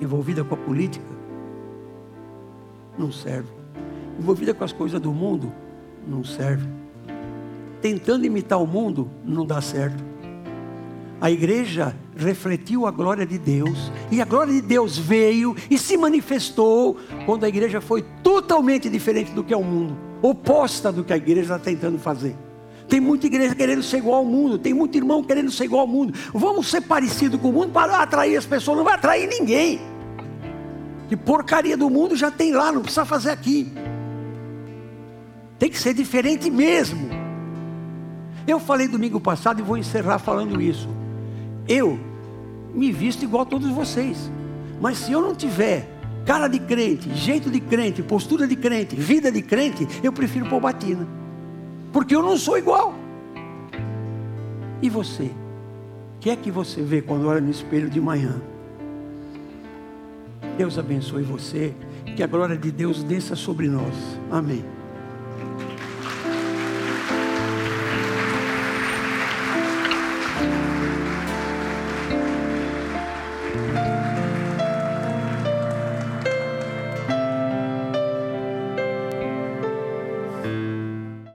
Envolvida 0.00 0.42
com 0.42 0.54
a 0.54 0.56
política? 0.56 1.04
Não 2.96 3.12
serve. 3.12 3.50
Envolvida 4.18 4.54
com 4.54 4.64
as 4.64 4.72
coisas 4.72 4.98
do 4.98 5.12
mundo? 5.12 5.52
Não 6.06 6.24
serve. 6.24 6.66
Tentando 7.82 8.24
imitar 8.24 8.62
o 8.62 8.66
mundo? 8.66 9.10
Não 9.22 9.44
dá 9.44 9.60
certo. 9.60 10.02
A 11.20 11.30
igreja 11.30 11.94
refletiu 12.16 12.86
a 12.86 12.90
glória 12.90 13.26
de 13.26 13.38
Deus, 13.38 13.92
e 14.10 14.22
a 14.22 14.24
glória 14.24 14.54
de 14.54 14.62
Deus 14.62 14.96
veio 14.96 15.54
e 15.70 15.76
se 15.76 15.98
manifestou 15.98 16.96
quando 17.26 17.44
a 17.44 17.48
igreja 17.48 17.80
foi 17.80 18.02
totalmente 18.22 18.88
diferente 18.88 19.32
do 19.32 19.44
que 19.44 19.52
é 19.52 19.56
o 19.56 19.64
mundo, 19.64 19.98
oposta 20.22 20.90
do 20.90 21.04
que 21.04 21.12
a 21.12 21.16
igreja 21.16 21.56
está 21.56 21.58
tentando 21.58 21.98
fazer 21.98 22.34
Tem 22.88 23.00
muita 23.00 23.26
igreja 23.26 23.54
querendo 23.54 23.82
ser 23.82 23.98
igual 23.98 24.16
ao 24.16 24.24
mundo, 24.24 24.58
tem 24.58 24.72
muito 24.72 24.96
irmão 24.96 25.22
querendo 25.22 25.50
ser 25.50 25.64
igual 25.64 25.82
ao 25.82 25.86
mundo. 25.86 26.14
Vamos 26.32 26.68
ser 26.68 26.80
parecido 26.80 27.38
com 27.38 27.50
o 27.50 27.52
mundo 27.52 27.70
para 27.70 28.00
atrair 28.00 28.36
as 28.36 28.46
pessoas, 28.46 28.78
não 28.78 28.84
vai 28.84 28.94
atrair 28.94 29.28
ninguém. 29.28 29.80
Que 31.08 31.16
porcaria 31.16 31.76
do 31.76 31.90
mundo 31.90 32.16
já 32.16 32.30
tem 32.30 32.52
lá, 32.52 32.72
não 32.72 32.80
precisa 32.80 33.04
fazer 33.04 33.30
aqui. 33.30 33.70
Tem 35.58 35.68
que 35.68 35.78
ser 35.78 35.92
diferente 35.92 36.50
mesmo. 36.50 37.10
Eu 38.46 38.58
falei 38.58 38.88
domingo 38.88 39.20
passado 39.20 39.60
e 39.60 39.62
vou 39.62 39.76
encerrar 39.76 40.18
falando 40.18 40.60
isso. 40.60 40.88
Eu 41.68 41.98
me 42.72 42.90
visto 42.90 43.22
igual 43.22 43.42
a 43.42 43.46
todos 43.46 43.68
vocês. 43.68 44.30
Mas 44.80 44.98
se 44.98 45.12
eu 45.12 45.20
não 45.20 45.34
tiver 45.34 45.88
cara 46.24 46.48
de 46.48 46.58
crente, 46.58 47.12
jeito 47.14 47.50
de 47.50 47.60
crente, 47.60 48.02
postura 48.02 48.46
de 48.46 48.56
crente, 48.56 48.96
vida 48.96 49.30
de 49.30 49.42
crente, 49.42 49.86
eu 50.02 50.12
prefiro 50.12 50.46
pôr 50.46 50.60
batina. 50.60 51.06
Porque 51.92 52.14
eu 52.14 52.22
não 52.22 52.36
sou 52.36 52.58
igual. 52.58 52.94
E 54.80 54.88
você? 54.88 55.24
O 56.16 56.20
que 56.20 56.30
é 56.30 56.36
que 56.36 56.50
você 56.50 56.82
vê 56.82 57.00
quando 57.00 57.26
olha 57.26 57.40
no 57.40 57.50
espelho 57.50 57.88
de 57.88 58.00
manhã? 58.00 58.40
Deus 60.56 60.78
abençoe 60.78 61.22
você. 61.22 61.74
Que 62.16 62.22
a 62.22 62.26
glória 62.26 62.56
de 62.56 62.72
Deus 62.72 63.04
desça 63.04 63.36
sobre 63.36 63.68
nós. 63.68 63.94
Amém. 64.30 64.64